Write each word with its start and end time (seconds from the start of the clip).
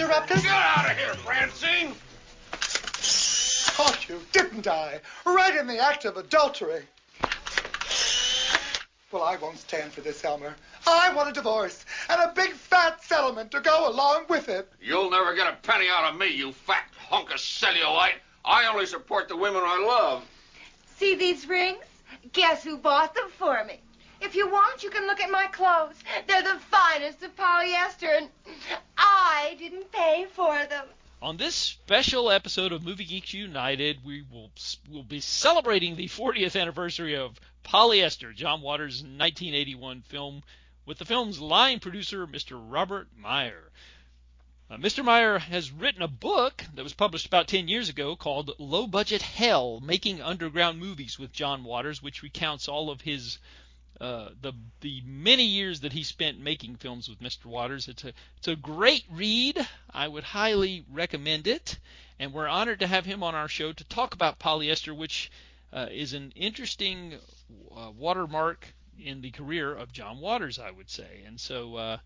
interrupt 0.00 0.30
us? 0.30 0.42
Get 0.42 0.52
out 0.52 0.90
of 0.90 0.96
here, 0.96 1.14
Francine! 1.14 1.92
Caught 3.74 4.08
you, 4.08 4.20
didn't 4.32 4.66
I? 4.68 5.00
Right 5.26 5.56
in 5.56 5.66
the 5.66 5.78
act 5.78 6.04
of 6.04 6.16
adultery. 6.16 6.82
Well, 9.10 9.22
I 9.22 9.36
won't 9.36 9.58
stand 9.58 9.92
for 9.92 10.00
this, 10.00 10.24
Elmer. 10.24 10.54
I 10.86 11.12
want 11.14 11.30
a 11.30 11.32
divorce 11.32 11.84
and 12.08 12.20
a 12.20 12.32
big 12.32 12.52
fat 12.52 13.02
settlement 13.02 13.50
to 13.52 13.60
go 13.60 13.88
along 13.88 14.26
with 14.28 14.48
it. 14.48 14.70
You'll 14.80 15.10
never 15.10 15.34
get 15.34 15.52
a 15.52 15.56
penny 15.66 15.86
out 15.90 16.12
of 16.12 16.18
me, 16.18 16.28
you 16.28 16.52
fat 16.52 16.84
hunk 17.08 17.30
of 17.30 17.38
cellulite. 17.38 18.20
I 18.44 18.66
only 18.66 18.86
support 18.86 19.28
the 19.28 19.36
women 19.36 19.62
I 19.64 19.84
love. 19.84 20.24
See 20.96 21.16
these 21.16 21.48
rings? 21.48 21.84
Guess 22.32 22.62
who 22.62 22.76
bought 22.76 23.14
them 23.14 23.30
for 23.36 23.64
me? 23.64 23.80
If 24.20 24.34
you 24.34 24.50
want, 24.50 24.82
you 24.82 24.90
can 24.90 25.06
look 25.06 25.20
at 25.20 25.30
my 25.30 25.46
clothes. 25.46 26.02
They're 26.26 26.42
the 26.42 26.58
finest 26.70 27.22
of 27.22 27.36
polyester, 27.36 28.18
and 28.18 28.28
I 28.96 29.54
didn't 29.58 29.92
pay 29.92 30.26
for 30.32 30.66
them. 30.66 30.86
On 31.22 31.36
this 31.36 31.54
special 31.54 32.30
episode 32.30 32.72
of 32.72 32.84
Movie 32.84 33.04
Geeks 33.04 33.32
United, 33.32 34.04
we 34.04 34.22
will 34.22 34.50
will 34.90 35.02
be 35.02 35.20
celebrating 35.20 35.96
the 35.96 36.08
40th 36.08 36.60
anniversary 36.60 37.14
of 37.14 37.40
Polyester, 37.64 38.34
John 38.34 38.60
Waters' 38.60 39.02
1981 39.02 40.02
film, 40.02 40.42
with 40.84 40.98
the 40.98 41.04
film's 41.04 41.40
line 41.40 41.80
producer, 41.80 42.26
Mr. 42.26 42.60
Robert 42.60 43.08
Maier. 43.16 43.70
Uh, 44.70 44.76
Mr. 44.76 45.04
Maier 45.04 45.40
has 45.40 45.70
written 45.70 46.02
a 46.02 46.08
book 46.08 46.64
that 46.74 46.82
was 46.82 46.92
published 46.92 47.26
about 47.26 47.48
10 47.48 47.68
years 47.68 47.88
ago 47.88 48.14
called 48.16 48.54
Low 48.58 48.86
Budget 48.86 49.22
Hell 49.22 49.80
Making 49.80 50.20
Underground 50.20 50.78
Movies 50.78 51.18
with 51.18 51.32
John 51.32 51.64
Waters, 51.64 52.02
which 52.02 52.22
recounts 52.22 52.68
all 52.68 52.90
of 52.90 53.00
his 53.00 53.38
uh, 54.00 54.28
the 54.42 54.52
the 54.80 55.02
many 55.04 55.44
years 55.44 55.80
that 55.80 55.92
he 55.92 56.04
spent 56.04 56.38
making 56.38 56.76
films 56.76 57.08
with 57.08 57.18
Mr. 57.20 57.46
Waters. 57.46 57.88
It's 57.88 58.04
a 58.04 58.12
it's 58.36 58.48
a 58.48 58.54
great 58.54 59.04
read. 59.10 59.66
I 59.90 60.06
would 60.06 60.22
highly 60.22 60.84
recommend 60.92 61.48
it, 61.48 61.78
and 62.18 62.32
we're 62.32 62.46
honored 62.46 62.80
to 62.80 62.86
have 62.86 63.04
him 63.04 63.24
on 63.24 63.34
our 63.34 63.48
show 63.48 63.72
to 63.72 63.84
talk 63.84 64.14
about 64.14 64.38
polyester, 64.38 64.96
which 64.96 65.32
uh, 65.72 65.86
is 65.90 66.12
an 66.12 66.32
interesting 66.36 67.14
uh, 67.76 67.90
watermark 67.90 68.72
in 69.02 69.20
the 69.20 69.32
career 69.32 69.74
of 69.74 69.92
John 69.92 70.20
Waters, 70.20 70.60
I 70.60 70.70
would 70.70 70.90
say. 70.90 71.22
And 71.26 71.40
so 71.40 71.74
uh, 71.74 71.96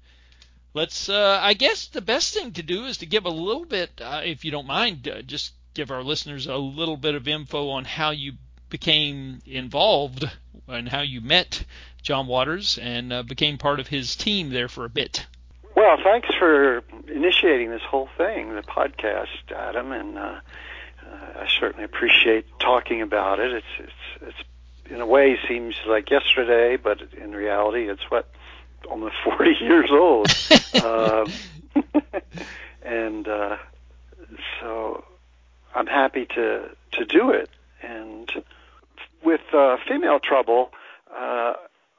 let's. 0.73 1.11
Uh, 1.11 1.39
I 1.43 1.53
guess 1.53 1.89
the 1.89 2.01
best 2.01 2.33
thing 2.33 2.53
to 2.53 2.63
do 2.63 2.87
is 2.87 2.99
to 2.99 3.07
give 3.07 3.27
a 3.27 3.31
little 3.31 3.67
bit, 3.67 4.01
if 4.01 4.47
you 4.47 4.51
don't 4.51 4.67
mind, 4.67 5.11
just 5.27 5.53
give 5.75 5.91
our 5.91 6.03
listeners 6.03 6.47
a 6.47 6.57
little 6.57 6.97
bit 6.97 7.15
of 7.15 7.29
info 7.29 7.69
on 7.69 7.85
how 7.85 8.11
you 8.11 8.33
became 8.71 9.41
involved 9.45 10.25
and 10.69 10.89
how 10.89 11.01
you 11.01 11.21
met 11.21 11.65
John 12.03 12.27
Waters 12.27 12.79
and 12.81 13.13
uh, 13.13 13.23
became 13.23 13.59
part 13.59 13.81
of 13.81 13.89
his 13.89 14.17
team 14.17 14.51
there 14.51 14.69
for 14.69 14.85
a 14.85 14.89
bit. 14.89 15.27
Well, 15.75 15.97
thanks 16.03 16.29
for 16.39 16.83
initiating 17.09 17.71
this 17.71 17.83
whole 17.83 18.09
thing, 18.17 18.55
the 18.55 18.63
podcast, 18.63 19.53
Adam, 19.55 19.93
and 19.93 20.19
uh, 20.19 20.21
uh, 20.21 20.41
I 21.37 21.49
certainly 21.49 21.85
appreciate 21.85 22.47
talking 22.59 23.01
about 23.01 23.41
it. 23.41 23.53
It's 23.53 23.67
it's 23.79 23.93
it's 24.29 24.49
in 24.91 25.01
a 25.01 25.07
way 25.07 25.39
seems 25.49 25.75
like 25.87 26.11
yesterday, 26.11 26.77
but 26.77 27.01
in 27.17 27.33
reality, 27.33 27.89
it's 27.89 28.11
what 28.11 28.29
almost 28.89 29.15
40 29.25 29.51
years 29.61 29.91
old. 29.91 30.29
uh, 30.75 31.27
and 32.83 33.27
uh, 33.29 33.57
so 34.61 35.05
I'm 35.75 35.87
happy 35.87 36.27
to 36.27 36.69
to 36.93 37.05
do 37.05 37.31
it. 37.31 37.49
And 37.83 38.31
with 39.25 39.41
uh, 39.53 39.77
female 39.89 40.21
trouble, 40.21 40.71
uh, 41.15 41.55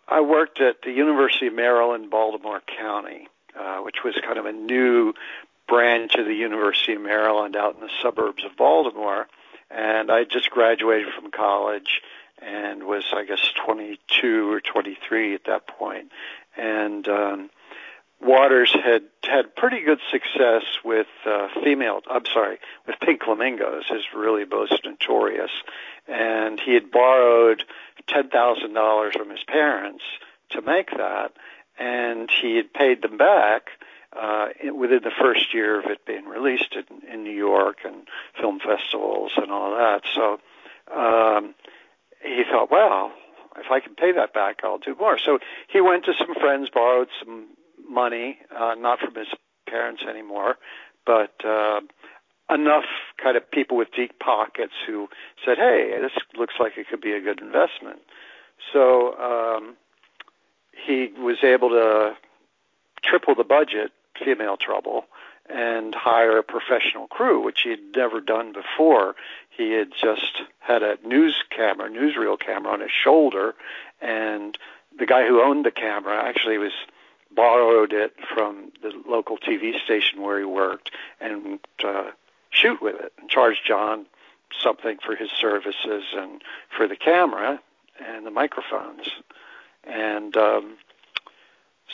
I 0.07 0.21
worked 0.21 0.59
at 0.61 0.81
the 0.83 0.91
University 0.91 1.47
of 1.47 1.53
Maryland, 1.53 2.09
Baltimore 2.09 2.61
County, 2.79 3.27
uh, 3.57 3.79
which 3.79 4.03
was 4.03 4.15
kind 4.23 4.37
of 4.37 4.45
a 4.45 4.51
new 4.51 5.13
branch 5.67 6.15
of 6.15 6.25
the 6.25 6.33
University 6.33 6.93
of 6.93 7.01
Maryland 7.01 7.55
out 7.55 7.75
in 7.75 7.81
the 7.81 7.89
suburbs 8.01 8.43
of 8.43 8.55
Baltimore. 8.57 9.27
And 9.71 10.11
I 10.11 10.23
just 10.23 10.49
graduated 10.49 11.13
from 11.13 11.31
college 11.31 12.01
and 12.39 12.83
was, 12.83 13.05
I 13.13 13.25
guess, 13.25 13.51
22 13.65 14.51
or 14.51 14.59
23 14.59 15.35
at 15.35 15.45
that 15.45 15.67
point. 15.67 16.11
And 16.57 17.07
um, 17.07 17.49
Waters 18.23 18.73
had 18.73 19.03
had 19.23 19.55
pretty 19.55 19.81
good 19.81 19.99
success 20.11 20.63
with 20.83 21.07
uh, 21.25 21.49
female. 21.63 22.01
I'm 22.09 22.25
sorry, 22.25 22.59
with 22.87 22.95
pink 23.01 23.23
flamingos 23.23 23.85
is 23.91 24.03
really 24.15 24.45
most 24.45 24.79
notorious, 24.85 25.51
and 26.07 26.59
he 26.59 26.73
had 26.73 26.89
borrowed 26.91 27.63
ten 28.07 28.29
thousand 28.29 28.73
dollars 28.73 29.13
from 29.17 29.29
his 29.29 29.43
parents 29.43 30.03
to 30.51 30.61
make 30.61 30.91
that, 30.91 31.33
and 31.77 32.29
he 32.41 32.55
had 32.55 32.73
paid 32.73 33.01
them 33.01 33.17
back 33.17 33.69
uh, 34.17 34.47
within 34.73 35.01
the 35.03 35.11
first 35.21 35.53
year 35.53 35.79
of 35.79 35.85
it 35.85 36.05
being 36.05 36.25
released 36.25 36.75
in, 36.75 37.09
in 37.11 37.23
New 37.23 37.35
York 37.35 37.79
and 37.83 38.07
film 38.39 38.59
festivals 38.59 39.31
and 39.37 39.51
all 39.51 39.71
that. 39.71 40.03
So 40.13 40.39
um, 40.95 41.55
he 42.23 42.43
thought, 42.49 42.71
well, 42.71 43.11
if 43.57 43.71
I 43.71 43.79
can 43.79 43.95
pay 43.95 44.11
that 44.13 44.33
back, 44.33 44.59
I'll 44.63 44.77
do 44.77 44.95
more. 44.95 45.17
So 45.17 45.39
he 45.67 45.81
went 45.81 46.05
to 46.05 46.13
some 46.17 46.33
friends, 46.35 46.69
borrowed 46.69 47.09
some 47.19 47.47
money, 47.89 48.37
uh, 48.55 48.75
not 48.77 48.99
from 48.99 49.15
his 49.15 49.27
parents 49.67 50.03
anymore, 50.07 50.57
but 51.05 51.33
uh, 51.45 51.81
enough 52.49 52.85
kind 53.21 53.37
of 53.37 53.49
people 53.49 53.77
with 53.77 53.89
deep 53.95 54.19
pockets 54.19 54.73
who 54.85 55.09
said, 55.45 55.57
"Hey, 55.57 55.97
this 56.01 56.11
looks 56.37 56.55
like 56.59 56.77
it 56.77 56.87
could 56.89 57.01
be 57.01 57.13
a 57.13 57.21
good 57.21 57.41
investment." 57.41 57.99
So 58.71 59.17
um, 59.17 59.75
he 60.71 61.11
was 61.17 61.43
able 61.43 61.69
to 61.69 62.15
triple 63.03 63.35
the 63.35 63.43
budget, 63.43 63.91
Female 64.23 64.57
Trouble, 64.57 65.05
and 65.49 65.93
hire 65.93 66.37
a 66.37 66.43
professional 66.43 67.07
crew, 67.07 67.43
which 67.43 67.61
he 67.63 67.71
had 67.71 67.95
never 67.95 68.21
done 68.21 68.53
before. 68.53 69.15
He 69.49 69.71
had 69.71 69.91
just 69.91 70.41
had 70.59 70.83
a 70.83 70.97
news 71.05 71.43
camera, 71.49 71.89
newsreel 71.89 72.39
camera 72.39 72.73
on 72.73 72.79
his 72.79 72.91
shoulder, 72.91 73.55
and 74.01 74.57
the 74.97 75.05
guy 75.05 75.27
who 75.27 75.41
owned 75.41 75.65
the 75.65 75.71
camera 75.71 76.23
actually 76.23 76.57
was 76.57 76.73
borrowed 77.35 77.93
it 77.93 78.13
from 78.33 78.71
the 78.81 78.91
local 79.07 79.37
TV 79.37 79.79
station 79.83 80.21
where 80.21 80.39
he 80.39 80.45
worked 80.45 80.91
and 81.19 81.59
uh, 81.83 82.11
shoot 82.49 82.81
with 82.81 82.95
it 82.95 83.13
and 83.19 83.29
charge 83.29 83.61
John 83.65 84.05
something 84.61 84.97
for 85.03 85.15
his 85.15 85.29
services 85.31 86.03
and 86.15 86.41
for 86.75 86.87
the 86.87 86.95
camera 86.95 87.59
and 87.99 88.25
the 88.25 88.31
microphones. 88.31 89.09
And 89.83 90.35
um, 90.37 90.77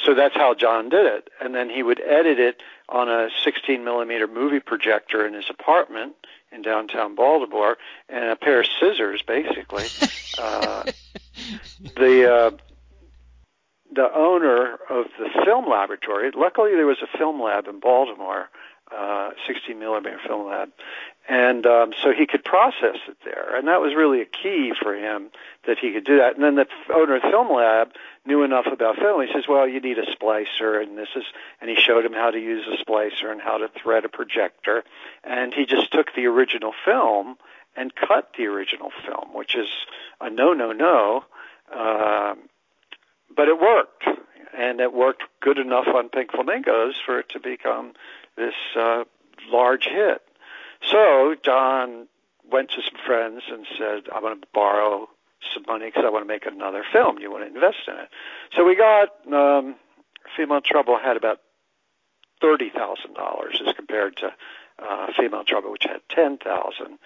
so 0.06 0.14
that's 0.14 0.36
how 0.36 0.54
John 0.54 0.90
did 0.90 1.06
it. 1.06 1.30
And 1.42 1.54
then 1.56 1.70
he 1.70 1.84
would 1.84 2.02
edit 2.02 2.40
it 2.40 2.62
on 2.88 3.10
a 3.10 3.30
16 3.44 3.84
millimeter 3.84 4.28
movie 4.28 4.60
projector 4.60 5.26
in 5.26 5.34
his 5.34 5.50
apartment 5.50 6.16
in 6.52 6.62
downtown 6.62 7.16
Baltimore 7.16 7.78
and 8.08 8.26
a 8.26 8.36
pair 8.36 8.62
of 8.62 8.68
scissors, 8.80 9.22
basically. 9.22 9.86
uh, 10.38 10.84
the 11.96 12.34
uh, 12.34 12.52
the 13.94 14.08
owner 14.14 14.78
of 14.90 15.06
the 15.18 15.30
film 15.44 15.70
laboratory. 15.70 16.32
Luckily, 16.36 16.72
there 16.72 16.86
was 16.86 17.02
a 17.02 17.18
film 17.18 17.42
lab 17.42 17.68
in 17.68 17.80
Baltimore, 17.80 18.50
uh, 18.96 19.32
16 19.48 19.78
millimeter 19.78 20.20
film 20.26 20.48
lab, 20.48 20.70
and 21.28 21.66
um, 21.66 21.94
so 22.02 22.12
he 22.12 22.26
could 22.26 22.44
process 22.44 22.98
it 23.08 23.18
there. 23.24 23.56
And 23.56 23.68
that 23.68 23.82
was 23.82 23.94
really 23.96 24.22
a 24.22 24.26
key 24.26 24.74
for 24.80 24.96
him 24.96 25.30
that 25.68 25.78
he 25.80 25.92
could 25.92 26.06
do 26.06 26.18
that. 26.18 26.36
And 26.36 26.44
then 26.44 26.56
the 26.56 26.68
owner 26.94 27.16
of 27.16 27.22
the 27.22 27.30
film 27.30 27.54
lab 27.54 27.90
knew 28.26 28.44
enough 28.44 28.66
about 28.72 28.98
film. 28.98 29.22
He 29.26 29.32
says, 29.34 29.48
"Well, 29.48 29.68
you 29.68 29.80
need 29.80 30.00
a 30.00 30.06
splicer, 30.06 30.82
and 30.82 30.98
this 30.98 31.10
is," 31.16 31.26
and 31.62 31.70
he 31.70 31.76
showed 31.76 32.06
him 32.06 32.14
how 32.14 32.32
to 32.32 32.40
use 32.40 32.66
a 32.68 32.84
splicer 32.84 33.32
and 33.32 33.42
how 33.42 33.58
to 33.58 33.68
thread 33.70 34.06
a 34.06 34.10
projector. 34.10 34.84
And 35.24 35.54
he 35.54 35.66
just 35.66 35.92
took 35.92 36.14
the 36.16 36.26
original 36.26 36.74
film 36.86 37.38
and 37.76 37.94
cut 37.96 38.34
the 38.38 38.46
original 38.46 38.92
film, 39.06 39.34
which 39.34 39.56
is 39.56 39.70
a 40.20 40.30
no, 40.30 40.54
no, 40.54 40.72
no. 40.72 41.24
Uh, 41.72 42.34
but 43.40 43.48
it 43.48 43.58
worked, 43.58 44.04
and 44.54 44.82
it 44.82 44.94
worked 44.94 45.24
good 45.40 45.60
enough 45.60 45.88
on 45.88 46.10
Pink 46.10 46.32
Flamingos 46.32 46.96
for 47.06 47.20
it 47.20 47.30
to 47.30 47.40
become 47.40 47.94
this 48.36 48.54
uh, 48.76 49.06
large 49.50 49.86
hit. 49.86 50.22
So 50.82 51.36
John 51.42 52.10
went 52.52 52.72
to 52.72 52.82
some 52.82 53.00
friends 53.06 53.44
and 53.50 53.66
said, 53.78 54.12
"I'm 54.14 54.24
going 54.24 54.42
to 54.42 54.48
borrow 54.54 55.08
some 55.54 55.64
money 55.70 55.86
because 55.86 56.04
I 56.06 56.10
want 56.10 56.26
to 56.26 56.28
make 56.28 56.46
another 56.46 56.84
film. 56.92 57.20
You 57.20 57.32
want 57.32 57.46
to 57.46 57.48
invest 57.48 57.88
in 57.88 57.94
it?" 57.94 58.10
So 58.58 58.66
we 58.66 58.76
got 58.76 59.08
um, 59.32 59.76
Female 60.36 60.60
Trouble 60.60 61.00
had 61.02 61.16
about 61.16 61.40
thirty 62.42 62.70
thousand 62.70 63.14
dollars 63.14 63.62
as 63.66 63.74
compared 63.74 64.18
to 64.18 64.34
uh, 64.80 65.14
Female 65.18 65.46
Trouble, 65.46 65.72
which 65.72 65.86
had 65.88 66.02
ten 66.10 66.40
thousand, 66.40 67.00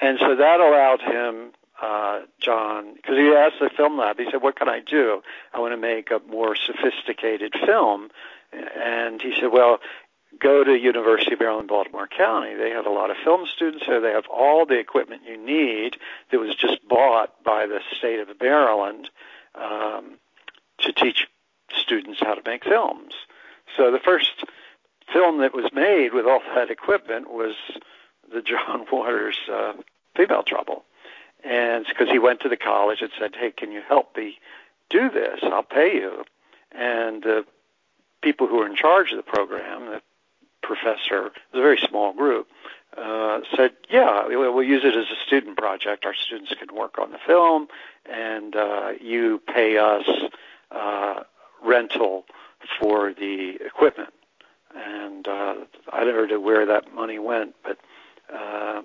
and 0.00 0.18
so 0.18 0.34
that 0.34 0.60
allowed 0.60 1.02
him 1.02 1.52
uh, 1.80 2.20
John, 2.40 2.94
because 2.94 3.16
he 3.16 3.28
asked 3.28 3.56
the 3.60 3.70
film 3.76 3.98
lab, 3.98 4.18
he 4.18 4.26
said, 4.30 4.42
"What 4.42 4.56
can 4.56 4.68
I 4.68 4.80
do? 4.80 5.22
I 5.52 5.60
want 5.60 5.72
to 5.72 5.76
make 5.76 6.10
a 6.10 6.20
more 6.30 6.56
sophisticated 6.56 7.54
film." 7.66 8.10
And 8.52 9.20
he 9.20 9.34
said, 9.40 9.50
"Well, 9.52 9.80
go 10.38 10.64
to 10.64 10.78
University 10.78 11.32
of 11.32 11.40
Maryland, 11.40 11.68
Baltimore 11.68 12.06
County. 12.06 12.54
They 12.54 12.70
have 12.70 12.86
a 12.86 12.90
lot 12.90 13.10
of 13.10 13.16
film 13.24 13.46
students 13.46 13.86
there. 13.86 14.00
They 14.00 14.12
have 14.12 14.26
all 14.32 14.66
the 14.66 14.78
equipment 14.78 15.22
you 15.26 15.36
need 15.36 15.96
that 16.30 16.38
was 16.38 16.54
just 16.54 16.86
bought 16.88 17.42
by 17.44 17.66
the 17.66 17.80
state 17.96 18.20
of 18.20 18.28
Maryland 18.40 19.10
um, 19.54 20.18
to 20.78 20.92
teach 20.92 21.26
students 21.72 22.20
how 22.20 22.34
to 22.34 22.42
make 22.44 22.64
films." 22.64 23.14
So 23.76 23.90
the 23.90 23.98
first 23.98 24.44
film 25.12 25.40
that 25.40 25.54
was 25.54 25.70
made 25.72 26.14
with 26.14 26.26
all 26.26 26.40
that 26.54 26.70
equipment 26.70 27.30
was 27.30 27.54
the 28.32 28.42
John 28.42 28.86
Waters 28.92 29.38
uh, 29.50 29.74
Female 30.16 30.42
Trouble, 30.42 30.84
and 31.44 31.84
because 31.86 32.08
he 32.10 32.18
went 32.18 32.40
to 32.40 32.48
the 32.48 32.56
college 32.56 33.02
and 33.02 33.10
said, 33.18 33.36
"Hey, 33.36 33.50
can 33.50 33.70
you 33.70 33.82
help 33.86 34.16
me 34.16 34.38
do 34.88 35.10
this? 35.10 35.40
I'll 35.42 35.62
pay 35.62 35.94
you." 35.94 36.24
And 36.72 37.22
the 37.22 37.44
people 38.22 38.46
who 38.46 38.56
were 38.56 38.66
in 38.66 38.76
charge 38.76 39.10
of 39.10 39.18
the 39.18 39.22
program, 39.22 39.86
the 39.86 40.02
professor, 40.62 41.26
it 41.26 41.32
was 41.52 41.60
a 41.60 41.62
very 41.62 41.78
small 41.78 42.12
group, 42.12 42.48
uh, 42.96 43.40
said, 43.54 43.72
"Yeah, 43.90 44.26
we'll 44.26 44.62
use 44.62 44.84
it 44.84 44.96
as 44.96 45.10
a 45.10 45.26
student 45.26 45.58
project. 45.58 46.06
Our 46.06 46.14
students 46.14 46.54
can 46.54 46.74
work 46.74 46.98
on 46.98 47.12
the 47.12 47.18
film, 47.18 47.68
and 48.06 48.56
uh, 48.56 48.92
you 49.00 49.40
pay 49.46 49.76
us 49.76 50.08
uh, 50.70 51.22
rental 51.62 52.24
for 52.80 53.12
the 53.12 53.56
equipment." 53.64 54.14
And 54.74 55.28
uh, 55.28 55.54
I 55.92 56.02
don't 56.04 56.42
where 56.42 56.66
that 56.66 56.92
money 56.92 57.18
went, 57.18 57.54
but 57.62 57.78
uh, 58.32 58.82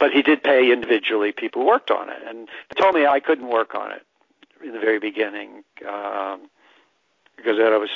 but 0.00 0.10
he 0.12 0.22
did 0.22 0.42
pay 0.42 0.72
individually 0.72 1.30
people 1.30 1.62
who 1.62 1.68
worked 1.68 1.90
on 1.90 2.08
it, 2.08 2.22
and 2.26 2.48
told 2.76 2.94
me 2.94 3.06
I 3.06 3.20
couldn't 3.20 3.48
work 3.48 3.74
on 3.76 3.92
it 3.92 4.04
in 4.64 4.72
the 4.72 4.80
very 4.80 4.98
beginning 4.98 5.62
um, 5.88 6.48
because 7.36 7.60
I 7.60 7.76
was 7.76 7.90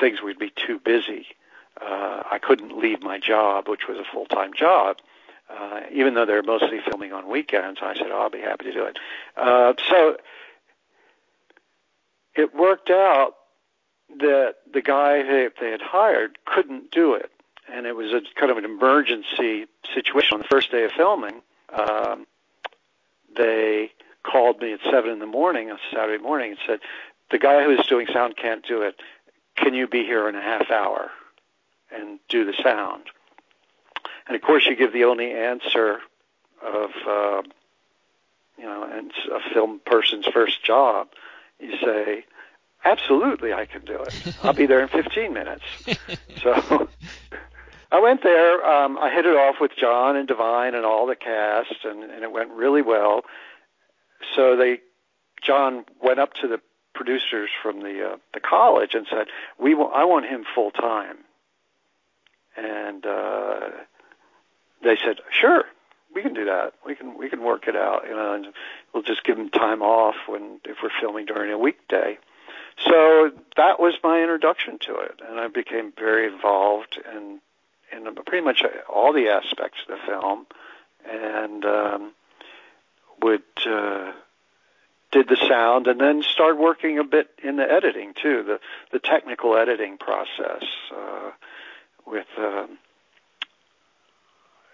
things 0.00 0.20
would 0.22 0.38
be 0.38 0.50
too 0.50 0.80
busy. 0.80 1.26
Uh, 1.80 2.22
I 2.30 2.38
couldn't 2.38 2.76
leave 2.76 3.02
my 3.02 3.18
job, 3.18 3.68
which 3.68 3.86
was 3.88 3.98
a 3.98 4.04
full 4.10 4.26
time 4.26 4.52
job, 4.54 4.96
uh, 5.50 5.80
even 5.92 6.14
though 6.14 6.24
they're 6.24 6.42
mostly 6.42 6.80
filming 6.88 7.12
on 7.12 7.28
weekends. 7.28 7.80
I 7.82 7.94
said, 7.94 8.06
oh, 8.10 8.22
I'll 8.22 8.30
be 8.30 8.40
happy 8.40 8.64
to 8.64 8.72
do 8.72 8.84
it. 8.84 8.98
Uh, 9.36 9.74
so 9.88 10.16
it 12.34 12.54
worked 12.54 12.90
out 12.90 13.34
that 14.18 14.56
the 14.72 14.82
guy 14.82 15.22
that 15.22 15.52
they 15.60 15.70
had 15.70 15.82
hired 15.82 16.38
couldn't 16.46 16.90
do 16.90 17.14
it. 17.14 17.30
And 17.72 17.86
it 17.86 17.96
was 17.96 18.12
a 18.12 18.20
kind 18.38 18.50
of 18.50 18.58
an 18.58 18.64
emergency 18.64 19.66
situation 19.94 20.34
on 20.34 20.40
the 20.40 20.48
first 20.48 20.70
day 20.70 20.84
of 20.84 20.92
filming. 20.92 21.42
Um, 21.72 22.26
they 23.36 23.90
called 24.22 24.60
me 24.60 24.72
at 24.72 24.80
seven 24.90 25.10
in 25.10 25.18
the 25.18 25.26
morning 25.26 25.70
on 25.70 25.78
Saturday 25.92 26.22
morning 26.22 26.50
and 26.52 26.58
said, 26.66 26.80
"The 27.30 27.38
guy 27.38 27.64
who 27.64 27.70
is 27.70 27.86
doing 27.86 28.06
sound 28.12 28.36
can't 28.36 28.66
do 28.66 28.82
it. 28.82 29.00
Can 29.56 29.74
you 29.74 29.86
be 29.86 30.04
here 30.04 30.28
in 30.28 30.34
a 30.34 30.42
half 30.42 30.70
hour 30.70 31.10
and 31.90 32.18
do 32.28 32.44
the 32.44 32.54
sound?" 32.62 33.04
And 34.26 34.36
of 34.36 34.42
course, 34.42 34.66
you 34.66 34.76
give 34.76 34.92
the 34.92 35.04
only 35.04 35.32
answer 35.32 36.00
of 36.62 36.90
uh, 37.06 37.42
you 38.58 38.64
know, 38.64 38.84
and 38.84 39.12
a 39.32 39.40
film 39.52 39.80
person's 39.84 40.26
first 40.26 40.64
job. 40.64 41.08
You 41.58 41.76
say, 41.78 42.24
"Absolutely, 42.84 43.52
I 43.52 43.66
can 43.66 43.84
do 43.84 44.00
it. 44.02 44.36
I'll 44.42 44.52
be 44.52 44.66
there 44.66 44.80
in 44.80 44.88
15 44.88 45.32
minutes." 45.32 45.64
so. 46.42 46.88
I 47.94 48.00
went 48.00 48.22
there. 48.22 48.64
Um, 48.66 48.98
I 48.98 49.10
hit 49.10 49.24
it 49.24 49.36
off 49.36 49.56
with 49.60 49.72
John 49.78 50.16
and 50.16 50.26
Divine 50.26 50.74
and 50.74 50.84
all 50.84 51.06
the 51.06 51.16
cast, 51.16 51.84
and, 51.84 52.02
and 52.02 52.22
it 52.24 52.32
went 52.32 52.50
really 52.50 52.82
well 52.82 53.22
so 54.34 54.56
they, 54.56 54.80
John 55.42 55.84
went 56.02 56.18
up 56.18 56.34
to 56.34 56.48
the 56.48 56.60
producers 56.94 57.50
from 57.62 57.82
the 57.82 58.12
uh, 58.12 58.16
the 58.32 58.40
college 58.40 58.94
and 58.94 59.06
said, 59.10 59.26
"We 59.58 59.74
want, 59.74 59.94
I 59.94 60.04
want 60.04 60.26
him 60.26 60.44
full 60.54 60.70
time." 60.70 61.18
And 62.56 63.04
uh, 63.04 63.70
they 64.82 64.96
said, 64.96 65.18
"Sure, 65.30 65.64
we 66.14 66.22
can 66.22 66.34
do 66.34 66.46
that. 66.46 66.74
We 66.86 66.94
can 66.94 67.18
we 67.18 67.28
can 67.28 67.42
work 67.42 67.66
it 67.68 67.76
out. 67.76 68.04
You 68.08 68.14
know, 68.14 68.34
and 68.34 68.46
we'll 68.92 69.02
just 69.02 69.24
give 69.24 69.38
him 69.38 69.50
time 69.50 69.82
off 69.82 70.16
when 70.26 70.60
if 70.64 70.78
we're 70.82 70.90
filming 71.00 71.26
during 71.26 71.52
a 71.52 71.58
weekday." 71.58 72.18
So 72.84 73.30
that 73.56 73.78
was 73.78 73.94
my 74.02 74.20
introduction 74.20 74.78
to 74.80 74.96
it, 74.96 75.20
and 75.28 75.38
I 75.38 75.46
became 75.48 75.92
very 75.96 76.26
involved 76.26 76.98
in 77.14 77.40
in 77.94 78.14
pretty 78.24 78.44
much 78.44 78.62
all 78.92 79.12
the 79.12 79.28
aspects 79.28 79.78
of 79.88 79.98
the 79.98 80.06
film, 80.06 80.46
and 81.08 81.64
um, 81.64 82.12
would 83.22 83.42
uh, 83.66 84.12
did 85.12 85.28
the 85.28 85.36
sound 85.48 85.86
and 85.86 86.00
then 86.00 86.22
started 86.22 86.58
working 86.58 86.98
a 86.98 87.04
bit 87.04 87.28
in 87.42 87.56
the 87.56 87.70
editing 87.70 88.14
too, 88.20 88.42
the 88.42 88.60
the 88.92 88.98
technical 88.98 89.56
editing 89.56 89.96
process 89.96 90.64
uh, 90.94 91.30
with 92.06 92.26
um, 92.38 92.78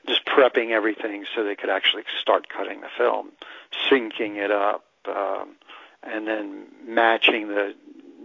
just 0.06 0.24
prepping 0.24 0.70
everything 0.70 1.24
so 1.34 1.44
they 1.44 1.56
could 1.56 1.70
actually 1.70 2.04
start 2.20 2.48
cutting 2.48 2.80
the 2.80 2.88
film, 2.96 3.30
syncing 3.90 4.36
it 4.36 4.50
up, 4.50 4.84
um, 5.06 5.50
and 6.02 6.26
then 6.26 6.66
matching 6.86 7.48
the 7.48 7.74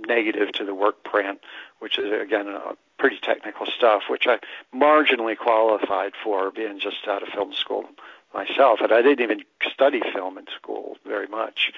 negative 0.07 0.51
to 0.53 0.65
the 0.65 0.73
work 0.73 1.03
print, 1.03 1.39
which 1.79 1.97
is 1.97 2.11
again 2.21 2.47
uh, 2.47 2.73
pretty 3.05 3.19
technical 3.21 3.67
stuff, 3.67 4.01
which 4.09 4.25
I 4.25 4.39
marginally 4.75 5.37
qualified 5.37 6.13
for 6.23 6.49
being 6.49 6.79
just 6.79 7.07
out 7.07 7.21
of 7.21 7.29
film 7.29 7.53
school 7.53 7.85
myself, 8.33 8.79
and 8.81 8.91
I 8.91 9.03
didn't 9.03 9.21
even 9.21 9.43
study 9.71 10.01
film 10.11 10.39
in 10.39 10.47
school 10.55 10.97
very 11.05 11.27
much. 11.27 11.71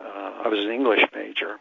Uh, 0.00 0.42
I 0.44 0.48
was 0.48 0.58
an 0.58 0.72
English 0.72 1.04
major, 1.14 1.60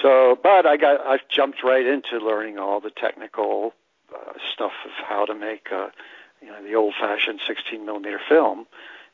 so 0.00 0.38
but 0.42 0.64
I 0.64 0.78
got 0.78 1.06
I 1.06 1.18
jumped 1.28 1.62
right 1.62 1.84
into 1.84 2.16
learning 2.16 2.58
all 2.58 2.80
the 2.80 2.88
technical 2.88 3.74
uh, 4.10 4.32
stuff 4.54 4.72
of 4.86 4.92
how 5.06 5.26
to 5.26 5.34
make 5.34 5.70
uh, 5.70 5.90
you 6.40 6.48
know 6.48 6.62
the 6.62 6.76
old-fashioned 6.76 7.40
16 7.46 7.84
millimeter 7.84 8.22
film, 8.26 8.66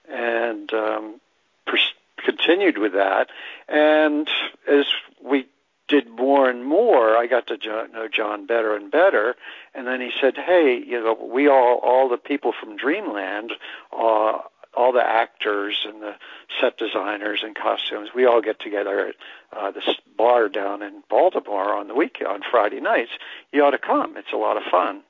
and 0.09 0.73
um, 0.73 1.21
pers- 1.67 1.95
continued 2.19 2.79
with 2.79 2.93
that. 2.93 3.27
And 3.67 4.31
as 4.69 4.85
we 5.21 5.49
did 5.89 6.09
more 6.09 6.51
and 6.51 6.65
more, 6.65 7.17
I 7.17 7.27
got 7.27 7.47
to 7.49 7.57
know 7.93 8.09
John 8.09 8.47
better 8.47 8.75
and 8.75 8.91
better. 8.91 9.37
And 9.75 9.87
then 9.87 10.01
he 10.01 10.11
said, 10.21 10.37
"Hey, 10.37 10.83
you 10.85 11.03
know, 11.03 11.15
we 11.33 11.49
all, 11.49 11.81
all 11.83 12.09
the 12.09 12.17
people 12.17 12.53
from 12.53 12.77
Dreamland, 12.77 13.53
uh, 13.93 14.39
all 14.75 14.93
the 14.93 15.07
actors 15.07 15.87
and 15.87 16.03
the 16.03 16.15
set 16.61 16.77
designers 16.77 17.43
and 17.43 17.57
costumes, 17.57 18.11
we 18.15 18.27
all 18.27 18.43
get 18.43 18.61
together 18.61 19.09
at 19.09 19.15
uh, 19.57 19.71
this 19.71 19.89
bar 20.19 20.49
down 20.49 20.83
in 20.83 21.03
Baltimore 21.09 21.75
on 21.75 21.89
the 21.89 21.95
week 21.95 22.23
on 22.27 22.43
Friday 22.51 22.81
nights. 22.81 23.13
You 23.53 23.65
ought 23.65 23.71
to 23.71 23.79
come. 23.79 24.17
It's 24.17 24.33
a 24.33 24.37
lot 24.37 24.57
of 24.57 24.65
fun." 24.65 25.03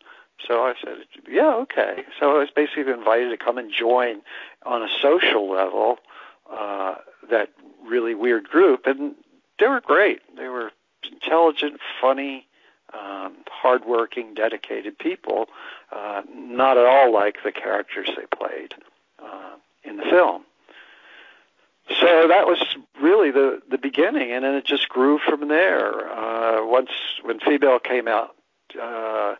So 0.47 0.63
I 0.63 0.75
said, 0.85 0.99
"Yeah, 1.29 1.55
okay." 1.55 2.05
So 2.21 2.37
I 2.37 2.39
was 2.41 2.51
basically 2.55 2.93
invited 2.93 3.31
to 3.31 3.39
come 3.43 3.57
and 3.57 3.73
join 3.73 4.21
on 4.65 4.83
a 4.83 4.89
social 5.01 5.51
level 5.51 5.99
uh, 6.51 6.97
that 7.31 7.51
really 7.85 8.15
weird 8.15 8.49
group, 8.49 8.87
and 8.87 9.15
they 9.59 9.67
were 9.67 9.81
great. 9.81 10.21
Intelligent, 11.27 11.81
funny, 12.01 12.47
um, 12.95 13.35
hardworking, 13.51 14.35
dedicated 14.35 14.97
people, 14.97 15.49
uh, 15.91 16.23
not 16.33 16.79
at 16.79 16.87
all 16.87 17.13
like 17.13 17.39
the 17.45 17.51
characters 17.51 18.09
they 18.17 18.27
played 18.37 18.75
uh, 19.21 19.57
in 19.83 19.97
the 19.97 20.05
film. 20.05 20.45
So 21.89 22.29
that 22.29 22.47
was 22.47 22.65
really 23.01 23.31
the 23.31 23.61
the 23.69 23.79
beginning, 23.79 24.31
and 24.33 24.45
then 24.45 24.55
it 24.55 24.65
just 24.65 24.89
grew 24.89 25.19
from 25.19 25.49
there. 25.49 26.11
Uh, 26.11 26.67
once 26.67 26.91
when 27.23 27.41
Female 27.41 27.79
came 27.79 28.09
out, 28.09 28.35
uh, 28.81 29.35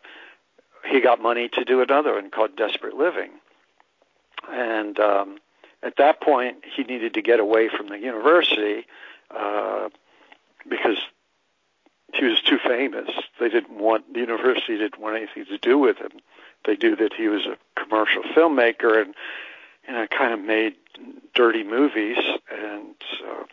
he 0.89 0.99
got 1.01 1.21
money 1.21 1.49
to 1.49 1.63
do 1.63 1.81
another 1.81 2.13
one 2.15 2.29
called 2.29 2.55
Desperate 2.55 2.95
Living, 2.95 3.31
and 4.49 4.99
um, 4.99 5.37
at 5.83 5.97
that 5.97 6.21
point 6.21 6.63
he 6.75 6.83
needed 6.83 7.13
to 7.13 7.21
get 7.21 7.39
away 7.39 7.69
from 7.69 7.87
the 7.87 7.99
university 7.99 8.85
uh, 9.31 9.89
because 10.69 10.97
he 12.17 12.25
was 12.25 12.41
too 12.41 12.57
famous. 12.65 13.09
They 13.39 13.49
didn't 13.49 13.77
want 13.77 14.13
the 14.13 14.19
university 14.19 14.77
didn't 14.77 14.99
want 14.99 15.17
anything 15.17 15.45
to 15.45 15.57
do 15.57 15.77
with 15.77 15.97
him. 15.97 16.11
They 16.65 16.75
knew 16.75 16.95
that 16.95 17.13
he 17.13 17.27
was 17.27 17.45
a 17.45 17.57
commercial 17.79 18.23
filmmaker 18.35 19.01
and 19.01 19.13
you 19.87 19.93
know 19.93 20.07
kind 20.07 20.33
of 20.33 20.39
made 20.41 20.75
dirty 21.33 21.63
movies, 21.63 22.17
and 22.51 22.95
so 23.19 23.45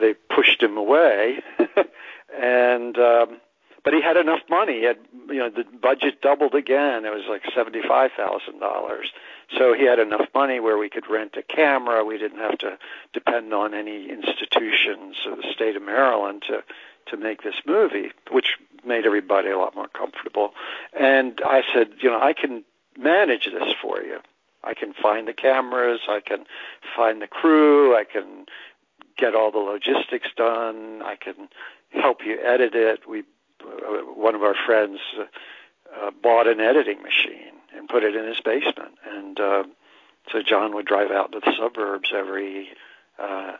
they 0.00 0.14
pushed 0.14 0.62
him 0.62 0.76
away. 0.76 1.42
and 2.40 2.98
um, 2.98 3.40
but 3.84 3.94
he 3.94 4.02
had 4.02 4.16
enough 4.16 4.40
money. 4.50 4.80
He 4.80 4.84
had 4.84 4.98
you 5.28 5.38
know 5.38 5.50
the 5.50 5.64
budget 5.64 6.20
doubled 6.20 6.54
again. 6.54 7.04
It 7.04 7.10
was 7.10 7.24
like 7.28 7.42
seventy 7.54 7.82
five 7.86 8.10
thousand 8.16 8.58
dollars. 8.58 9.12
So 9.56 9.72
he 9.72 9.84
had 9.86 9.98
enough 9.98 10.28
money 10.34 10.60
where 10.60 10.76
we 10.76 10.90
could 10.90 11.08
rent 11.08 11.36
a 11.38 11.42
camera. 11.42 12.04
We 12.04 12.18
didn't 12.18 12.40
have 12.40 12.58
to 12.58 12.78
depend 13.14 13.54
on 13.54 13.72
any 13.72 14.10
institutions 14.10 15.16
of 15.26 15.38
the 15.38 15.52
state 15.54 15.76
of 15.76 15.82
Maryland 15.82 16.42
to 16.48 16.62
to 17.10 17.16
make 17.16 17.42
this 17.42 17.60
movie, 17.66 18.10
which 18.30 18.56
made 18.84 19.06
everybody 19.06 19.50
a 19.50 19.58
lot 19.58 19.74
more 19.74 19.88
comfortable. 19.88 20.54
And 20.98 21.40
I 21.44 21.62
said, 21.72 21.90
you 22.00 22.10
know, 22.10 22.20
I 22.20 22.32
can 22.32 22.64
manage 22.96 23.46
this 23.46 23.74
for 23.80 24.02
you. 24.02 24.18
I 24.64 24.74
can 24.74 24.92
find 24.92 25.28
the 25.28 25.32
cameras, 25.32 26.00
I 26.08 26.20
can 26.20 26.44
find 26.96 27.22
the 27.22 27.28
crew, 27.28 27.96
I 27.96 28.04
can 28.04 28.46
get 29.16 29.34
all 29.34 29.50
the 29.50 29.58
logistics 29.58 30.28
done, 30.36 31.02
I 31.02 31.16
can 31.16 31.48
help 31.90 32.24
you 32.24 32.38
edit 32.44 32.74
it. 32.74 33.08
We, 33.08 33.20
uh, 33.64 34.02
one 34.14 34.34
of 34.34 34.42
our 34.42 34.56
friends 34.66 34.98
uh, 35.18 35.24
uh, 35.96 36.10
bought 36.22 36.48
an 36.48 36.60
editing 36.60 37.02
machine 37.02 37.54
and 37.74 37.88
put 37.88 38.02
it 38.02 38.16
in 38.16 38.26
his 38.26 38.40
basement, 38.40 38.98
and 39.08 39.40
uh, 39.40 39.64
so 40.30 40.42
John 40.42 40.74
would 40.74 40.86
drive 40.86 41.10
out 41.10 41.32
to 41.32 41.40
the 41.40 41.54
suburbs 41.56 42.10
every 42.14 42.70
uh, 43.18 43.52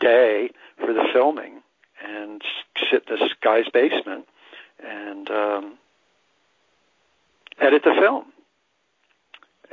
day 0.00 0.50
for 0.78 0.92
the 0.92 1.08
filming 1.12 1.59
and 2.04 2.42
sit 2.90 3.06
in 3.08 3.16
this 3.18 3.32
guy's 3.42 3.68
basement 3.68 4.26
and 4.84 5.30
um, 5.30 5.78
edit 7.60 7.82
the 7.84 7.94
film. 7.94 8.24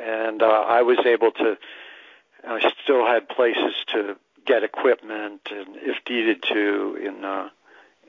And 0.01 0.41
uh, 0.41 0.45
I 0.45 0.83
was 0.83 0.99
able 1.05 1.31
to. 1.31 1.57
I 2.47 2.71
still 2.83 3.05
had 3.05 3.27
places 3.27 3.73
to 3.87 4.15
get 4.45 4.63
equipment, 4.63 5.41
and 5.51 5.75
if 5.75 5.97
needed 6.07 6.43
to, 6.43 6.95
in 7.03 7.25
uh, 7.25 7.49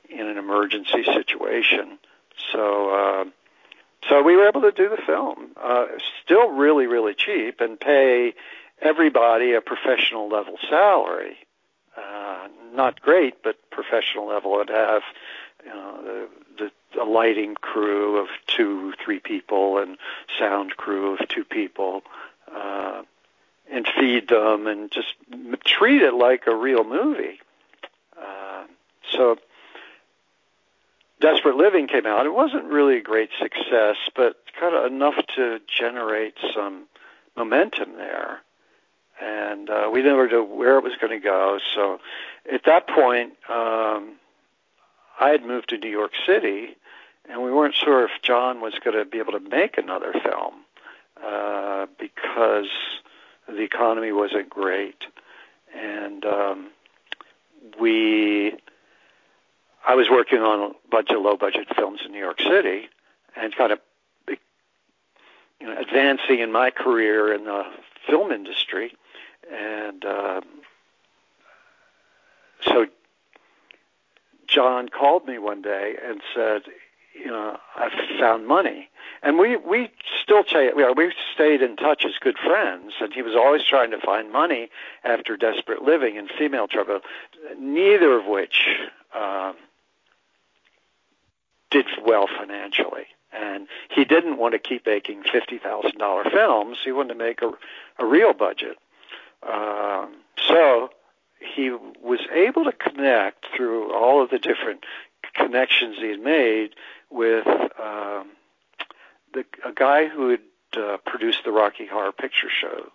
in 0.09 0.27
an 0.27 0.37
emergency 0.37 1.03
situation. 1.03 1.97
So. 2.51 2.89
Uh, 2.89 3.29
so 4.07 4.23
we 4.23 4.37
were 4.37 4.47
able 4.47 4.61
to 4.61 4.71
do 4.71 4.87
the 4.87 5.01
film, 5.05 5.49
uh, 5.61 5.87
still 6.23 6.51
really, 6.51 6.87
really 6.87 7.13
cheap, 7.13 7.59
and 7.59 7.77
pay 7.77 8.33
everybody 8.81 9.53
a 9.53 9.61
professional 9.61 10.29
level 10.29 10.57
salary. 10.69 11.35
Uh, 11.97 12.47
not 12.79 13.01
great, 13.01 13.43
but 13.43 13.57
professional 13.71 14.25
level. 14.25 14.51
Would 14.51 14.69
have 14.69 15.01
you 15.65 15.69
know 15.69 16.27
the, 16.57 16.71
the 16.95 17.01
a 17.01 17.03
lighting 17.03 17.55
crew 17.55 18.17
of 18.17 18.27
two, 18.47 18.93
three 19.03 19.19
people, 19.19 19.79
and 19.79 19.97
sound 20.39 20.77
crew 20.77 21.13
of 21.13 21.27
two 21.27 21.43
people, 21.43 22.03
uh, 22.55 23.01
and 23.69 23.85
feed 23.99 24.29
them, 24.29 24.65
and 24.65 24.89
just 24.89 25.13
treat 25.65 26.01
it 26.01 26.13
like 26.13 26.47
a 26.47 26.55
real 26.55 26.83
movie. 26.83 27.39
Uh, 28.17 28.63
so. 29.11 29.37
Desperate 31.21 31.57
Living 31.57 31.89
came 31.89 32.05
out. 32.05 32.25
It 32.25 32.33
wasn't 32.33 32.63
really 32.63 32.95
a 32.95 33.01
great 33.01 33.29
success, 33.37 33.97
but 34.15 34.37
kind 34.57 34.73
of 34.73 34.85
enough 34.85 35.17
to 35.35 35.59
generate 35.67 36.35
some 36.55 36.85
momentum 37.35 37.97
there 37.97 38.39
and 39.21 39.69
uh, 39.69 39.89
we 39.91 40.01
never 40.01 40.27
knew 40.27 40.43
where 40.43 40.77
it 40.77 40.83
was 40.83 40.93
going 40.99 41.11
to 41.11 41.23
go. 41.23 41.59
So 41.75 41.99
at 42.51 42.63
that 42.65 42.87
point, 42.87 43.33
um, 43.49 44.15
I 45.19 45.29
had 45.29 45.43
moved 45.43 45.69
to 45.69 45.77
New 45.77 45.89
York 45.89 46.11
City, 46.25 46.75
and 47.29 47.41
we 47.43 47.51
weren't 47.51 47.75
sure 47.75 48.05
if 48.05 48.11
John 48.21 48.61
was 48.61 48.73
going 48.83 48.97
to 48.97 49.05
be 49.05 49.19
able 49.19 49.33
to 49.33 49.39
make 49.39 49.77
another 49.77 50.13
film 50.13 50.53
uh, 51.23 51.87
because 51.99 52.69
the 53.47 53.61
economy 53.61 54.11
wasn't 54.11 54.49
great, 54.49 55.05
and 55.75 56.25
um, 56.25 56.69
we. 57.79 58.53
I 59.87 59.95
was 59.95 60.07
working 60.09 60.39
on 60.39 60.71
a 60.71 60.89
bunch 60.91 61.09
of 61.09 61.21
low-budget 61.21 61.67
films 61.75 62.01
in 62.05 62.11
New 62.11 62.19
York 62.19 62.39
City, 62.41 62.89
and 63.35 63.55
kind 63.55 63.71
of 63.71 63.79
you 64.27 65.67
know, 65.67 65.79
advancing 65.79 66.39
in 66.39 66.51
my 66.51 66.69
career 66.69 67.33
in 67.33 67.45
the 67.45 67.63
film 68.07 68.31
industry 68.31 68.93
and 69.51 70.05
um, 70.05 70.43
so 72.61 72.87
John 74.47 74.89
called 74.89 75.25
me 75.25 75.37
one 75.37 75.61
day 75.61 75.95
and 76.03 76.21
said, 76.33 76.63
you 77.13 77.27
know, 77.27 77.57
I've 77.75 77.91
found 78.19 78.47
money. 78.47 78.89
And 79.21 79.37
we 79.37 79.57
we 79.57 79.91
still 80.23 80.43
ch- 80.43 80.73
we, 80.75 80.93
we 80.93 81.11
stayed 81.33 81.61
in 81.61 81.75
touch 81.75 82.05
as 82.05 82.13
good 82.21 82.37
friends, 82.37 82.93
and 83.01 83.13
he 83.13 83.21
was 83.21 83.35
always 83.35 83.63
trying 83.63 83.91
to 83.91 83.99
find 83.99 84.31
money 84.31 84.69
after 85.03 85.35
Desperate 85.35 85.81
Living 85.81 86.17
and 86.17 86.29
Female 86.29 86.67
Trouble, 86.67 87.01
neither 87.57 88.17
of 88.17 88.25
which 88.25 88.65
um, 89.13 89.55
did 91.69 91.85
well 92.05 92.27
financially. 92.27 93.07
And 93.33 93.67
he 93.89 94.05
didn't 94.05 94.37
want 94.37 94.53
to 94.53 94.59
keep 94.59 94.85
making 94.85 95.23
fifty 95.23 95.57
thousand 95.57 95.97
dollar 95.97 96.23
films; 96.23 96.77
he 96.83 96.93
wanted 96.93 97.09
to 97.09 97.19
make 97.19 97.41
a, 97.41 97.51
a 97.97 98.05
real 98.05 98.31
budget. 98.33 98.77
Um, 99.43 100.15
so 100.47 100.89
he 101.39 101.69
was 101.69 102.19
able 102.33 102.65
to 102.65 102.71
connect 102.71 103.45
through 103.55 103.93
all 103.93 104.23
of 104.23 104.29
the 104.29 104.39
different 104.39 104.83
connections 105.33 105.97
he 105.99 106.09
had 106.09 106.19
made 106.19 106.71
with 107.09 107.47
um, 107.47 108.29
the, 109.33 109.45
a 109.65 109.73
guy 109.73 110.07
who 110.07 110.29
had 110.29 110.41
uh, 110.77 110.97
produced 111.05 111.39
the 111.45 111.51
Rocky 111.51 111.85
Horror 111.85 112.11
Picture 112.11 112.49
Show. 112.49 112.91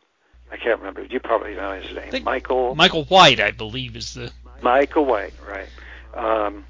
I 0.50 0.56
can't 0.56 0.78
remember. 0.78 1.04
You 1.04 1.20
probably 1.20 1.54
know 1.54 1.80
his 1.80 1.94
name. 1.94 2.22
Michael. 2.22 2.74
Michael 2.74 3.04
White, 3.04 3.40
I 3.40 3.50
believe, 3.50 3.96
is 3.96 4.14
the. 4.14 4.30
Michael 4.62 5.04
White, 5.04 5.34
right? 5.46 5.68
Um, 6.14 6.64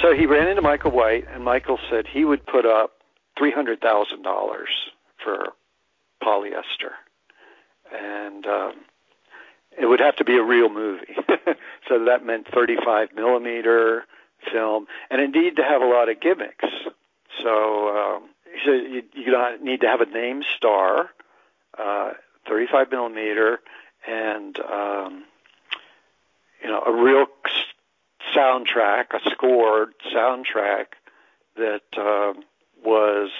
so 0.00 0.14
he 0.14 0.26
ran 0.26 0.48
into 0.48 0.62
Michael 0.62 0.92
White, 0.92 1.26
and 1.32 1.42
Michael 1.42 1.78
said 1.90 2.06
he 2.06 2.24
would 2.24 2.46
put 2.46 2.66
up 2.66 2.92
three 3.36 3.50
hundred 3.50 3.80
thousand 3.80 4.22
dollars 4.22 4.68
for 5.22 5.48
polyester 6.22 6.92
and 7.92 8.46
um, 8.46 8.72
it 9.78 9.86
would 9.86 10.00
have 10.00 10.16
to 10.16 10.24
be 10.24 10.36
a 10.36 10.42
real 10.42 10.68
movie. 10.68 11.14
so 11.88 12.04
that 12.04 12.24
meant 12.24 12.48
35 12.52 13.10
millimeter 13.14 14.04
film, 14.52 14.86
and 15.10 15.20
it 15.20 15.30
needed 15.30 15.56
to 15.56 15.62
have 15.62 15.82
a 15.82 15.86
lot 15.86 16.08
of 16.08 16.20
gimmicks. 16.20 16.64
So 17.42 17.88
um, 17.88 18.28
so 18.64 18.72
you, 18.72 19.02
you 19.14 19.58
need 19.62 19.80
to 19.82 19.86
have 19.86 20.00
a 20.00 20.06
name 20.06 20.42
star, 20.56 21.10
uh, 21.78 22.12
35 22.48 22.90
millimeter, 22.90 23.60
and 24.06 24.58
um, 24.60 25.24
you 26.62 26.68
know 26.68 26.82
a 26.84 26.92
real 26.92 27.26
soundtrack, 28.36 29.14
a 29.14 29.30
scored 29.30 29.94
soundtrack 30.14 30.86
that 31.56 31.82
uh, 31.96 32.32
was 32.84 33.30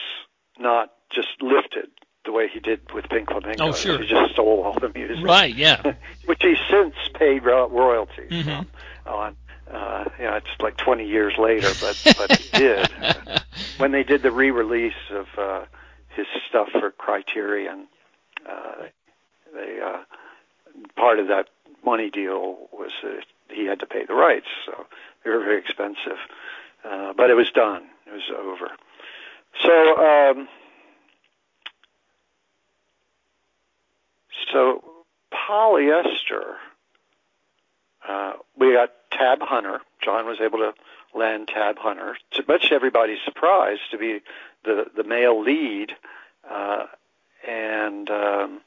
not 0.59 0.93
just 1.11 1.41
lifted 1.41 1.91
the 2.29 2.33
way 2.33 2.47
he 2.53 2.61
did 2.61 2.93
with 2.93 3.09
Pink 3.09 3.31
Flamingo. 3.31 3.69
Oh, 3.69 3.73
sure. 3.73 3.99
He 3.99 4.07
just 4.07 4.33
stole 4.35 4.63
all 4.63 4.79
the 4.79 4.91
music. 4.95 5.25
Right, 5.25 5.55
yeah. 5.55 5.95
Which 6.27 6.43
he 6.43 6.57
since 6.71 6.95
paid 7.15 7.43
royalties 7.43 8.31
mm-hmm. 8.31 9.09
on. 9.09 9.35
Uh, 9.73 10.05
you 10.19 10.25
know, 10.25 10.35
it's 10.35 10.61
like 10.61 10.77
20 10.77 11.07
years 11.07 11.33
later, 11.39 11.69
but 11.81 12.15
but 12.19 12.37
he 12.37 12.59
did. 12.59 12.91
when 13.79 13.93
they 13.93 14.03
did 14.03 14.23
the 14.23 14.31
re-release 14.31 14.93
of 15.11 15.27
uh, 15.39 15.65
his 16.11 16.27
stuff 16.49 16.69
for 16.71 16.91
Criterion, 16.91 17.87
uh, 18.47 18.85
they 19.55 19.79
uh, 19.83 20.03
part 20.97 21.19
of 21.19 21.29
that 21.29 21.49
money 21.83 22.11
deal 22.11 22.69
was 22.73 22.91
that 23.03 23.25
he 23.51 23.65
had 23.65 23.81
to 23.81 23.87
pay 23.87 24.05
the 24.05 24.15
rights, 24.15 24.49
so 24.67 24.87
they 25.25 25.31
were 25.31 25.41
very 25.41 25.61
expensive. 25.61 26.19
Uh, 26.85 27.15
but 27.15 27.31
it 27.31 27.35
was 27.35 27.51
done. 27.51 27.85
It 28.07 28.13
was 28.13 28.31
over. 28.37 28.71
So 29.63 29.97
um, 29.97 30.49
So 34.53 34.83
polyester, 35.33 36.55
uh, 38.09 38.33
we 38.59 38.73
got 38.73 38.91
Tab 39.11 39.41
Hunter. 39.43 39.81
John 40.03 40.27
was 40.27 40.41
able 40.41 40.59
to 40.59 40.73
land 41.15 41.49
Tab 41.49 41.79
Hunter, 41.79 42.17
to 42.33 42.45
much 42.47 42.71
everybody's 42.73 43.19
surprise, 43.25 43.79
to 43.91 43.99
be 43.99 44.21
the 44.65 44.87
the 44.97 45.05
male 45.05 45.41
lead, 45.43 45.93
uh, 46.49 46.87
and 47.47 48.11
um, 48.11 48.61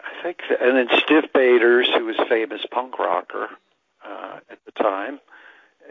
I 0.00 0.22
think, 0.22 0.38
that, 0.48 0.62
and 0.62 0.76
then 0.76 0.88
Stiv 0.88 1.32
Bators, 1.32 1.88
who 1.96 2.06
was 2.06 2.16
famous 2.28 2.64
punk 2.70 2.98
rocker 2.98 3.48
uh, 4.04 4.40
at 4.50 4.58
the 4.64 4.72
time, 4.72 5.20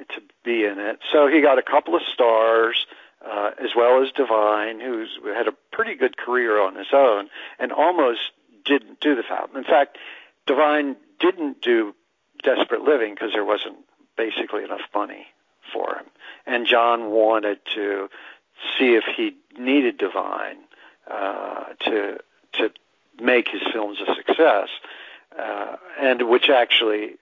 to 0.10 0.22
be 0.44 0.66
in 0.66 0.80
it. 0.80 1.00
So 1.12 1.28
he 1.28 1.42
got 1.42 1.58
a 1.60 1.64
couple 1.64 1.96
of 1.96 2.02
stars 2.14 2.86
uh, 3.26 3.52
as 3.64 3.70
well 3.76 4.04
as 4.04 4.12
Divine, 4.12 4.80
who's 4.80 5.18
had 5.24 5.48
a 5.48 5.54
pretty 5.72 5.96
good 5.96 6.18
career 6.18 6.60
on 6.62 6.76
his 6.76 6.88
own, 6.94 7.30
and 7.60 7.72
almost 7.72 8.20
didn't 8.66 9.00
do 9.00 9.16
the 9.16 9.24
film. 9.24 9.56
In 9.56 9.64
fact, 9.64 9.98
Divine 10.46 10.96
didn't 11.20 11.62
do 11.62 11.96
Desperate 12.44 12.82
Living 12.82 13.14
because 13.14 13.32
there 13.34 13.46
wasn't 13.46 13.78
basically 14.18 14.64
enough 14.64 14.82
money 14.94 15.28
for 15.72 15.96
him, 15.96 16.06
and 16.46 16.68
John 16.68 17.12
wanted 17.12 17.60
to 17.76 18.10
see 18.78 18.96
if 18.96 19.04
he 19.16 19.36
needed 19.58 19.98
Divine 19.98 20.58
uh, 21.10 21.66
to 21.86 22.18
to 22.54 22.72
make 23.22 23.48
his 23.48 23.62
films 23.72 24.00
a 24.02 24.14
success, 24.16 24.68
uh, 25.40 25.78
and 26.00 26.30
which 26.30 26.50
actually 26.50 27.16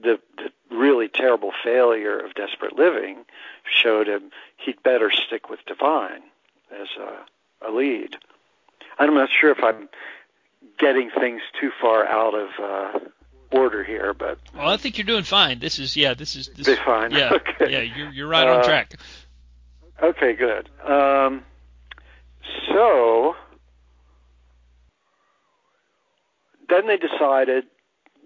the, 0.00 0.18
the 0.36 0.50
really 0.74 1.08
terrible 1.08 1.52
failure 1.62 2.18
of 2.18 2.34
Desperate 2.34 2.76
Living 2.76 3.24
showed 3.64 4.08
him 4.08 4.30
he'd 4.56 4.82
better 4.82 5.10
stick 5.10 5.48
with 5.48 5.60
Divine 5.66 6.22
as 6.72 6.88
a, 6.98 7.68
a 7.68 7.70
lead. 7.70 8.16
I'm 8.98 9.14
not 9.14 9.28
sure 9.40 9.50
if 9.50 9.62
I'm 9.62 9.88
getting 10.78 11.10
things 11.10 11.42
too 11.60 11.70
far 11.80 12.06
out 12.06 12.34
of 12.34 12.48
uh, 12.60 12.98
order 13.50 13.84
here, 13.84 14.14
but 14.14 14.38
well, 14.54 14.68
I 14.68 14.76
think 14.76 14.98
you're 14.98 15.06
doing 15.06 15.24
fine. 15.24 15.58
This 15.58 15.78
is 15.78 15.96
yeah, 15.96 16.14
this 16.14 16.36
is 16.36 16.48
this, 16.48 16.78
fine. 16.78 17.12
Yeah, 17.12 17.32
okay. 17.60 17.72
yeah, 17.72 17.80
you're 17.80 18.10
you're 18.10 18.28
right 18.28 18.46
on 18.46 18.60
uh, 18.60 18.64
track. 18.64 18.94
Okay, 20.02 20.34
good. 20.34 20.68
Um, 20.84 21.44
so 22.68 23.36
then 26.68 26.86
they 26.86 26.96
decided 26.96 27.64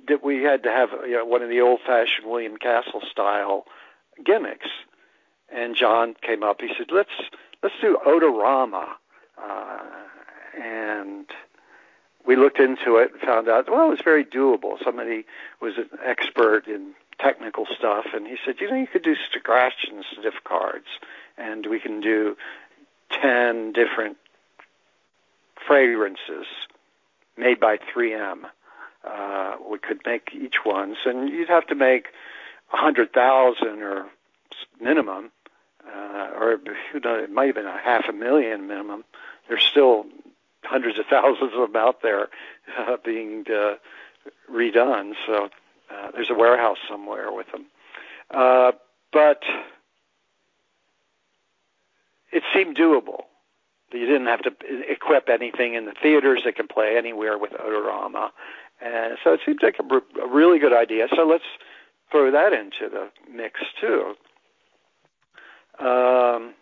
that 0.08 0.24
we 0.24 0.42
had 0.42 0.62
to 0.64 0.70
have 0.70 0.90
you 1.06 1.16
know, 1.16 1.24
one 1.24 1.42
of 1.42 1.48
the 1.48 1.60
old-fashioned 1.60 2.26
William 2.26 2.56
Castle 2.56 3.02
style 3.10 3.64
gimmicks. 4.24 4.68
And 5.50 5.74
John 5.74 6.14
came 6.20 6.42
up. 6.42 6.60
He 6.60 6.68
said, 6.76 6.90
"Let's 6.90 7.10
let's 7.62 7.74
do 7.80 7.96
Odorama," 8.06 8.86
uh, 9.42 9.78
and 10.60 11.26
we 12.26 12.36
looked 12.36 12.60
into 12.60 12.96
it 12.96 13.12
and 13.12 13.20
found 13.22 13.48
out 13.48 13.70
well 13.70 13.86
it 13.86 13.90
was 13.90 14.02
very 14.04 14.26
doable. 14.26 14.82
Somebody 14.84 15.24
was 15.62 15.78
an 15.78 15.88
expert 16.04 16.66
in 16.66 16.92
technical 17.18 17.66
stuff, 17.66 18.06
and 18.14 18.26
he 18.26 18.36
said, 18.44 18.56
you 18.60 18.70
know, 18.70 18.76
you 18.76 18.86
could 18.86 19.02
do 19.02 19.16
scratch 19.32 19.86
and 19.90 20.04
sniff 20.14 20.34
cards, 20.44 20.86
and 21.36 21.66
we 21.66 21.80
can 21.80 22.00
do 22.00 22.36
ten 23.10 23.72
different 23.72 24.16
fragrances 25.66 26.46
made 27.36 27.60
by 27.60 27.78
3M. 27.78 28.44
Uh, 29.08 29.56
we 29.70 29.78
could 29.78 30.00
make 30.04 30.30
each 30.34 30.56
one, 30.64 30.96
and 31.06 31.28
you'd 31.28 31.48
have 31.48 31.66
to 31.66 31.74
make 31.74 32.08
a 32.72 32.76
hundred 32.76 33.12
thousand 33.12 33.82
or 33.82 34.06
minimum, 34.80 35.30
uh, 35.86 36.28
or 36.38 36.58
you 36.92 37.00
know, 37.00 37.14
it 37.14 37.30
might 37.30 37.46
have 37.46 37.54
been 37.54 37.66
a 37.66 37.78
half 37.78 38.04
a 38.08 38.12
million 38.12 38.66
minimum. 38.66 39.04
There's 39.48 39.64
still 39.64 40.06
hundreds 40.62 40.98
of 40.98 41.06
thousands 41.06 41.52
of 41.54 41.72
them 41.72 41.76
out 41.76 42.02
there 42.02 42.28
uh, 42.78 42.96
being 43.04 43.44
uh, 43.48 43.74
redone. 44.52 45.14
So 45.26 45.48
uh, 45.90 46.10
there's 46.12 46.30
a 46.30 46.34
warehouse 46.34 46.78
somewhere 46.88 47.32
with 47.32 47.50
them. 47.52 47.66
Uh, 48.30 48.72
but 49.12 49.42
it 52.30 52.42
seemed 52.54 52.76
doable. 52.76 53.22
You 53.92 54.04
didn't 54.04 54.26
have 54.26 54.42
to 54.42 54.52
equip 54.86 55.30
anything 55.30 55.72
in 55.72 55.86
the 55.86 55.94
theaters 56.02 56.42
that 56.44 56.56
can 56.56 56.68
play 56.68 56.98
anywhere 56.98 57.38
with 57.38 57.52
Odorama. 57.52 58.30
And 58.80 59.18
so 59.23 59.32
it 59.32 59.40
seems 59.44 59.61
like 59.62 59.76
a, 59.78 60.20
a 60.20 60.28
really 60.28 60.58
good 60.58 60.73
idea. 60.73 61.08
So 61.14 61.26
let's 61.26 61.44
throw 62.11 62.30
that 62.30 62.52
into 62.52 62.88
the 62.88 63.11
mix 63.30 63.61
too. 63.80 64.14
Um, 65.78 66.54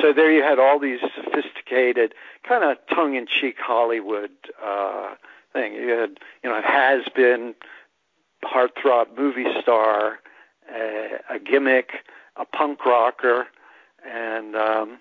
so 0.00 0.12
there 0.12 0.30
you 0.30 0.42
had 0.42 0.58
all 0.58 0.78
these 0.78 1.00
sophisticated, 1.14 2.14
kind 2.42 2.64
of 2.64 2.76
tongue-in-cheek 2.92 3.56
Hollywood 3.58 4.30
uh, 4.62 5.14
thing. 5.52 5.74
You 5.74 5.90
had, 5.90 6.18
you 6.42 6.50
know, 6.50 6.60
has 6.62 7.02
been 7.14 7.54
heartthrob 8.44 9.16
movie 9.16 9.46
star, 9.60 10.18
uh, 10.70 11.18
a 11.30 11.38
gimmick, 11.38 11.90
a 12.36 12.44
punk 12.44 12.84
rocker, 12.84 13.46
and 14.06 14.56
um, 14.56 14.98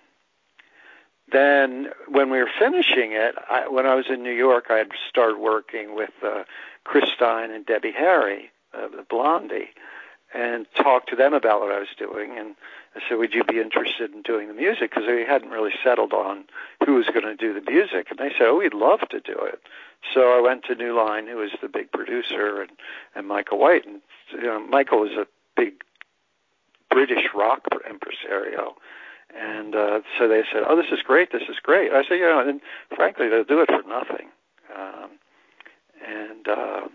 then 1.31 1.89
when 2.07 2.29
we 2.29 2.39
were 2.39 2.49
finishing 2.59 3.13
it, 3.13 3.35
I, 3.49 3.67
when 3.67 3.85
I 3.85 3.95
was 3.95 4.05
in 4.09 4.23
New 4.23 4.33
York, 4.33 4.65
I 4.69 4.77
had 4.77 4.91
started 5.09 5.37
working 5.37 5.95
with 5.95 6.11
uh, 6.23 6.43
Chris 6.83 7.05
Stein 7.15 7.51
and 7.51 7.65
Debbie 7.65 7.93
Harry, 7.93 8.51
uh, 8.73 8.87
the 8.89 9.05
Blondie, 9.09 9.69
and 10.33 10.65
talked 10.75 11.09
to 11.09 11.15
them 11.15 11.33
about 11.33 11.61
what 11.61 11.71
I 11.71 11.79
was 11.79 11.89
doing. 11.97 12.37
And 12.37 12.55
I 12.95 13.01
said, 13.07 13.17
"Would 13.17 13.33
you 13.33 13.43
be 13.43 13.59
interested 13.59 14.13
in 14.13 14.21
doing 14.21 14.47
the 14.47 14.53
music?" 14.53 14.91
Because 14.91 15.05
they 15.05 15.23
hadn't 15.23 15.51
really 15.51 15.73
settled 15.83 16.13
on 16.13 16.45
who 16.85 16.95
was 16.95 17.07
going 17.07 17.25
to 17.25 17.35
do 17.35 17.53
the 17.53 17.71
music. 17.71 18.07
And 18.09 18.19
they 18.19 18.31
said, 18.37 18.47
"Oh, 18.47 18.57
we'd 18.57 18.73
love 18.73 19.01
to 19.09 19.19
do 19.19 19.37
it." 19.45 19.61
So 20.13 20.37
I 20.37 20.41
went 20.41 20.65
to 20.65 20.75
New 20.75 20.95
Line, 20.95 21.27
who 21.27 21.37
was 21.37 21.51
the 21.61 21.69
big 21.69 21.91
producer, 21.91 22.61
and 22.61 22.71
and 23.15 23.27
Michael 23.27 23.59
White. 23.59 23.85
And 23.85 24.01
you 24.31 24.43
know, 24.43 24.59
Michael 24.59 24.99
was 24.99 25.11
a 25.11 25.27
big 25.55 25.83
British 26.89 27.25
rock 27.33 27.67
impresario. 27.89 28.75
And 29.35 29.75
uh, 29.75 30.01
so 30.17 30.27
they 30.27 30.43
said, 30.51 30.63
"Oh, 30.67 30.75
this 30.75 30.91
is 30.91 31.01
great. 31.01 31.31
This 31.31 31.43
is 31.49 31.57
great." 31.61 31.91
I 31.91 32.03
said, 32.03 32.19
"You 32.19 32.27
know," 32.27 32.47
and 32.47 32.61
frankly, 32.95 33.29
they'll 33.29 33.43
do 33.43 33.61
it 33.61 33.69
for 33.69 33.83
nothing. 33.87 34.29
Um, 34.75 35.09
and 36.05 36.47
uh, 36.47 36.87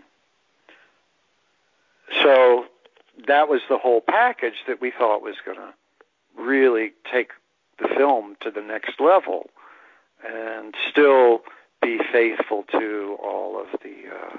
so 2.23 2.65
that 3.27 3.49
was 3.49 3.61
the 3.69 3.77
whole 3.77 4.01
package 4.01 4.63
that 4.67 4.81
we 4.81 4.91
thought 4.91 5.21
was 5.21 5.35
going 5.45 5.57
to 5.57 5.73
really 6.37 6.93
take 7.11 7.31
the 7.79 7.87
film 7.87 8.37
to 8.41 8.51
the 8.51 8.61
next 8.61 8.99
level, 8.99 9.49
and 10.25 10.75
still 10.89 11.41
be 11.81 11.99
faithful 12.11 12.63
to 12.71 13.17
all 13.23 13.59
of 13.59 13.67
the 13.81 13.95
uh, 14.13 14.37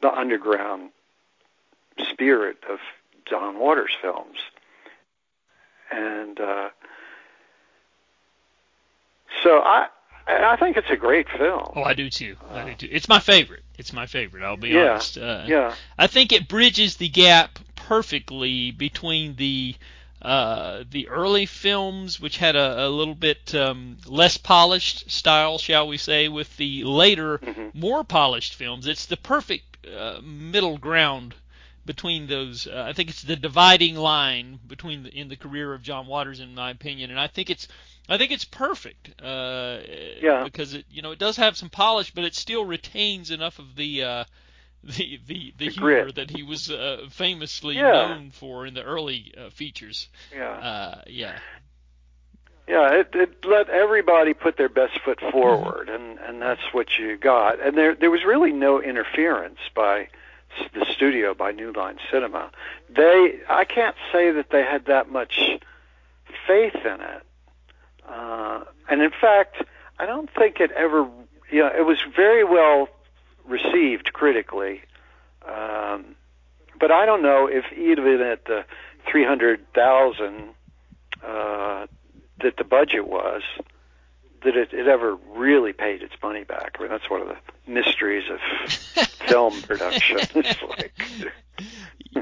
the 0.00 0.12
underground 0.12 0.90
spirit 2.10 2.58
of 2.70 2.78
John 3.26 3.58
Waters 3.58 3.90
films. 4.00 4.38
And 5.90 6.38
uh, 6.40 6.68
so 9.42 9.58
I 9.58 9.86
I 10.26 10.56
think 10.56 10.76
it's 10.76 10.90
a 10.90 10.96
great 10.96 11.26
film. 11.30 11.72
Oh, 11.74 11.82
I 11.82 11.94
do 11.94 12.10
too. 12.10 12.36
I 12.52 12.64
do 12.64 12.74
too. 12.74 12.88
It's 12.90 13.08
my 13.08 13.18
favorite. 13.18 13.62
It's 13.78 13.92
my 13.92 14.06
favorite. 14.06 14.42
I'll 14.44 14.56
be 14.56 14.74
Yeah, 14.74 14.90
honest. 14.92 15.16
Uh, 15.16 15.44
yeah. 15.46 15.74
I 15.98 16.06
think 16.06 16.32
it 16.32 16.48
bridges 16.48 16.96
the 16.96 17.08
gap 17.08 17.58
perfectly 17.76 18.70
between 18.70 19.36
the 19.36 19.74
uh, 20.20 20.82
the 20.90 21.08
early 21.08 21.46
films, 21.46 22.20
which 22.20 22.38
had 22.38 22.56
a, 22.56 22.86
a 22.86 22.88
little 22.88 23.14
bit 23.14 23.54
um, 23.54 23.96
less 24.06 24.36
polished 24.36 25.10
style, 25.10 25.58
shall 25.58 25.86
we 25.86 25.96
say, 25.96 26.28
with 26.28 26.56
the 26.56 26.84
later, 26.84 27.38
Mhm. 27.38 27.70
more 27.74 28.02
polished 28.04 28.54
films. 28.54 28.86
It's 28.86 29.06
the 29.06 29.16
perfect 29.16 29.86
uh, 29.86 30.20
middle 30.22 30.76
ground 30.76 31.34
between 31.88 32.28
those. 32.28 32.68
Uh, 32.68 32.84
I 32.88 32.92
think 32.92 33.08
it's 33.10 33.22
the 33.22 33.34
dividing 33.34 33.96
line 33.96 34.60
between 34.68 35.02
the, 35.02 35.10
in 35.10 35.28
the 35.28 35.34
career 35.36 35.74
of 35.74 35.82
John 35.82 36.06
Waters, 36.06 36.38
in 36.38 36.54
my 36.54 36.70
opinion, 36.70 37.10
and 37.10 37.18
I 37.18 37.26
think 37.26 37.50
it's. 37.50 37.66
I 38.10 38.16
think 38.16 38.30
it's 38.32 38.44
perfect. 38.46 39.20
Uh, 39.20 39.78
Yeah. 40.22 40.44
Because 40.44 40.72
it, 40.74 40.86
you 40.90 41.02
know, 41.02 41.10
it 41.10 41.18
does 41.18 41.36
have 41.38 41.56
some 41.58 41.68
polish, 41.68 42.10
but 42.12 42.24
it 42.24 42.34
still 42.34 42.64
retains 42.64 43.30
enough 43.30 43.58
of 43.58 43.74
the 43.76 44.02
uh, 44.04 44.24
the 44.84 45.18
the, 45.26 45.52
the, 45.58 45.66
The 45.66 45.68
humor 45.72 46.04
grit. 46.04 46.14
that 46.14 46.30
he 46.30 46.42
was 46.42 46.70
uh, 46.70 47.06
famously 47.10 47.74
Yeah. 47.76 47.92
known 47.92 48.30
for 48.30 48.64
in 48.66 48.74
the 48.74 48.82
early 48.82 49.34
uh, 49.36 49.50
features. 49.50 50.08
Yeah. 50.34 50.48
Uh, 50.50 51.02
yeah. 51.06 51.38
Yeah, 52.66 53.00
it, 53.00 53.08
it 53.14 53.44
let 53.46 53.70
everybody 53.70 54.34
put 54.34 54.58
their 54.58 54.68
best 54.68 55.00
foot 55.00 55.20
forward, 55.32 55.88
and 55.88 56.18
and 56.18 56.40
that's 56.42 56.60
what 56.72 56.98
you 56.98 57.16
got. 57.16 57.60
And 57.60 57.76
there 57.76 57.94
there 57.94 58.10
was 58.10 58.24
really 58.26 58.52
no 58.52 58.82
interference 58.82 59.58
by 59.74 60.08
the 60.74 60.86
studio 60.92 61.34
by 61.34 61.52
New 61.52 61.72
Line 61.72 61.98
Cinema. 62.10 62.50
They 62.88 63.40
I 63.48 63.64
can't 63.64 63.96
say 64.12 64.30
that 64.32 64.50
they 64.50 64.62
had 64.62 64.86
that 64.86 65.10
much 65.10 65.40
faith 66.46 66.74
in 66.74 67.00
it. 67.00 67.22
Uh, 68.08 68.64
and 68.88 69.02
in 69.02 69.10
fact, 69.10 69.62
I 69.98 70.06
don't 70.06 70.30
think 70.32 70.60
it 70.60 70.70
ever. 70.72 71.06
You 71.50 71.60
know, 71.60 71.70
it 71.76 71.86
was 71.86 71.98
very 72.14 72.44
well 72.44 72.88
received 73.46 74.12
critically, 74.12 74.82
um, 75.46 76.14
but 76.78 76.90
I 76.90 77.06
don't 77.06 77.22
know 77.22 77.48
if 77.50 77.64
even 77.72 78.20
at 78.20 78.44
the 78.44 78.64
three 79.10 79.24
hundred 79.24 79.60
thousand 79.72 80.50
uh, 81.24 81.86
that 82.40 82.56
the 82.56 82.64
budget 82.64 83.06
was, 83.06 83.42
that 84.44 84.56
it, 84.56 84.72
it 84.72 84.86
ever 84.86 85.16
really 85.34 85.72
paid 85.72 86.02
its 86.02 86.14
money 86.22 86.44
back. 86.44 86.76
I 86.78 86.82
mean, 86.82 86.90
that's 86.90 87.10
one 87.10 87.20
of 87.22 87.28
the 87.28 87.36
mysteries 87.70 88.24
of 88.30 88.38
film 89.28 89.60
production. 89.62 90.18
It's 90.34 90.62
like, 90.62 90.92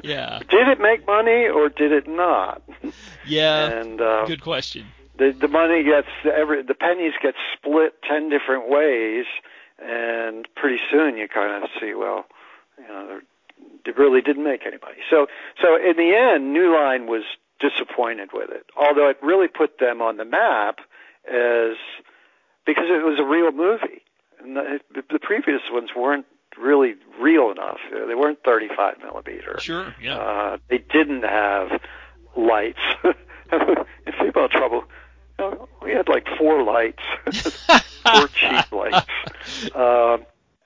yeah. 0.02 0.40
did 0.48 0.68
it 0.68 0.80
make 0.80 1.06
money 1.06 1.46
or 1.48 1.68
did 1.68 1.92
it 1.92 2.08
not? 2.08 2.62
Yeah. 3.26 3.66
and 3.80 4.00
uh, 4.00 4.26
Good 4.26 4.42
question. 4.42 4.86
the 5.18 5.32
the 5.32 5.48
money 5.48 5.82
gets 5.84 6.08
every 6.24 6.62
the 6.62 6.74
pennies 6.74 7.12
get 7.22 7.34
split 7.54 7.94
ten 8.02 8.28
different 8.30 8.68
ways, 8.68 9.26
and 9.78 10.46
pretty 10.56 10.78
soon 10.90 11.16
you 11.16 11.28
kind 11.28 11.62
of 11.62 11.70
see 11.80 11.94
well, 11.94 12.24
you 12.78 12.88
know, 12.88 13.20
it 13.84 13.96
really 13.98 14.20
didn't 14.22 14.44
make 14.44 14.62
any 14.66 14.78
money. 14.82 14.98
So 15.10 15.26
so 15.62 15.76
in 15.76 15.96
the 15.96 16.14
end, 16.16 16.52
New 16.52 16.74
Line 16.74 17.06
was 17.06 17.22
disappointed 17.60 18.30
with 18.32 18.50
it, 18.50 18.66
although 18.76 19.08
it 19.08 19.18
really 19.22 19.48
put 19.48 19.78
them 19.78 20.02
on 20.02 20.16
the 20.16 20.24
map 20.24 20.78
as 21.28 21.76
because 22.66 22.86
it 22.88 23.04
was 23.04 23.18
a 23.18 23.24
real 23.24 23.52
movie. 23.52 24.02
And 24.40 24.56
the, 24.56 25.02
the 25.10 25.18
previous 25.18 25.62
ones 25.70 25.90
weren't 25.96 26.26
really 26.58 26.94
real 27.20 27.50
enough. 27.50 27.78
They 27.90 28.14
weren't 28.14 28.38
35 28.44 28.98
millimeter. 29.02 29.58
Sure. 29.60 29.94
Yeah. 30.00 30.18
Uh, 30.18 30.58
they 30.68 30.78
didn't 30.78 31.22
have 31.22 31.80
lights. 32.36 32.78
in 33.52 34.12
Female 34.18 34.48
Trouble, 34.48 34.84
you 35.38 35.44
know, 35.44 35.68
we 35.82 35.92
had 35.92 36.08
like 36.08 36.26
four 36.38 36.62
lights, 36.62 37.02
four 38.04 38.28
cheap 38.28 38.72
lights, 38.72 39.06
um, 39.74 40.24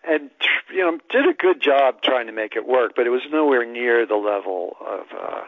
and 0.08 0.30
you 0.72 0.80
know 0.80 0.98
did 1.10 1.26
a 1.28 1.34
good 1.34 1.60
job 1.60 2.02
trying 2.02 2.26
to 2.26 2.32
make 2.32 2.56
it 2.56 2.66
work, 2.66 2.92
but 2.96 3.06
it 3.06 3.10
was 3.10 3.22
nowhere 3.30 3.66
near 3.70 4.06
the 4.06 4.14
level 4.14 4.76
of 4.80 5.06
uh, 5.14 5.42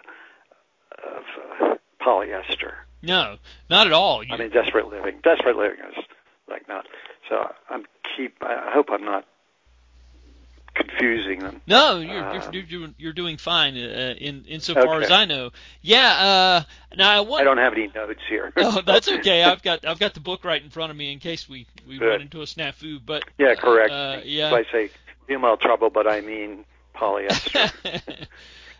of 1.09 1.25
uh, 1.61 1.75
polyester. 2.05 2.75
No, 3.03 3.37
not 3.69 3.87
at 3.87 3.93
all. 3.93 4.23
You, 4.23 4.35
I 4.35 4.39
mean, 4.39 4.51
Desperate 4.51 4.89
Living. 4.89 5.21
Desperate 5.25 5.57
Living 5.57 5.79
is 5.97 6.05
like. 6.69 6.85
So 7.29 7.51
I'm 7.71 7.85
keep. 8.17 8.37
I 8.43 8.71
hope 8.73 8.89
I'm 8.91 9.05
not 9.05 9.25
confusing 10.75 11.41
them. 11.41 11.61
no, 11.67 12.01
you're, 12.01 12.25
um, 12.25 12.35
you're, 12.35 12.53
you're 12.53 12.63
doing 12.63 12.95
you're 12.97 13.13
doing 13.13 13.37
fine 13.37 13.77
uh, 13.77 14.15
in 14.19 14.45
insofar 14.47 14.97
Okay. 14.97 15.05
as 15.05 15.11
I 15.11 15.25
know. 15.27 15.51
Yeah. 15.83 16.09
Uh, 16.09 16.97
now 16.97 17.11
I 17.11 17.21
want. 17.21 17.43
I 17.43 17.45
don't 17.45 17.59
have 17.59 17.75
any 17.75 17.89
notes 17.95 18.21
here. 18.29 18.53
Oh, 18.57 18.81
that's 18.85 19.09
okay. 19.09 19.43
I've 19.45 19.63
got 19.63 19.85
I've 19.87 19.99
got 19.99 20.15
the 20.15 20.21
book 20.21 20.45
right 20.45 20.63
in 20.63 20.71
front 20.71 20.91
of 20.91 20.97
me 20.97 21.13
in 21.13 21.19
case 21.19 21.49
we 21.49 21.67
we 21.87 21.99
Good. 21.99 22.09
run 22.09 22.21
into 22.23 22.41
a 22.41 22.45
snafu. 22.45 23.01
But 23.05 23.25
Yeah, 23.39 23.55
correct. 23.55 23.91
Uh, 23.91 24.21
So 24.21 24.25
yeah. 24.25 24.53
I 24.55 24.65
say 24.73 24.91
female 25.27 25.57
trouble, 25.57 25.91
but 25.91 26.07
I 26.07 26.21
mean 26.23 26.65
polyester. 26.97 27.71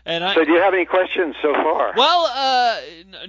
and 0.05 0.23
I 0.23 0.33
so 0.33 0.43
do 0.43 0.51
you 0.51 0.59
have 0.59 0.73
any 0.73 0.85
questions 0.85 1.35
so 1.41 1.53
far? 1.53 1.93
well, 1.95 2.25
uh, 2.33 2.79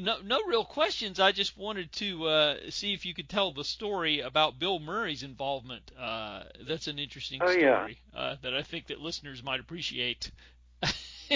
no 0.01 0.17
no 0.25 0.41
real 0.47 0.65
questions. 0.65 1.21
I 1.21 1.33
just 1.33 1.57
wanted 1.57 1.93
to 1.93 2.27
uh, 2.27 2.57
see 2.71 2.93
if 2.95 3.05
you 3.07 3.15
could 3.15 3.29
tell 3.29 3.53
the 3.53 3.65
story 3.65 4.21
about 4.21 4.59
Bill 4.59 4.79
Murray's 4.79 5.23
involvement. 5.23 5.91
Uh, 5.99 6.45
that's 6.67 6.87
an 6.89 6.99
interesting 6.99 7.41
Oh, 7.43 7.47
story 7.47 7.63
yeah. 7.63 8.19
uh, 8.19 8.37
that 8.43 8.55
I 8.55 8.63
think 8.63 8.89
that 8.89 9.01
listeners 9.01 9.43
might 9.43 9.61
appreciate. 9.61 10.31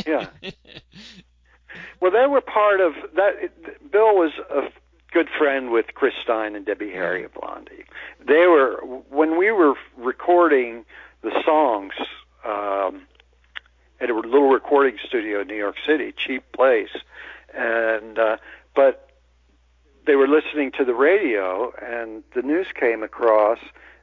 Yeah. 0.07 0.27
Well, 2.01 2.11
they 2.11 2.27
were 2.27 2.40
part 2.40 2.81
of 2.81 2.94
that. 3.16 3.90
Bill 3.92 4.14
was 4.14 4.33
a 4.51 4.70
good 5.12 5.29
friend 5.38 5.70
with 5.70 5.87
Chris 5.94 6.14
Stein 6.22 6.57
and 6.57 6.64
Debbie 6.64 6.90
Harry 6.90 7.24
of 7.24 7.35
Blondie. 7.35 7.85
They 8.27 8.46
were 8.46 8.77
when 9.11 9.37
we 9.38 9.51
were 9.51 9.74
recording 9.96 10.85
the 11.22 11.31
songs 11.44 11.92
um, 12.44 13.03
at 14.00 14.11
a 14.11 14.14
little 14.14 14.48
recording 14.48 14.98
studio 15.06 15.40
in 15.40 15.48
New 15.48 15.56
York 15.56 15.76
City, 15.84 16.12
cheap 16.16 16.44
place, 16.52 16.90
and 17.54 18.18
uh, 18.18 18.37
but 18.74 19.11
they 20.06 20.16
were 20.16 20.28
listening 20.28 20.70
to 20.72 20.84
the 20.84 20.94
radio, 20.94 21.72
and 21.82 22.22
the 22.34 22.42
news 22.42 22.68
came 22.74 23.02
across 23.02 23.58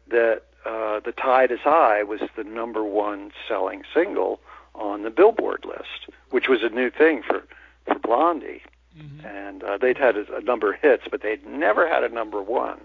that 0.10 0.44
uh, 0.66 1.00
"The 1.00 1.12
Tide 1.12 1.52
Is 1.52 1.60
High" 1.62 2.04
was 2.04 2.22
the 2.36 2.44
number 2.44 2.84
one 2.84 3.32
selling 3.48 3.84
single 3.94 4.40
on 4.74 5.04
the 5.04 5.10
Billboard 5.10 5.64
list, 5.66 6.10
which 6.32 6.48
was 6.50 6.62
a 6.64 6.70
new 6.70 6.90
thing 6.90 7.24
for 7.24 7.44
for 7.86 8.00
Blondie. 8.00 8.62
Mhm. 8.98 9.26
And 9.26 9.64
uh, 9.64 9.78
they'd 9.78 9.98
had 9.98 10.16
a, 10.16 10.38
a 10.38 10.42
number 10.42 10.74
of 10.74 10.80
hits, 10.80 11.04
but 11.12 11.22
they'd 11.22 11.46
never 11.46 11.88
had 11.88 12.04
a 12.04 12.10
number 12.10 12.42
one. 12.42 12.80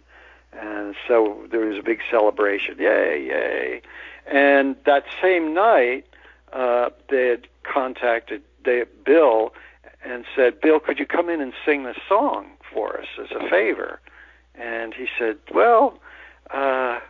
And 0.52 0.96
so 1.06 1.46
there 1.50 1.60
was 1.60 1.78
a 1.78 1.82
big 1.82 2.00
celebration. 2.10 2.76
Yay, 2.78 3.26
yay. 3.26 3.82
And 4.26 4.74
that 4.86 5.04
same 5.22 5.54
night, 5.54 6.06
uh, 6.52 6.90
they 7.08 7.28
had 7.28 7.46
contacted 7.62 8.42
they, 8.64 8.84
Bill 9.04 9.52
and 10.04 10.24
said, 10.34 10.60
Bill, 10.60 10.80
could 10.80 10.98
you 10.98 11.06
come 11.06 11.28
in 11.28 11.40
and 11.40 11.52
sing 11.64 11.84
this 11.84 11.98
song 12.08 12.50
for 12.72 12.98
us 12.98 13.06
as 13.22 13.30
a 13.30 13.48
favor? 13.48 14.00
And 14.54 14.94
he 14.94 15.06
said, 15.18 15.38
Well, 15.52 15.98
uh, 16.50 17.00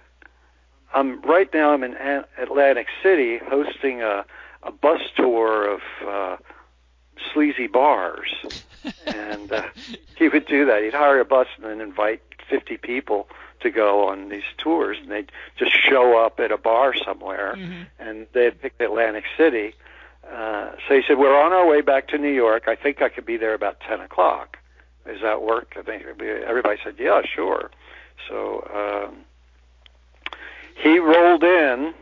I'm 0.92 1.20
right 1.22 1.52
now. 1.54 1.72
I'm 1.72 1.84
in 1.84 1.94
An- 1.94 2.24
Atlantic 2.38 2.88
City 3.02 3.38
hosting 3.38 4.02
a 4.02 4.24
a 4.62 4.70
bus 4.70 5.00
tour 5.16 5.66
of 5.66 5.80
uh, 6.06 6.36
sleazy 7.32 7.66
bars, 7.66 8.30
and 9.06 9.52
uh, 9.52 9.62
he 10.16 10.28
would 10.28 10.46
do 10.46 10.66
that. 10.66 10.82
He'd 10.82 10.94
hire 10.94 11.20
a 11.20 11.24
bus 11.24 11.46
and 11.56 11.64
then 11.64 11.80
invite 11.80 12.22
50 12.48 12.76
people 12.78 13.28
to 13.60 13.70
go 13.70 14.08
on 14.08 14.28
these 14.28 14.44
tours, 14.58 14.98
and 15.00 15.10
they'd 15.10 15.30
just 15.58 15.72
show 15.72 16.18
up 16.18 16.40
at 16.40 16.50
a 16.52 16.56
bar 16.58 16.94
somewhere, 16.94 17.54
Mhm. 17.56 17.86
and 17.98 18.26
they'd 18.32 18.60
pick 18.60 18.74
Atlantic 18.80 19.24
City. 19.36 19.74
Uh, 20.30 20.70
so 20.86 20.94
he 20.94 21.02
said, 21.02 21.18
"We're 21.18 21.36
on 21.38 21.52
our 21.52 21.66
way 21.66 21.80
back 21.80 22.08
to 22.08 22.18
New 22.18 22.30
York. 22.32 22.68
I 22.68 22.74
think 22.76 23.02
I 23.02 23.08
could 23.08 23.26
be 23.26 23.36
there 23.36 23.54
about 23.54 23.80
10 23.80 24.00
o'clock. 24.00 24.58
Does 25.06 25.20
that 25.22 25.42
work?" 25.42 25.74
I 25.78 25.82
think 25.82 26.04
everybody 26.06 26.78
said, 26.84 26.96
"Yeah, 26.98 27.22
sure." 27.22 27.70
So 28.28 29.08
um, 29.10 29.24
he 30.76 30.98
rolled 30.98 31.42
in 31.44 31.94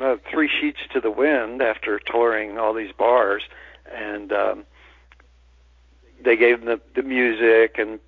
uh, 0.00 0.16
three 0.30 0.48
sheets 0.48 0.80
to 0.92 1.00
the 1.00 1.10
wind 1.10 1.62
after 1.62 1.98
touring 1.98 2.58
all 2.58 2.72
these 2.72 2.92
bars, 2.92 3.42
and 3.92 4.32
um, 4.32 4.64
they 6.20 6.36
gave 6.36 6.60
him 6.60 6.66
the, 6.66 6.80
the 6.94 7.02
music 7.02 7.78
and 7.78 7.98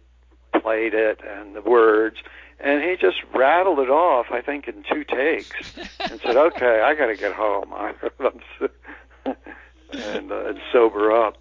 played 0.61 0.95
it 0.95 1.21
and 1.27 1.55
the 1.55 1.63
words, 1.63 2.17
and 2.63 2.83
he 2.83 2.97
just 2.97 3.19
rattled 3.35 3.79
it 3.79 3.91
off. 3.91 4.27
I 4.31 4.41
think 4.41 4.69
in 4.69 4.85
two 4.91 5.05
takes, 5.05 5.51
and 5.99 6.21
said, 6.21 6.37
"Okay, 6.37 6.81
I 6.81 6.95
got 6.95 7.07
to 7.07 7.17
get 7.17 7.33
home." 7.33 7.73
And 9.93 10.31
uh, 10.31 10.45
and 10.47 10.61
sober 10.73 11.11
up. 11.11 11.37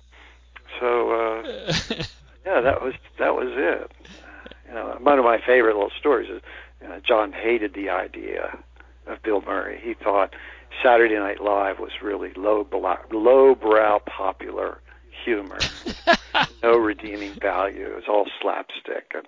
So 0.79 1.11
uh, 1.11 1.43
yeah, 2.45 2.61
that 2.61 2.81
was 2.81 2.95
that 3.19 3.35
was 3.35 3.49
it. 3.51 3.91
You 4.67 4.73
know, 4.73 4.97
one 5.01 5.19
of 5.19 5.25
my 5.25 5.39
favorite 5.39 5.75
little 5.75 5.91
stories 5.99 6.29
is 6.31 6.41
you 6.81 6.87
know, 6.87 6.99
John 6.99 7.31
hated 7.31 7.73
the 7.73 7.89
idea 7.89 8.57
of 9.07 9.21
Bill 9.21 9.41
Murray. 9.41 9.79
He 9.83 9.93
thought 9.93 10.33
Saturday 10.83 11.15
Night 11.15 11.41
Live 11.41 11.79
was 11.79 11.91
really 12.01 12.31
low 12.35 12.67
low 13.11 13.55
brow 13.55 14.01
popular 14.05 14.79
humor, 15.23 15.59
no 16.63 16.77
redeeming 16.77 17.33
value. 17.33 17.87
It 17.87 17.95
was 17.95 18.05
all 18.07 18.27
slapstick. 18.41 19.13
And 19.13 19.27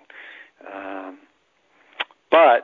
um, 0.73 1.17
but 2.31 2.63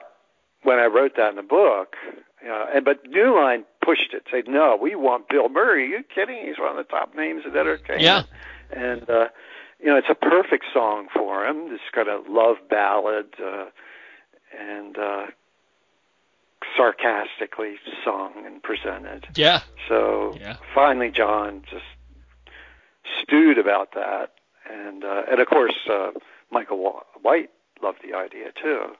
when 0.63 0.79
I 0.79 0.85
wrote 0.85 1.15
that 1.17 1.29
in 1.29 1.35
the 1.35 1.43
book, 1.43 1.95
you 2.41 2.47
know, 2.47 2.65
and 2.73 2.83
but 2.85 3.05
New 3.07 3.35
Line 3.35 3.63
pushed 3.83 4.13
it, 4.13 4.23
said, 4.31 4.47
"No, 4.47 4.75
we 4.81 4.95
want 4.95 5.29
Bill 5.29 5.49
Murray. 5.49 5.83
Are 5.83 5.97
you 5.97 6.03
kidding? 6.03 6.45
He's 6.45 6.57
one 6.57 6.71
of 6.71 6.77
the 6.77 6.83
top 6.83 7.15
names 7.15 7.45
of 7.45 7.55
entertainment." 7.55 8.01
Yeah. 8.01 8.23
and 8.71 9.09
uh, 9.09 9.27
you 9.79 9.87
know, 9.87 9.97
it's 9.97 10.09
a 10.09 10.15
perfect 10.15 10.65
song 10.73 11.07
for 11.13 11.45
him. 11.45 11.67
It's 11.71 11.83
got 11.93 12.07
a 12.07 12.21
love 12.27 12.57
ballad, 12.69 13.27
uh, 13.43 13.65
and 14.57 14.97
uh, 14.97 15.27
sarcastically 16.75 17.75
sung 18.03 18.33
and 18.45 18.61
presented. 18.61 19.27
yeah. 19.35 19.61
So 19.87 20.37
Yeah. 20.39 20.57
finally, 20.73 21.11
John 21.11 21.63
just 21.69 21.85
stewed 23.23 23.57
about 23.57 23.93
that, 23.93 24.33
and 24.69 25.03
uh, 25.03 25.23
and 25.29 25.39
of 25.39 25.47
course, 25.47 25.75
uh, 25.89 26.11
Michael 26.51 26.79
Wa- 26.79 27.03
White 27.21 27.49
loved 27.81 27.99
the 28.07 28.15
idea 28.15 28.51
too. 28.61 28.95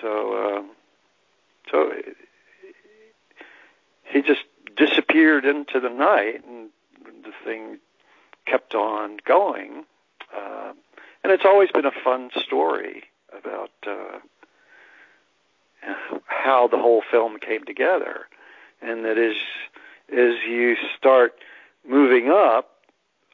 So 0.00 0.56
um, 0.56 0.70
so 1.70 1.92
he 4.04 4.22
just 4.22 4.44
disappeared 4.76 5.44
into 5.44 5.80
the 5.80 5.88
night, 5.88 6.44
and 6.46 6.70
the 7.24 7.32
thing 7.44 7.78
kept 8.46 8.74
on 8.74 9.18
going. 9.26 9.84
Uh, 10.36 10.72
and 11.22 11.32
it's 11.32 11.44
always 11.44 11.70
been 11.70 11.86
a 11.86 11.92
fun 12.04 12.30
story 12.36 13.04
about 13.36 13.70
uh, 13.86 14.18
how 16.26 16.68
the 16.68 16.78
whole 16.78 17.02
film 17.10 17.38
came 17.38 17.64
together, 17.64 18.26
and 18.80 19.04
that 19.04 19.18
is 19.18 19.36
as 20.08 20.34
you 20.46 20.76
start 20.96 21.34
moving 21.88 22.30
up, 22.30 22.70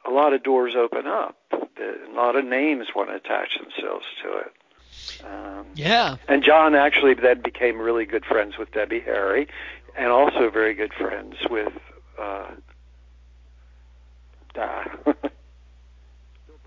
a 0.07 0.11
lot 0.11 0.33
of 0.33 0.43
doors 0.43 0.73
open 0.75 1.07
up. 1.07 1.37
A 1.51 2.13
lot 2.13 2.35
of 2.35 2.45
names 2.45 2.87
want 2.95 3.09
to 3.09 3.15
attach 3.15 3.57
themselves 3.57 4.05
to 4.23 4.37
it. 4.37 4.53
Um, 5.23 5.65
Yeah. 5.75 6.17
and 6.27 6.43
John 6.43 6.75
actually 6.75 7.13
then 7.15 7.41
became 7.41 7.79
really 7.79 8.05
good 8.05 8.25
friends 8.25 8.57
with 8.57 8.71
Debbie 8.71 8.99
Harry, 9.01 9.47
and 9.97 10.07
also 10.11 10.49
very 10.49 10.73
good 10.73 10.93
friends 10.93 11.35
with 11.49 11.71
uh, 12.19 12.47
uh, 14.59 14.83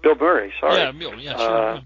Bill 0.02 0.14
Murray. 0.16 0.52
Sorry. 0.60 0.76
Yeah. 0.78 0.92
Bill, 0.92 1.18
Yeah. 1.18 1.36
Sure. 1.36 1.68
Uh, 1.76 1.80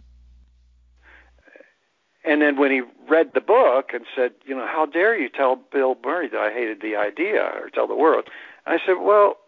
And 2.22 2.42
then 2.42 2.58
when 2.58 2.70
he 2.70 2.82
read 3.08 3.30
the 3.34 3.40
book 3.40 3.90
and 3.94 4.04
said, 4.14 4.32
you 4.44 4.54
know, 4.54 4.66
how 4.66 4.84
dare 4.86 5.16
you 5.18 5.28
tell 5.30 5.56
Bill 5.56 5.96
Murray 6.04 6.28
that 6.28 6.38
I 6.38 6.52
hated 6.52 6.80
the 6.82 6.94
idea 6.94 7.40
or 7.42 7.70
tell 7.70 7.86
the 7.86 7.94
world? 7.96 8.28
I 8.66 8.76
said, 8.86 8.96
well, 9.00 9.38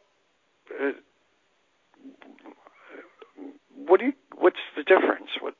uh, 0.80 0.92
what 3.86 4.00
do 4.00 4.06
you? 4.06 4.12
What's 4.36 4.56
the 4.76 4.82
difference? 4.82 5.28
What? 5.40 5.54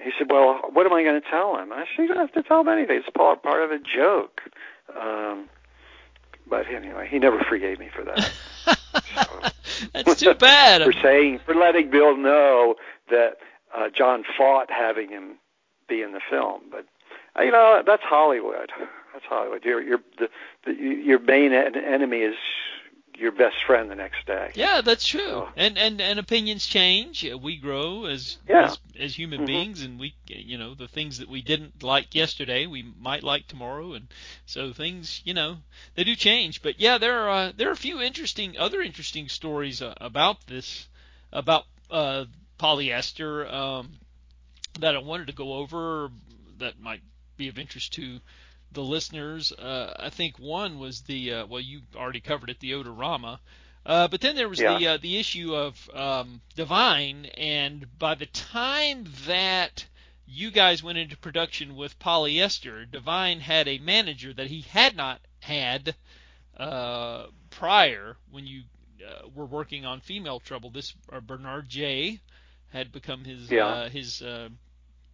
He 0.00 0.10
said, 0.18 0.30
well, 0.30 0.60
what 0.72 0.86
am 0.86 0.92
I 0.92 1.02
going 1.02 1.20
to 1.20 1.28
tell 1.30 1.56
him? 1.56 1.72
I 1.72 1.84
said, 1.96 2.02
you 2.02 2.08
don't 2.08 2.18
have 2.18 2.32
to 2.32 2.42
tell 2.42 2.60
him 2.60 2.68
anything. 2.68 2.96
It's 2.96 3.08
part 3.10 3.42
part 3.42 3.62
of 3.62 3.70
the 3.70 3.78
joke. 3.78 4.40
Um, 5.00 5.48
but 6.48 6.66
anyway, 6.68 7.08
he 7.10 7.18
never 7.18 7.40
forgave 7.40 7.78
me 7.78 7.88
for 7.94 8.04
that. 8.04 8.32
That's 9.94 10.20
too 10.20 10.34
bad. 10.34 10.82
for 10.82 10.92
saying 10.92 11.40
for 11.44 11.54
letting 11.54 11.90
Bill 11.90 12.16
know 12.16 12.76
that 13.10 13.38
uh, 13.74 13.88
John 13.96 14.24
fought 14.36 14.70
having 14.70 15.08
him 15.08 15.38
be 15.88 16.02
in 16.02 16.12
the 16.12 16.20
film. 16.28 16.62
But 16.70 16.86
uh, 17.38 17.42
you 17.42 17.50
know 17.50 17.82
that's 17.86 18.02
Hollywood. 18.02 18.70
That's 19.12 19.24
Hollywood. 19.26 19.64
Your 19.64 19.80
your 19.82 20.00
the, 20.18 20.28
the, 20.66 20.72
your 20.74 21.18
main 21.18 21.52
en- 21.52 21.76
enemy 21.76 22.18
is 22.18 22.36
your 23.16 23.32
best 23.32 23.56
friend 23.66 23.90
the 23.90 23.94
next 23.94 24.26
day. 24.26 24.50
Yeah, 24.54 24.80
that's 24.82 25.06
true. 25.06 25.20
So- 25.20 25.48
And 25.56 25.78
and 25.78 26.00
and 26.00 26.18
opinions 26.18 26.66
change. 26.66 27.24
Uh, 27.24 27.38
We 27.38 27.56
grow 27.56 28.06
as 28.06 28.38
Yeah. 28.48 28.64
as, 28.66 28.78
as 28.98 29.14
human 29.18 29.42
Mhm. 29.42 29.46
beings, 29.46 29.82
and 29.82 29.98
we 29.98 30.14
you 30.26 30.58
know 30.58 30.74
the 30.74 30.88
things 30.88 31.18
that 31.18 31.28
we 31.28 31.42
didn't 31.42 31.82
like 31.82 32.14
yesterday 32.14 32.66
we 32.66 32.82
might 32.82 33.22
like 33.22 33.46
tomorrow, 33.46 33.94
and 33.94 34.08
so 34.46 34.72
things 34.72 35.20
you 35.24 35.34
know 35.34 35.58
they 35.94 36.04
do 36.04 36.14
change. 36.16 36.62
But 36.62 36.80
yeah, 36.80 36.98
there 36.98 37.20
are 37.20 37.30
uh, 37.30 37.52
there 37.56 37.68
are 37.68 37.72
a 37.72 37.76
few 37.76 38.00
interesting 38.00 38.56
other 38.58 38.80
interesting 38.82 39.28
stories 39.28 39.80
uh, 39.82 39.94
about 40.00 40.46
this 40.46 40.88
about 41.32 41.66
uh, 41.90 42.24
polyester 42.58 43.50
um, 43.52 43.98
that 44.80 44.94
I 44.94 44.98
wanted 44.98 45.26
to 45.28 45.32
go 45.32 45.54
over 45.54 46.10
that 46.58 46.80
might 46.80 47.02
be 47.36 47.48
of 47.48 47.58
interest 47.58 47.92
to 47.94 48.20
the 48.74 48.82
listeners. 48.82 49.52
Uh, 49.52 49.94
I 49.98 50.10
think 50.10 50.38
one 50.38 50.78
was 50.78 51.02
the 51.02 51.32
uh, 51.32 51.46
well, 51.46 51.60
you 51.60 51.80
already 51.96 52.20
covered 52.20 52.50
it, 52.50 52.60
the 52.60 52.72
Odorama. 52.72 53.38
Uh, 53.86 54.08
but 54.08 54.20
then 54.20 54.34
there 54.36 54.48
was 54.48 54.60
Yeah. 54.60 54.78
the 54.78 54.86
uh, 54.88 54.96
the 54.98 55.18
issue 55.18 55.54
of 55.54 55.90
um, 55.94 56.40
Divine, 56.56 57.26
and 57.36 57.86
by 57.98 58.14
the 58.14 58.26
time 58.26 59.04
that 59.26 59.86
you 60.26 60.50
guys 60.50 60.82
went 60.82 60.98
into 60.98 61.16
production 61.18 61.76
with 61.76 61.98
Polyester, 61.98 62.90
Divine 62.90 63.40
had 63.40 63.68
a 63.68 63.78
manager 63.78 64.32
that 64.32 64.46
he 64.46 64.62
had 64.62 64.96
not 64.96 65.20
had 65.40 65.94
uh, 66.56 67.26
prior 67.50 68.16
when 68.30 68.46
you 68.46 68.62
uh, 69.06 69.28
were 69.34 69.44
working 69.44 69.84
on 69.84 70.00
Female 70.00 70.40
Trouble. 70.40 70.70
This 70.70 70.94
uh, 71.12 71.20
Bernard 71.20 71.68
Jay 71.68 72.20
had 72.70 72.90
become 72.90 73.24
his 73.24 73.50
Yeah. 73.50 73.66
uh, 73.66 73.88
his 73.90 74.22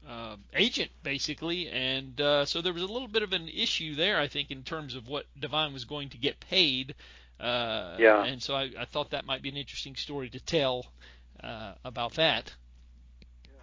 uh, 0.08 0.36
agent 0.54 0.90
basically, 1.02 1.68
and 1.68 2.20
uh, 2.20 2.44
so 2.44 2.60
there 2.60 2.72
was 2.72 2.82
a 2.82 2.86
little 2.86 3.08
bit 3.08 3.22
of 3.22 3.32
an 3.32 3.48
issue 3.48 3.94
there, 3.94 4.18
I 4.18 4.28
think, 4.28 4.50
in 4.50 4.62
terms 4.62 4.94
of 4.94 5.08
what 5.08 5.26
Divine 5.38 5.72
was 5.72 5.84
going 5.84 6.08
to 6.10 6.18
get 6.18 6.40
paid. 6.40 6.94
Uh, 7.38 7.96
Yeah. 7.98 8.22
And 8.24 8.42
so 8.42 8.54
I, 8.54 8.70
I 8.78 8.84
thought 8.84 9.10
that 9.10 9.24
might 9.26 9.42
be 9.42 9.48
an 9.48 9.56
interesting 9.56 9.96
story 9.96 10.28
to 10.30 10.40
tell 10.40 10.86
uh, 11.42 11.72
about 11.84 12.14
that. 12.14 12.52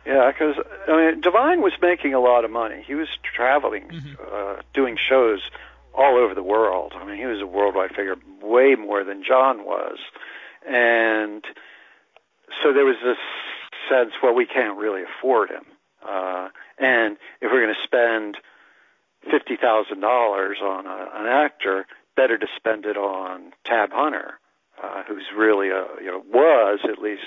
Yeah, 0.05 0.31
because 0.31 0.55
I 0.87 0.95
mean, 1.11 1.21
Divine 1.21 1.61
was 1.61 1.73
making 1.81 2.13
a 2.13 2.19
lot 2.19 2.45
of 2.45 2.51
money. 2.51 2.81
He 2.87 2.95
was 2.95 3.09
traveling, 3.35 3.89
Mhm. 3.89 4.15
uh, 4.19 4.61
doing 4.73 4.97
shows 4.97 5.41
all 5.93 6.15
over 6.17 6.33
the 6.33 6.43
world. 6.43 6.93
I 6.95 7.03
mean, 7.05 7.17
he 7.17 7.25
was 7.25 7.41
a 7.41 7.45
worldwide 7.45 7.89
figure, 7.95 8.15
way 8.41 8.75
more 8.75 9.03
than 9.03 9.23
John 9.23 9.65
was, 9.65 9.97
and 10.65 11.43
so 12.63 12.71
there 12.71 12.85
was 12.85 12.95
this 13.03 13.17
sense, 13.89 14.13
well, 14.23 14.33
we 14.33 14.45
can't 14.45 14.77
really 14.77 15.03
afford 15.03 15.49
him, 15.49 15.65
uh, 16.05 16.49
and 16.77 17.17
if 17.41 17.51
we're 17.51 17.63
going 17.63 17.75
to 17.75 17.83
spend 17.83 18.37
fifty 19.29 19.55
thousand 19.55 20.01
dollars 20.01 20.57
on 20.61 20.85
a, 20.85 21.09
an 21.15 21.27
actor, 21.27 21.85
better 22.15 22.37
to 22.37 22.47
spend 22.55 22.85
it 22.85 22.97
on 22.97 23.53
Tab 23.63 23.91
Hunter, 23.91 24.39
uh, 24.81 25.03
who's 25.07 25.25
really 25.35 25.69
a 25.69 25.85
you 26.01 26.07
know 26.07 26.23
was 26.31 26.79
at 26.83 26.99
least 26.99 27.25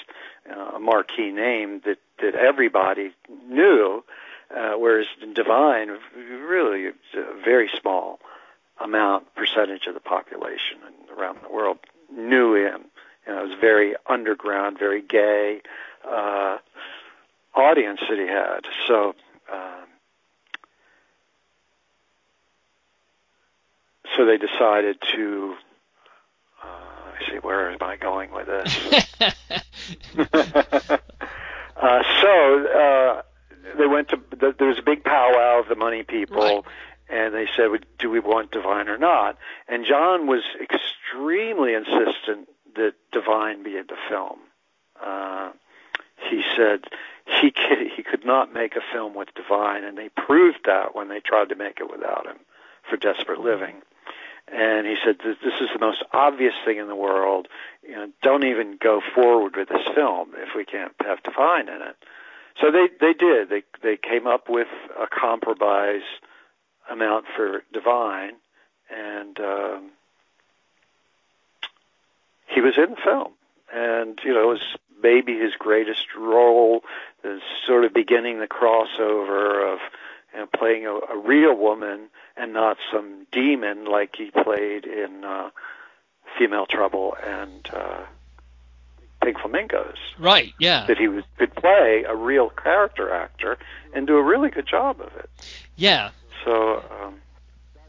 uh, 0.51 0.77
a 0.77 0.81
marquee 0.81 1.31
name 1.31 1.81
that 1.85 1.99
that 2.21 2.35
everybody 2.35 3.13
knew, 3.49 4.05
uh, 4.57 4.73
whereas 4.73 5.07
Divine 5.35 5.97
really 6.17 6.89
a 6.89 6.93
very 7.45 7.71
small 7.81 8.21
amount 8.81 9.35
percentage 9.35 9.87
of 9.87 9.95
the 9.95 10.01
population 10.01 10.79
around 11.17 11.39
the 11.43 11.53
world 11.53 11.79
knew 12.15 12.55
him. 12.55 12.85
You 13.27 13.35
know, 13.35 13.45
it 13.45 13.49
was 13.49 13.59
very 13.61 13.95
underground, 14.07 14.79
very 14.79 15.03
gay 15.03 15.61
uh, 16.09 16.59
audience 17.55 18.01
that 18.09 18.19
he 18.19 18.27
had. 18.27 18.61
So. 18.87 19.15
Um, 19.53 19.87
so 24.17 24.25
they 24.27 24.37
decided 24.39 24.97
to. 25.13 25.55
Uh, 26.63 26.67
I 26.67 27.31
see. 27.31 27.37
Where 27.39 27.71
am 27.71 27.79
I 27.81 27.97
going 27.97 28.31
with 28.33 28.47
this? 28.47 28.79
uh, 30.35 32.03
so 32.21 32.67
uh, 32.67 33.23
they 33.79 33.87
went 33.87 34.09
to. 34.11 34.21
The, 34.31 34.55
there 34.59 34.69
was 34.69 34.79
a 34.79 34.83
big 34.83 35.05
powwow 35.05 35.61
of 35.61 35.69
the 35.69 35.77
money 35.77 36.03
people, 36.03 36.37
Right. 36.39 36.65
and 37.09 37.35
they 37.35 37.47
said, 37.57 37.69
"Do 37.99 38.11
we 38.11 38.21
want 38.21 38.51
Divine 38.51 38.89
or 38.89 38.99
not?" 38.99 39.39
And 39.69 39.85
John 39.87 40.27
was 40.27 40.43
extremely 40.61 41.75
insistent 41.75 42.49
that 42.77 42.95
Divine 43.13 43.63
be 43.63 43.77
in 43.77 43.87
the 43.89 43.97
film. 44.09 44.39
Uh, 45.05 45.51
he 46.31 46.43
said 46.57 46.81
he 47.41 47.51
could, 47.51 47.87
he 47.97 48.03
could 48.03 48.25
not 48.25 48.53
make 48.53 48.77
a 48.77 48.81
film 48.93 49.15
with 49.15 49.29
Divine, 49.35 49.85
and 49.85 49.97
they 49.97 50.09
proved 50.09 50.61
that 50.65 50.95
when 50.95 51.09
they 51.09 51.21
tried 51.21 51.51
to 51.51 51.55
make 51.55 51.81
it 51.81 51.91
without 51.91 52.27
him 52.27 52.39
for 52.89 52.97
Desperate 52.97 53.41
Living. 53.41 53.77
And 54.53 54.87
he 54.87 54.97
said, 55.05 55.19
"This 55.19 55.61
is 55.61 55.69
the 55.73 55.79
most 55.79 56.03
obvious 56.13 56.55
thing 56.65 56.79
in 56.79 56.89
the 56.89 56.97
world. 56.97 57.47
You 57.87 57.95
know, 57.95 58.09
don't 58.23 58.45
even 58.45 58.79
go 58.83 59.01
forward 59.15 59.55
with 59.57 59.69
this 59.69 59.87
film 59.95 60.31
if 60.37 60.55
we 60.57 60.65
can't 60.65 60.93
have 61.03 61.23
Divine 61.23 61.69
in 61.69 61.83
it." 61.83 61.97
So 62.61 62.71
they 62.73 62.89
they 63.01 63.13
did. 63.13 63.49
They 63.49 63.63
they 63.83 63.97
came 63.97 64.27
up 64.27 64.49
with 64.49 64.69
a 65.01 65.07
compromise 65.07 66.03
amount 66.91 67.27
for 67.37 67.63
Divine, 67.73 68.33
and 68.91 69.39
um, 69.39 69.91
he 72.49 72.61
was 72.61 72.77
in 72.77 72.91
the 72.91 73.01
film. 73.03 73.33
And 73.73 74.19
you 74.25 74.35
know, 74.35 74.43
it 74.43 74.53
was 74.53 74.77
maybe 75.03 75.39
his 75.39 75.55
greatest 75.59 76.07
role. 76.17 76.83
Is 77.23 77.43
sort 77.67 77.85
of 77.85 77.93
beginning 77.93 78.41
the 78.41 78.47
crossover 78.47 79.73
of 79.75 79.79
you 80.33 80.41
know, 80.41 80.47
playing 80.57 80.87
a, 80.87 80.93
a 80.93 81.19
real 81.19 81.55
woman 81.55 82.09
and 82.37 82.53
not 82.53 82.79
some 82.93 83.27
demon 83.31 83.85
like 83.85 84.15
he 84.17 84.31
played 84.31 84.85
in 84.87 85.25
uh, 85.25 85.51
Female 86.39 86.67
Trouble 86.67 87.17
and 87.23 87.69
uh, 87.73 88.05
Pink 89.23 89.39
Flamingos 89.39 89.99
Right. 90.19 90.55
Yeah. 90.59 90.87
that 90.87 90.97
he 90.97 91.09
was, 91.09 91.25
could 91.39 91.55
play 91.55 92.05
a 92.09 92.17
real 92.17 92.49
character 92.51 93.13
actor 93.13 93.59
and 93.95 94.07
do 94.07 94.17
a 94.17 94.23
really 94.23 94.51
good 94.51 94.67
job 94.67 95.01
of 95.01 95.15
it. 95.17 95.29
Yeah. 95.77 96.11
So 96.45 96.83
um, 97.03 97.17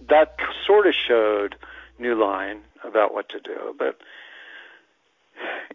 that 0.09 0.35
sort 0.67 0.87
of 0.87 0.93
showed 0.93 1.55
New 1.99 2.15
Line 2.15 2.61
about 2.83 3.13
what 3.13 3.29
to 3.29 3.39
do. 3.39 3.75
But 3.77 3.97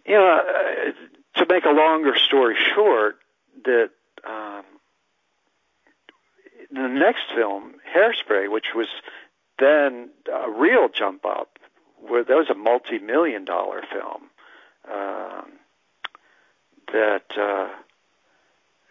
you 0.05 0.13
know, 0.13 0.39
uh, 0.39 1.39
to 1.39 1.45
make 1.49 1.65
a 1.65 1.69
longer 1.71 2.15
story 2.17 2.55
short, 2.75 3.17
that 3.65 3.89
um, 4.27 4.63
the 6.71 6.87
next 6.87 7.23
film, 7.35 7.75
Hairspray, 7.95 8.51
which 8.51 8.67
was 8.75 8.87
then 9.59 10.09
a 10.31 10.49
real 10.49 10.89
jump 10.89 11.25
up, 11.25 11.59
where 11.99 12.23
that 12.23 12.35
was 12.35 12.49
a 12.49 12.55
multi-million 12.55 13.45
dollar 13.45 13.81
film. 13.91 14.29
Um, 14.89 15.51
that 16.93 17.25
uh, 17.37 17.69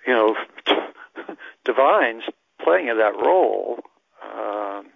you 0.07 0.13
know, 0.13 0.37
Divine's 1.65 2.25
playing 2.63 2.91
of 2.91 2.99
that 2.99 3.15
role 3.17 3.81
um, 4.25 4.87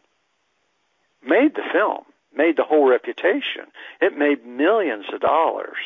made 1.27 1.55
the 1.55 1.63
film, 1.73 2.05
made 2.35 2.57
the 2.57 2.65
whole 2.65 2.89
reputation. 2.89 3.67
It 4.01 4.17
made 4.17 4.47
millions 4.47 5.07
of 5.13 5.21
dollars. 5.21 5.77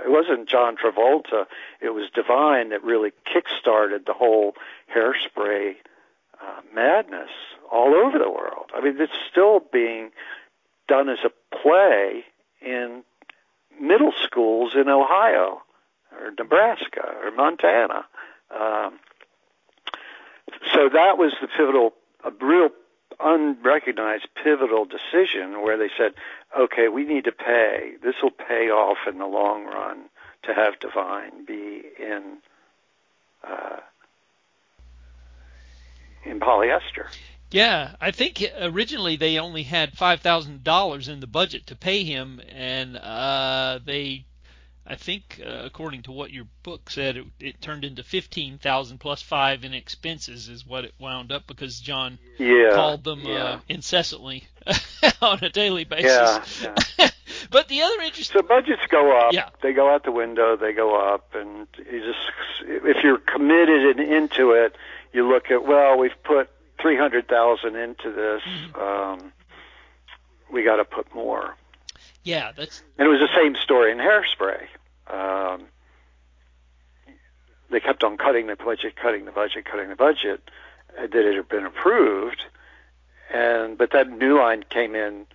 Uh, 0.00 0.04
it 0.04 0.10
wasn't 0.10 0.48
John 0.48 0.76
Travolta; 0.76 1.46
it 1.80 1.90
was 1.90 2.10
Divine 2.14 2.70
that 2.70 2.82
really 2.84 3.12
kick-started 3.24 4.06
the 4.06 4.12
whole 4.12 4.54
hairspray 4.94 5.74
uh, 6.40 6.60
madness 6.74 7.30
all 7.70 7.94
over 7.94 8.18
the 8.18 8.30
world. 8.30 8.70
I 8.74 8.80
mean, 8.80 9.00
it's 9.00 9.12
still 9.30 9.60
being 9.72 10.10
done 10.88 11.08
as 11.08 11.18
a 11.24 11.56
play 11.56 12.24
in 12.60 13.02
middle 13.80 14.12
schools 14.24 14.72
in 14.74 14.88
Ohio 14.88 15.62
or 16.12 16.30
Nebraska 16.38 17.14
or 17.22 17.30
Montana. 17.30 18.04
Um, 18.50 18.98
so 20.74 20.88
that 20.92 21.16
was 21.16 21.32
the 21.40 21.46
pivotal, 21.46 21.92
a 22.24 22.32
real 22.44 22.70
unrecognized 23.20 24.26
pivotal 24.42 24.84
decision 24.84 25.62
where 25.62 25.76
they 25.76 25.90
said, 25.96 26.14
okay, 26.58 26.88
we 26.88 27.04
need 27.04 27.24
to 27.24 27.32
pay. 27.32 27.92
This 28.02 28.14
will 28.22 28.30
pay 28.30 28.70
off 28.70 28.98
in 29.08 29.18
the 29.18 29.26
long 29.26 29.64
run 29.64 30.04
to 30.44 30.54
have 30.54 30.78
Divine 30.80 31.44
be 31.44 31.82
in 31.98 32.38
uh, 33.46 33.76
in 36.24 36.40
polyester. 36.40 37.06
Yeah, 37.50 37.96
I 38.00 38.12
think 38.12 38.44
originally 38.60 39.16
they 39.16 39.38
only 39.38 39.64
had 39.64 39.98
five 39.98 40.20
thousand 40.20 40.62
dollars 40.62 41.08
in 41.08 41.20
the 41.20 41.26
budget 41.26 41.66
to 41.66 41.76
pay 41.76 42.04
him, 42.04 42.40
and 42.48 42.96
uh, 42.96 43.80
they, 43.84 44.24
I 44.86 44.96
think, 44.96 45.40
uh, 45.44 45.62
according 45.64 46.02
to 46.02 46.12
what 46.12 46.32
your 46.32 46.46
book 46.62 46.90
said, 46.90 47.16
it, 47.16 47.26
it 47.38 47.60
turned 47.60 47.84
into 47.84 48.02
fifteen 48.02 48.58
thousand 48.58 48.98
plus 48.98 49.22
five 49.22 49.62
in 49.64 49.74
expenses 49.74 50.48
is 50.48 50.66
what 50.66 50.84
it 50.84 50.94
wound 50.98 51.30
up 51.32 51.46
because 51.46 51.78
John 51.80 52.18
Yeah, 52.38 52.72
called 52.72 53.04
them 53.04 53.20
yeah. 53.20 53.44
uh, 53.44 53.60
incessantly 53.68 54.48
on 55.22 55.38
a 55.42 55.50
daily 55.50 55.84
basis. 55.84 56.62
Yeah, 56.62 56.74
yeah. 56.98 57.10
but 57.50 57.68
the 57.68 57.82
other 57.82 58.00
interesting, 58.02 58.40
So 58.40 58.46
budgets 58.46 58.82
go 58.88 59.16
up. 59.18 59.32
Yeah. 59.32 59.50
They 59.62 59.72
go 59.72 59.92
out 59.94 60.04
the 60.04 60.12
window. 60.12 60.56
They 60.56 60.72
go 60.72 60.96
up, 60.96 61.34
and 61.34 61.66
you 61.78 62.00
just 62.00 62.18
if 62.66 63.04
you're 63.04 63.18
committed 63.18 63.96
and 63.96 64.00
into 64.00 64.52
it, 64.52 64.76
you 65.12 65.28
look 65.28 65.50
at 65.50 65.64
well, 65.66 65.98
we've 65.98 66.10
put 66.24 66.48
three 66.80 66.96
hundred 66.96 67.28
thousand 67.28 67.76
into 67.76 68.10
this. 68.12 68.42
Um, 68.74 69.32
we 70.52 70.64
got 70.64 70.76
to 70.76 70.84
put 70.84 71.14
more. 71.14 71.54
Yeah, 72.22 72.52
that's 72.56 72.82
And 72.98 73.06
it 73.06 73.10
was 73.10 73.20
the 73.20 73.34
same 73.34 73.56
story 73.56 73.92
in 73.92 73.98
Hairspray. 73.98 74.66
Um, 75.06 75.66
they 77.70 77.80
kept 77.80 78.04
on 78.04 78.16
cutting 78.16 78.46
the 78.46 78.56
budget, 78.56 78.96
cutting 78.96 79.24
the 79.24 79.32
budget, 79.32 79.64
cutting 79.64 79.88
the 79.88 79.96
budget. 79.96 80.50
That 80.96 81.14
it 81.14 81.36
had 81.36 81.48
been 81.48 81.64
approved, 81.64 82.42
and 83.32 83.78
but 83.78 83.92
that 83.92 84.10
New 84.10 84.36
Line 84.36 84.64
came 84.68 84.96
in 84.96 85.26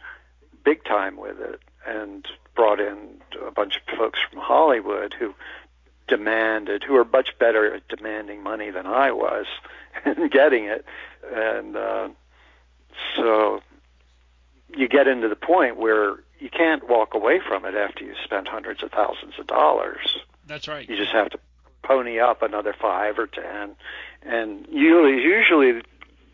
big 0.65 0.83
time 0.83 1.15
with 1.15 1.39
it 1.39 1.61
and 1.87 2.27
brought 2.55 2.81
in 2.81 3.21
a 3.47 3.51
bunch 3.51 3.77
of 3.77 3.97
folks 3.97 4.19
from 4.29 4.41
Hollywood 4.41 5.15
who 5.17 5.33
demanded, 6.07 6.83
who 6.83 6.95
are 6.97 7.05
much 7.05 7.37
better 7.39 7.73
at 7.73 7.87
demanding 7.87 8.43
money 8.43 8.69
than 8.69 8.85
I 8.85 9.11
was 9.11 9.45
and 10.05 10.29
getting 10.29 10.65
it, 10.65 10.85
and 11.33 11.77
uh, 11.77 12.09
so 13.15 13.61
you 14.75 14.89
get 14.89 15.07
into 15.07 15.29
the 15.29 15.37
point 15.37 15.77
where 15.77 16.17
you 16.39 16.49
can't 16.49 16.87
walk 16.89 17.13
away 17.13 17.39
from 17.45 17.65
it 17.65 17.75
after 17.75 18.03
you 18.03 18.13
spent 18.23 18.47
hundreds 18.47 18.83
of 18.83 18.91
thousands 18.91 19.33
of 19.39 19.47
dollars. 19.47 20.19
that's 20.47 20.67
right. 20.67 20.87
You 20.89 20.97
just 20.97 21.11
have 21.11 21.29
to 21.31 21.39
pony 21.83 22.19
up 22.19 22.41
another 22.41 22.73
five 22.79 23.17
or 23.19 23.27
ten, 23.27 23.75
and 24.23 24.65
usually, 24.69 25.21
usually 25.21 25.81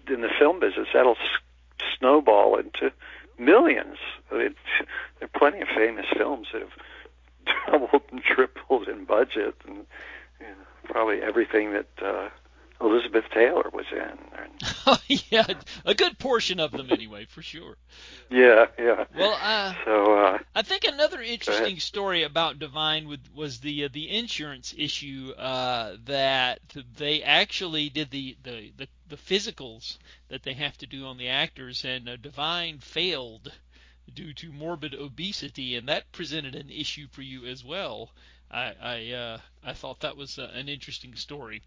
in 0.08 0.22
the 0.22 0.30
film 0.40 0.60
business, 0.60 0.88
that'll 0.94 1.14
s- 1.14 1.88
snowball 2.00 2.58
into 2.58 2.92
millions. 3.38 3.98
I 4.32 4.38
mean, 4.38 4.56
there 5.20 5.30
are 5.34 5.40
plenty 5.40 5.62
of 5.62 5.68
famous 5.76 6.06
films 6.16 6.48
that 6.54 6.62
have 6.62 6.72
doubled 7.72 8.04
and 8.12 8.22
tripled 8.24 8.88
in 8.88 9.06
budget, 9.06 9.56
and 9.68 9.86
you 10.40 10.48
know, 10.48 10.54
probably 10.86 11.22
everything 11.22 11.74
that 11.74 11.88
uh, 12.04 12.30
Elizabeth 12.82 13.26
Taylor 13.32 13.70
was 13.72 13.86
in. 13.91 14.00
And, 14.00 15.00
yeah, 15.30 15.46
a 15.86 15.94
good 15.94 16.17
portion 16.17 16.60
of 16.60 16.72
them 16.72 16.88
anyway, 16.89 17.26
for 17.26 17.41
sure. 17.41 17.78
Yeah, 18.30 18.67
yeah. 18.80 19.06
Well, 19.15 19.38
uh, 19.39 19.74
so 19.86 20.13
uh, 20.17 20.38
I 20.56 20.62
think 20.63 20.84
another 20.84 21.22
interesting 21.22 21.80
story 21.80 22.24
about 22.24 22.58
Divine 22.60 23.08
with, 23.08 23.20
was 23.36 23.60
the 23.60 23.86
uh, 23.86 23.89
the 23.91 24.10
insurance 24.10 24.74
issue 24.76 25.32
uh, 25.38 25.98
that 26.06 26.60
they 26.98 27.22
actually 27.22 27.89
did 27.89 28.10
the, 28.10 28.36
the, 28.44 28.74
the, 28.78 28.88
the 29.10 29.17
physicals 29.17 29.98
that 30.30 30.44
they 30.44 30.54
have 30.54 30.78
to 30.80 30.88
do 30.88 31.06
on 31.06 31.17
the 31.17 31.28
actors, 31.28 31.86
and 31.86 32.10
uh, 32.10 32.15
Divine 32.15 32.80
failed 32.80 33.52
due 34.13 34.34
to 34.34 34.52
morbid 34.52 34.96
obesity, 34.96 35.76
and 35.76 35.88
that 35.88 36.12
presented 36.12 36.56
an 36.56 36.70
issue 36.70 37.08
for 37.12 37.22
you 37.22 37.46
as 37.46 37.63
well. 37.63 38.12
I 38.50 38.74
I, 38.82 39.12
uh, 39.12 39.38
I 39.63 39.74
thought 39.74 40.00
that 40.00 40.17
was 40.17 40.39
uh, 40.39 40.52
an 40.54 40.67
interesting 40.67 41.15
story. 41.15 41.62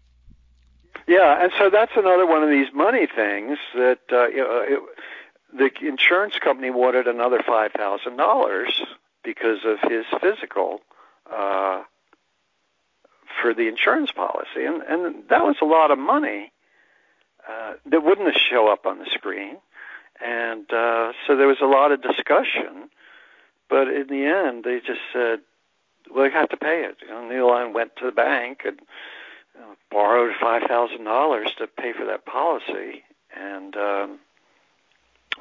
Yeah, 1.07 1.43
and 1.43 1.51
so 1.57 1.69
that's 1.69 1.91
another 1.95 2.25
one 2.25 2.43
of 2.43 2.49
these 2.49 2.73
money 2.73 3.05
things 3.07 3.57
that 3.75 3.99
uh, 4.11 4.27
it, 4.29 4.81
the 5.53 5.87
insurance 5.87 6.37
company 6.39 6.71
wanted 6.71 7.07
another 7.07 7.41
five 7.45 7.71
thousand 7.73 8.17
dollars 8.17 8.81
because 9.23 9.59
of 9.65 9.77
his 9.89 10.05
physical 10.19 10.81
uh, 11.31 11.83
for 13.41 13.53
the 13.53 13.67
insurance 13.67 14.11
policy, 14.11 14.65
and 14.65 14.81
and 14.81 15.29
that 15.29 15.43
was 15.43 15.57
a 15.61 15.65
lot 15.65 15.91
of 15.91 15.99
money 15.99 16.51
uh, 17.47 17.73
that 17.85 18.03
wouldn't 18.03 18.35
show 18.35 18.67
up 18.71 18.87
on 18.87 18.97
the 18.97 19.05
screen, 19.13 19.57
and 20.25 20.71
uh, 20.73 21.11
so 21.27 21.35
there 21.35 21.47
was 21.47 21.61
a 21.61 21.67
lot 21.67 21.91
of 21.91 22.01
discussion, 22.01 22.89
but 23.69 23.87
in 23.87 24.07
the 24.07 24.25
end 24.25 24.63
they 24.63 24.79
just 24.79 25.01
said, 25.13 25.41
"Well, 26.09 26.25
you 26.25 26.31
have 26.31 26.49
to 26.49 26.57
pay 26.57 26.83
it." 26.83 26.97
You 27.01 27.09
know, 27.09 27.47
Line 27.47 27.73
went 27.73 27.95
to 27.97 28.05
the 28.07 28.11
bank 28.11 28.61
and 28.65 28.79
borrowed 29.91 30.33
five 30.41 30.63
thousand 30.67 31.03
dollars 31.03 31.51
to 31.57 31.67
pay 31.67 31.93
for 31.93 32.05
that 32.05 32.25
policy, 32.25 33.03
and 33.35 33.75
um, 33.75 34.19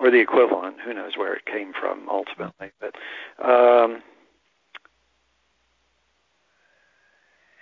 or 0.01 0.11
the 0.11 0.19
equivalent. 0.19 0.81
Who 0.85 0.95
knows 0.95 1.17
where 1.17 1.35
it 1.35 1.47
came 1.47 1.73
from 1.73 2.09
ultimately, 2.09 2.71
but. 2.81 2.95
Um, 3.43 4.03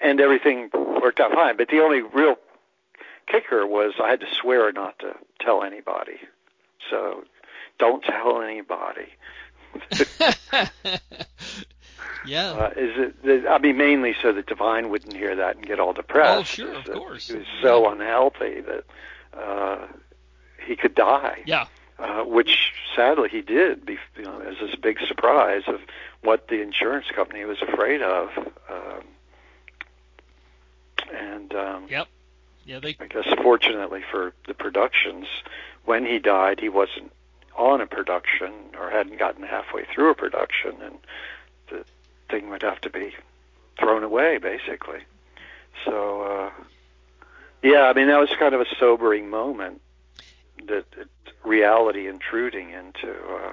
and 0.02 0.20
everything 0.20 0.68
worked 0.74 1.20
out 1.20 1.32
fine. 1.32 1.56
But 1.56 1.68
the 1.68 1.80
only 1.80 2.02
real 2.02 2.36
kicker 3.26 3.66
was 3.66 3.94
I 4.02 4.10
had 4.10 4.20
to 4.20 4.26
swear 4.40 4.72
not 4.72 4.98
to 4.98 5.14
tell 5.40 5.62
anybody. 5.62 6.18
So 6.90 7.24
don't 7.78 8.02
tell 8.02 8.42
anybody. 8.42 9.08
Yeah. 12.26 12.52
Uh, 12.52 12.70
is 12.76 13.12
it? 13.24 13.46
I 13.48 13.58
mean, 13.58 13.76
mainly 13.76 14.14
so 14.20 14.32
that 14.32 14.46
Divine 14.46 14.90
wouldn't 14.90 15.16
hear 15.16 15.34
that 15.36 15.56
and 15.56 15.66
get 15.66 15.80
all 15.80 15.92
depressed. 15.92 16.40
Oh, 16.40 16.42
sure, 16.44 16.74
of 16.74 16.84
course. 16.84 17.28
He 17.28 17.36
was 17.36 17.46
so 17.60 17.90
unhealthy 17.90 18.60
that 18.60 18.84
uh, 19.38 19.86
he 20.64 20.76
could 20.76 20.94
die. 20.94 21.42
Yeah. 21.46 21.66
Uh, 21.98 22.24
which 22.24 22.72
sadly 22.96 23.28
he 23.28 23.42
did, 23.42 23.86
be, 23.86 23.96
you 24.16 24.24
know, 24.24 24.40
as 24.40 24.56
this 24.60 24.74
big 24.74 24.98
surprise 25.06 25.62
of 25.68 25.80
what 26.22 26.48
the 26.48 26.60
insurance 26.60 27.06
company 27.14 27.44
was 27.44 27.62
afraid 27.62 28.02
of. 28.02 28.30
Um, 28.68 29.04
and 31.14 31.54
um, 31.54 31.86
yep. 31.88 32.08
Yeah, 32.64 32.80
they. 32.80 32.96
I 33.00 33.06
guess 33.06 33.26
fortunately 33.42 34.00
for 34.10 34.32
the 34.46 34.54
productions, 34.54 35.26
when 35.84 36.04
he 36.04 36.18
died, 36.18 36.60
he 36.60 36.68
wasn't 36.68 37.12
on 37.56 37.80
a 37.80 37.86
production 37.86 38.52
or 38.78 38.90
hadn't 38.90 39.18
gotten 39.18 39.42
halfway 39.44 39.84
through 39.84 40.10
a 40.10 40.14
production, 40.14 40.72
and 40.82 40.96
thing 42.32 42.48
would 42.50 42.62
have 42.62 42.80
to 42.80 42.90
be 42.90 43.14
thrown 43.78 44.02
away, 44.02 44.38
basically. 44.38 45.00
So, 45.84 46.22
uh, 46.22 46.50
yeah, 47.62 47.82
I 47.82 47.92
mean, 47.92 48.08
that 48.08 48.18
was 48.18 48.30
kind 48.38 48.54
of 48.54 48.60
a 48.60 48.66
sobering 48.80 49.30
moment 49.30 49.80
that, 50.66 50.90
that 50.92 51.08
reality 51.44 52.08
intruding 52.08 52.70
into. 52.70 53.12
Uh, 53.12 53.52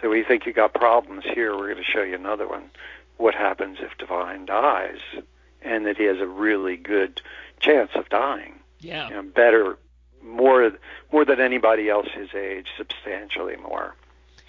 so 0.00 0.10
we 0.10 0.22
think 0.22 0.46
you 0.46 0.52
got 0.52 0.74
problems 0.74 1.24
here. 1.24 1.56
We're 1.56 1.72
going 1.72 1.84
to 1.84 1.90
show 1.90 2.02
you 2.02 2.14
another 2.14 2.46
one. 2.46 2.70
What 3.16 3.34
happens 3.34 3.78
if 3.80 3.96
Divine 3.98 4.46
dies, 4.46 4.98
and 5.62 5.86
that 5.86 5.96
he 5.96 6.04
has 6.04 6.18
a 6.20 6.26
really 6.26 6.76
good 6.76 7.20
chance 7.60 7.90
of 7.94 8.08
dying? 8.08 8.54
Yeah, 8.80 9.08
you 9.08 9.14
know, 9.14 9.22
better, 9.22 9.78
more, 10.22 10.72
more 11.12 11.24
than 11.24 11.40
anybody 11.40 11.88
else 11.88 12.08
his 12.14 12.34
age, 12.34 12.66
substantially 12.76 13.56
more. 13.56 13.94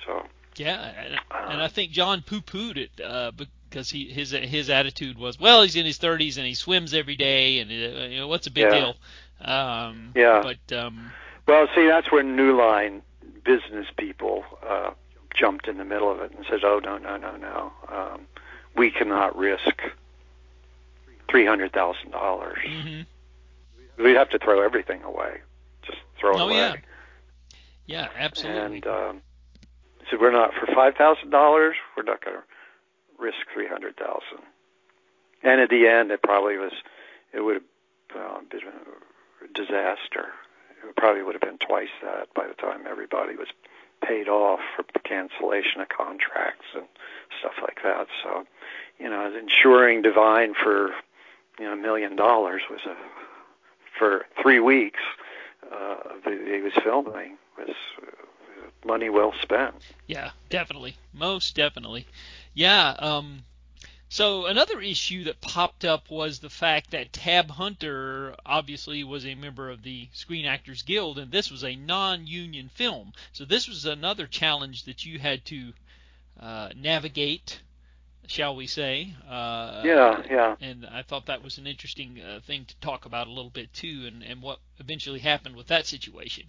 So. 0.06 0.26
Yeah, 0.56 0.92
and, 1.32 1.62
I 1.62 1.68
think 1.68 1.92
John 1.92 2.22
poo-pooed 2.22 2.78
it 2.78 3.02
uh, 3.04 3.32
because 3.70 3.90
he 3.90 4.06
his 4.06 4.32
his 4.32 4.70
attitude 4.70 5.18
was, 5.18 5.40
well, 5.40 5.64
he's 5.64 5.76
in 5.76 5.86
his 5.86 5.98
30s 5.98 6.38
and 6.38 6.46
he 6.46 6.54
swims 6.54 6.94
every 6.94 7.16
day, 7.16 7.60
and 7.60 7.72
uh, 7.72 8.04
you 8.06 8.18
know 8.18 8.28
what's 8.28 8.48
a 8.48 8.52
big 8.52 8.66
yeah. 8.66 8.80
deal. 8.80 8.96
Um, 9.42 10.12
yeah. 10.16 10.42
But 10.42 10.76
um, 10.78 11.12
well, 11.48 11.68
see, 11.76 11.88
that's 11.88 12.12
where 12.12 12.24
New 12.24 12.56
Line 12.58 13.02
business 13.44 13.88
people 13.98 14.46
uh, 14.68 14.92
jumped 15.36 15.68
in 15.68 15.78
the 15.78 15.86
middle 15.86 16.12
of 16.12 16.22
it 16.22 16.32
and 16.32 16.46
said, 16.50 16.64
"Oh 16.64 16.80
no, 16.84 16.98
no, 16.98 17.18
no, 17.18 17.36
no, 17.36 17.72
um, 17.92 18.22
we 18.76 18.92
cannot 18.92 19.36
risk 19.36 19.82
three 21.30 21.46
hundred 21.46 21.74
thousand 21.74 22.12
dollars. 22.12 22.60
Mm-hmm. 22.66 24.04
We'd 24.04 24.16
have 24.16 24.30
to 24.30 24.40
throw 24.40 24.62
everything 24.62 25.04
away, 25.04 25.42
just 25.86 26.00
throw 26.20 26.38
it 26.38 26.42
oh, 26.42 26.50
away." 26.50 26.56
yeah. 26.56 26.76
Yeah, 27.86 28.08
absolutely. 28.16 28.78
And 28.78 28.88
um, 28.88 29.22
so 30.10 30.18
we're 30.20 30.32
not 30.32 30.52
for 30.54 30.68
five 30.74 30.96
thousand 30.96 31.30
dollars. 31.30 31.76
We're 31.96 32.04
not 32.04 32.24
going 32.24 32.38
to 32.38 32.44
risk 33.20 33.38
three 33.54 33.68
hundred 33.68 33.98
thousand. 33.98 34.44
And 35.44 35.60
at 35.60 35.70
the 35.70 35.88
end, 35.88 36.12
it 36.12 36.22
probably 36.22 36.58
was. 36.58 36.74
It 37.34 37.42
would 37.42 37.56
have 37.56 38.50
been 38.50 38.62
a 38.62 39.54
disaster. 39.54 40.30
It 40.88 40.96
probably 40.96 41.24
would 41.24 41.34
have 41.34 41.42
been 41.42 41.58
twice 41.58 41.94
that 42.02 42.34
by 42.34 42.48
the 42.48 42.54
time 42.54 42.86
everybody 42.88 43.36
was 43.36 43.48
paid 44.06 44.28
off 44.28 44.60
for 44.76 44.84
cancellation 45.00 45.82
of 45.82 45.90
contracts 45.90 46.66
and 46.76 46.86
stuff 47.40 47.54
like 47.62 47.80
that. 47.84 48.08
So, 48.22 48.46
you 49.00 49.10
know, 49.10 49.34
insuring 49.34 50.02
Divine 50.02 50.54
for 50.54 50.92
you 51.60 51.66
know 51.66 51.74
a 51.74 51.78
million 51.78 52.16
dollars 52.16 52.62
was 52.70 52.82
a 52.86 52.96
for 53.98 54.26
three 54.42 54.60
weeks 54.60 55.00
uh, 55.72 55.96
he 56.26 56.62
was 56.62 56.74
filming 56.84 57.38
was 57.58 57.76
uh, 58.02 58.23
money 58.86 59.10
well 59.10 59.34
spent. 59.42 59.76
Yeah, 60.08 60.32
definitely, 60.50 60.96
most 61.14 61.56
definitely. 61.56 62.08
Yeah. 62.54 62.90
Um, 63.00 63.44
so 64.14 64.46
another 64.46 64.80
issue 64.80 65.24
that 65.24 65.42
popped 65.42 65.84
up 65.84 66.12
was 66.12 66.38
the 66.38 66.50
fact 66.50 66.92
that 66.92 67.14
Tab 67.14 67.50
Hunter 67.50 68.36
obviously 68.46 69.04
was 69.04 69.26
a 69.26 69.34
member 69.34 69.72
of 69.72 69.82
the 69.82 70.08
Screen 70.14 70.46
Actors 70.46 70.84
Guild, 70.84 71.18
and 71.18 71.32
this 71.32 71.50
was 71.50 71.64
a 71.64 71.76
non-union 71.76 72.70
film. 72.70 73.14
So 73.32 73.44
this 73.44 73.68
was 73.68 73.86
another 73.86 74.28
challenge 74.28 74.84
that 74.84 75.04
you 75.04 75.18
had 75.18 75.44
to 75.46 75.74
uh, 76.40 76.70
navigate, 76.76 77.60
shall 78.28 78.56
we 78.56 78.68
say? 78.68 79.16
Uh, 79.28 79.82
yeah, 79.84 80.22
yeah. 80.30 80.56
And 80.62 80.86
I 80.86 81.02
thought 81.02 81.26
that 81.26 81.44
was 81.44 81.58
an 81.58 81.66
interesting 81.66 82.22
uh, 82.22 82.40
thing 82.42 82.66
to 82.66 82.76
talk 82.82 83.06
about 83.06 83.26
a 83.26 83.32
little 83.32 83.50
bit 83.50 83.74
too, 83.74 84.04
and, 84.06 84.22
and 84.22 84.44
what 84.44 84.60
eventually 84.80 85.22
happened 85.22 85.56
with 85.56 85.70
that 85.70 85.88
situation. 85.88 86.44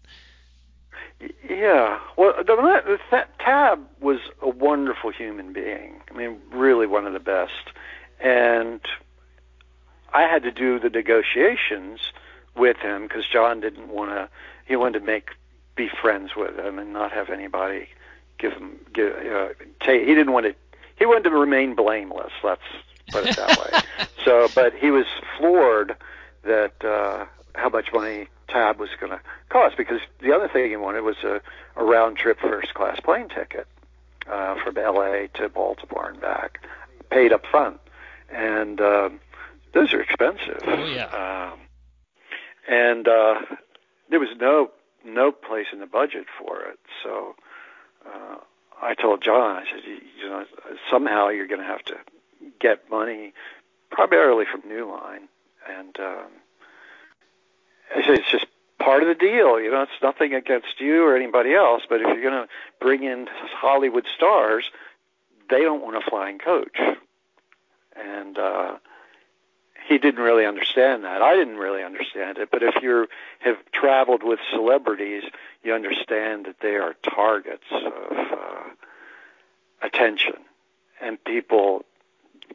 Yeah, 1.48 1.98
well, 2.16 2.35
the, 2.38 2.98
the 3.11 3.26
Tab 3.38 3.80
was 4.00 4.18
a 4.42 4.48
wonderful 4.48 5.11
human 5.11 5.52
being. 5.52 6.00
I 6.11 6.16
mean, 6.16 6.38
really 6.52 6.87
one 6.87 7.07
of 7.07 7.12
the 7.12 7.20
best. 7.20 7.70
And 8.20 8.80
I 10.12 10.22
had 10.22 10.42
to 10.42 10.52
do 10.52 10.78
the 10.78 10.90
negotiations 10.90 12.00
with 12.57 12.76
him 12.78 13.02
because 13.02 13.26
John 13.26 13.61
didn't 13.61 13.88
want 13.88 14.11
to. 14.11 14.28
He 14.66 14.76
wanted 14.76 15.00
to 15.00 15.04
make 15.04 15.30
be 15.76 15.88
friends 15.88 16.37
with 16.37 16.59
him 16.59 16.78
and 16.78 16.92
not 16.92 17.12
have 17.12 17.30
anybody 17.30 17.88
give 18.38 18.52
him 18.52 18.78
give. 18.92 19.12
Uh, 19.12 19.48
take, 19.80 20.07
he 20.07 20.14
didn't 20.14 20.33
want 20.33 20.46
to. 20.46 20.54
He 20.96 21.07
wanted 21.07 21.24
to 21.24 21.30
remain 21.30 21.74
blameless. 21.74 22.33
Let's 22.42 22.62
put 23.11 23.26
it 23.26 23.37
that 23.37 23.59
way. 23.59 23.80
So, 24.24 24.48
but 24.54 24.72
he 24.72 24.90
was 24.90 25.04
floored 25.37 25.96
that 26.45 26.82
uh, 26.82 27.26
how 27.55 27.68
much 27.68 27.92
money 27.92 28.28
tab 28.48 28.78
was 28.78 28.90
going 29.00 29.12
to 29.12 29.20
cost 29.48 29.76
because 29.76 30.00
the 30.20 30.32
other 30.32 30.48
thing 30.48 30.70
he 30.70 30.76
wanted 30.76 31.02
was 31.02 31.16
a, 31.24 31.40
a 31.76 31.84
round 31.84 32.16
trip 32.16 32.38
first 32.40 32.74
class 32.74 33.00
plane 33.00 33.28
ticket 33.28 33.66
uh, 34.30 34.57
from 34.62 34.76
L.A. 34.76 35.28
to 35.34 35.48
Baltimore 35.48 36.11
and 36.11 36.20
back, 36.20 36.61
paid 37.11 37.32
up 37.32 37.44
front, 37.50 37.78
and 38.30 38.80
um, 38.80 39.20
those 39.72 39.92
are 39.92 40.00
expensive. 40.00 40.61
Oh 40.66 40.84
yeah. 40.86 41.52
Um, 41.52 41.61
and 42.68 43.07
uh, 43.07 43.34
there 44.11 44.20
was 44.20 44.30
no 44.40 44.70
no 45.05 45.30
place 45.30 45.66
in 45.72 45.80
the 45.80 45.86
budget 45.86 46.26
for 46.38 46.62
it, 46.62 46.78
so 47.02 47.34
uh, 48.07 48.36
I 48.82 48.94
told 48.94 49.22
John, 49.22 49.57
I 49.57 49.64
said, 49.70 49.80
you, 49.86 49.98
you 50.18 50.28
know, 50.28 50.44
somehow 50.90 51.28
you're 51.28 51.46
going 51.46 51.61
to 51.61 51.66
have 51.66 51.84
to 51.84 51.94
get 52.61 52.90
money, 52.90 53.32
primarily 53.90 54.44
from 54.50 54.68
New 54.68 54.90
Line, 54.90 55.28
and 55.68 55.98
um, 56.00 56.30
it's 57.95 58.30
just 58.30 58.47
part 58.78 59.03
of 59.03 59.09
the 59.09 59.14
deal. 59.14 59.61
You 59.61 59.70
know, 59.70 59.82
it's 59.82 60.03
nothing 60.03 60.34
against 60.34 60.80
you 60.80 61.05
or 61.05 61.16
anybody 61.16 61.55
else, 61.55 61.82
but 61.88 62.01
if 62.01 62.07
you're 62.07 62.22
going 62.22 62.47
to 62.47 62.49
bring 62.80 63.05
in 63.05 63.28
Hollywood 63.57 64.05
stars, 64.14 64.70
they 65.51 65.61
don't 65.61 65.82
want 65.82 65.97
a 65.97 66.11
flying 66.11 66.38
coach. 66.38 66.76
And 67.97 68.38
uh, 68.38 68.76
he 69.86 69.99
didn't 69.99 70.22
really 70.22 70.47
understand 70.47 71.05
that. 71.05 71.22
I 71.22 71.34
didn't 71.34 71.57
really 71.57 71.82
understand 71.82 72.38
it. 72.38 72.51
But 72.51 72.62
if 72.62 72.82
you 72.82 73.07
have 73.40 73.57
traveled 73.72 74.22
with 74.22 74.40
celebrities, 74.51 75.24
you 75.62 75.74
understand 75.74 76.47
that 76.47 76.57
they 76.61 76.76
are 76.76 76.95
targets 77.03 77.64
of 77.70 78.16
uh, 78.16 78.62
attention, 79.82 80.36
and 81.01 81.22
people. 81.22 81.84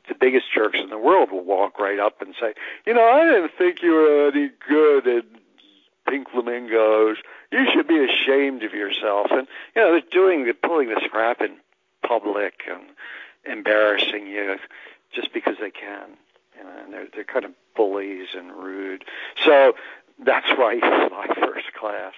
The 0.07 0.15
biggest 0.15 0.45
jerks 0.53 0.79
in 0.79 0.89
the 0.89 0.97
world 0.97 1.31
will 1.31 1.43
walk 1.43 1.79
right 1.79 1.99
up 1.99 2.21
and 2.21 2.35
say, 2.39 2.53
"You 2.85 2.93
know, 2.93 3.05
I 3.05 3.25
didn't 3.25 3.51
think 3.57 3.81
you 3.81 3.91
were 3.93 4.27
any 4.27 4.51
good 4.67 5.07
at 5.07 5.25
pink 6.07 6.29
flamingos. 6.29 7.17
You 7.51 7.65
should 7.71 7.87
be 7.87 8.03
ashamed 8.03 8.63
of 8.63 8.73
yourself." 8.73 9.27
And 9.31 9.47
you 9.75 9.81
know, 9.81 9.91
they're 9.91 10.01
doing, 10.01 10.43
they're 10.43 10.53
pulling 10.53 10.89
the 10.89 11.07
crap 11.09 11.41
in 11.41 11.57
public 12.01 12.63
and 12.69 12.83
embarrassing 13.45 14.27
you 14.27 14.57
just 15.11 15.33
because 15.33 15.57
they 15.59 15.71
can 15.71 16.17
and 16.59 16.93
they're 16.93 17.07
they're 17.13 17.23
kind 17.23 17.45
of 17.45 17.51
bullies 17.75 18.29
and 18.35 18.51
rude. 18.51 19.05
So 19.45 19.73
that's 20.19 20.49
why 20.57 20.73
you 20.73 20.81
fly 20.81 21.27
first 21.35 21.73
class, 21.73 22.13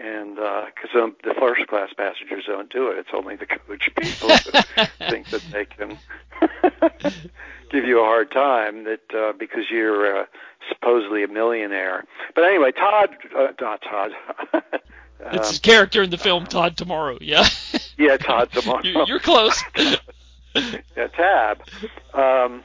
and 0.00 0.36
because 0.36 0.90
uh, 0.94 1.04
um, 1.04 1.16
the 1.24 1.34
first 1.38 1.66
class 1.68 1.90
passengers 1.96 2.44
don't 2.46 2.70
do 2.70 2.88
it. 2.88 2.98
It's 2.98 3.10
only 3.14 3.36
the 3.36 3.46
coach 3.46 3.90
people 3.94 4.28
who 4.28 5.10
think 5.10 5.28
that 5.28 5.42
they 5.50 5.64
can 5.64 5.98
give 7.70 7.84
you 7.84 8.00
a 8.00 8.04
hard 8.04 8.30
time 8.30 8.84
that 8.84 9.14
uh, 9.14 9.32
because 9.38 9.64
you're 9.70 10.22
uh, 10.22 10.26
supposedly 10.68 11.24
a 11.24 11.28
millionaire. 11.28 12.04
But 12.34 12.44
anyway, 12.44 12.72
Todd, 12.72 13.16
uh, 13.36 13.48
not 13.60 13.82
Todd. 13.82 14.12
it's 15.20 15.50
his 15.50 15.58
character 15.58 16.02
in 16.02 16.10
the 16.10 16.18
film, 16.18 16.46
Todd 16.46 16.76
Tomorrow. 16.76 17.18
Yeah. 17.20 17.46
yeah, 17.98 18.16
Todd 18.16 18.50
Tomorrow. 18.52 18.82
You're 19.06 19.20
close. 19.20 19.62
yeah, 20.54 21.08
Tab. 21.14 21.62
Um, 22.14 22.62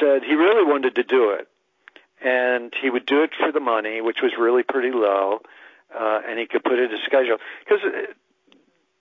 said 0.00 0.22
he 0.24 0.34
really 0.34 0.64
wanted 0.64 0.94
to 0.96 1.02
do 1.02 1.30
it, 1.30 1.48
and 2.22 2.72
he 2.80 2.90
would 2.90 3.06
do 3.06 3.22
it 3.22 3.30
for 3.38 3.52
the 3.52 3.60
money, 3.60 4.00
which 4.00 4.18
was 4.22 4.32
really 4.38 4.62
pretty 4.62 4.90
low, 4.90 5.40
uh, 5.94 6.20
and 6.26 6.38
he 6.38 6.46
could 6.46 6.64
put 6.64 6.78
it 6.78 6.84
in 6.84 6.90
his 6.90 7.00
schedule 7.04 7.38
because 7.64 7.80
uh, 7.84 8.12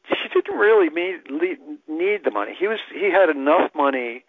he 0.10 0.30
didn't 0.34 0.58
really 0.58 0.90
need, 0.90 1.58
need 1.88 2.24
the 2.24 2.32
money. 2.32 2.56
He 2.58 2.68
was 2.68 2.80
he 2.94 3.12
had 3.12 3.30
enough 3.30 3.72
money 3.76 4.24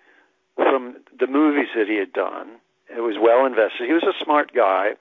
from 0.56 0.96
the 1.18 1.26
movies 1.26 1.68
that 1.76 1.86
he 1.88 1.96
had 1.96 2.12
done. 2.12 2.48
It 2.94 3.00
was 3.00 3.16
well 3.20 3.46
invested. 3.46 3.86
He 3.86 3.92
was 3.92 4.02
a 4.04 4.24
smart 4.24 4.52
guy. 4.54 4.92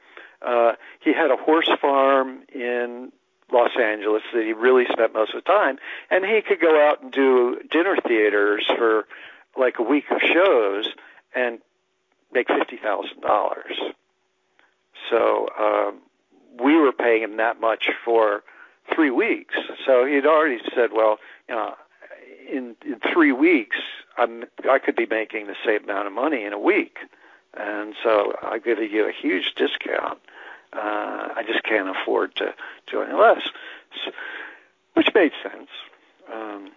Uh, 0.42 0.74
he 1.00 1.14
had 1.14 1.32
a 1.32 1.38
horse 1.38 1.70
farm 1.82 2.44
in 2.54 3.12
Los 3.52 3.72
Angeles 3.82 4.22
that 4.34 4.44
he 4.44 4.54
really 4.54 4.86
spent 4.92 5.14
most 5.14 5.34
of 5.34 5.44
the 5.44 5.50
time, 5.50 5.78
and 6.12 6.26
he 6.26 6.42
could 6.42 6.60
go 6.60 6.88
out 6.88 7.02
and 7.02 7.12
do 7.12 7.60
dinner 7.72 7.96
theaters 8.06 8.66
for 8.78 9.08
like 9.58 9.80
a 9.80 9.84
week 9.84 10.06
of 10.12 10.22
shows 10.22 10.90
and 11.34 11.60
make 12.34 12.48
fifty 12.48 12.78
thousand 12.78 13.22
dollars. 13.22 13.76
So 15.10 15.48
um, 15.60 16.00
we 16.62 16.76
were 16.76 16.92
paying 16.92 17.24
him 17.24 17.38
that 17.38 17.60
much 17.60 17.90
for 18.04 18.44
three 18.94 19.12
weeks. 19.12 19.56
So 19.86 20.06
he'd 20.06 20.26
already 20.26 20.60
said, 20.74 20.92
well, 20.94 21.20
you 21.48 21.56
know, 21.56 21.76
in, 22.50 22.76
in 22.86 23.00
three 23.14 23.32
weeks, 23.32 23.78
I'm 24.18 24.46
I 24.70 24.80
could 24.80 24.96
be 24.96 25.06
making 25.06 25.48
the 25.48 25.56
same 25.66 25.84
amount 25.84 26.08
of 26.08 26.14
money 26.14 26.44
in 26.44 26.54
a 26.54 26.60
week, 26.60 26.98
and 27.54 27.96
so 28.04 28.34
I'm 28.42 28.62
to 28.62 28.88
give 28.88 29.08
a 29.08 29.12
huge 29.12 29.54
discount. 29.56 30.20
Uh, 30.74 31.30
I 31.36 31.44
just 31.48 31.64
can't 31.64 31.90
afford 31.90 32.36
to 32.36 32.54
do 32.92 33.02
any 33.02 33.14
less, 33.14 33.42
so, 34.04 34.12
which 34.96 35.14
made 35.14 35.32
sense. 35.42 35.70
Um, 36.32 36.72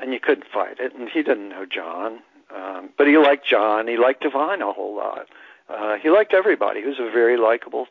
and 0.00 0.12
you 0.12 0.20
couldn't 0.20 0.46
fight 0.46 0.80
it. 0.80 0.94
And 0.94 1.08
he 1.08 1.22
didn't 1.22 1.50
know 1.50 1.66
John, 1.66 2.20
um, 2.54 2.90
but 2.96 3.06
he 3.06 3.16
liked 3.18 3.46
John. 3.46 3.86
He 3.86 3.96
liked 3.96 4.22
Divine 4.22 4.62
a 4.62 4.72
whole 4.72 4.96
lot. 4.96 5.26
Uh, 5.68 5.96
he 5.96 6.10
liked 6.10 6.34
everybody. 6.34 6.80
He 6.80 6.86
was 6.86 6.98
a 6.98 7.10
very 7.10 7.36
likable 7.36 7.86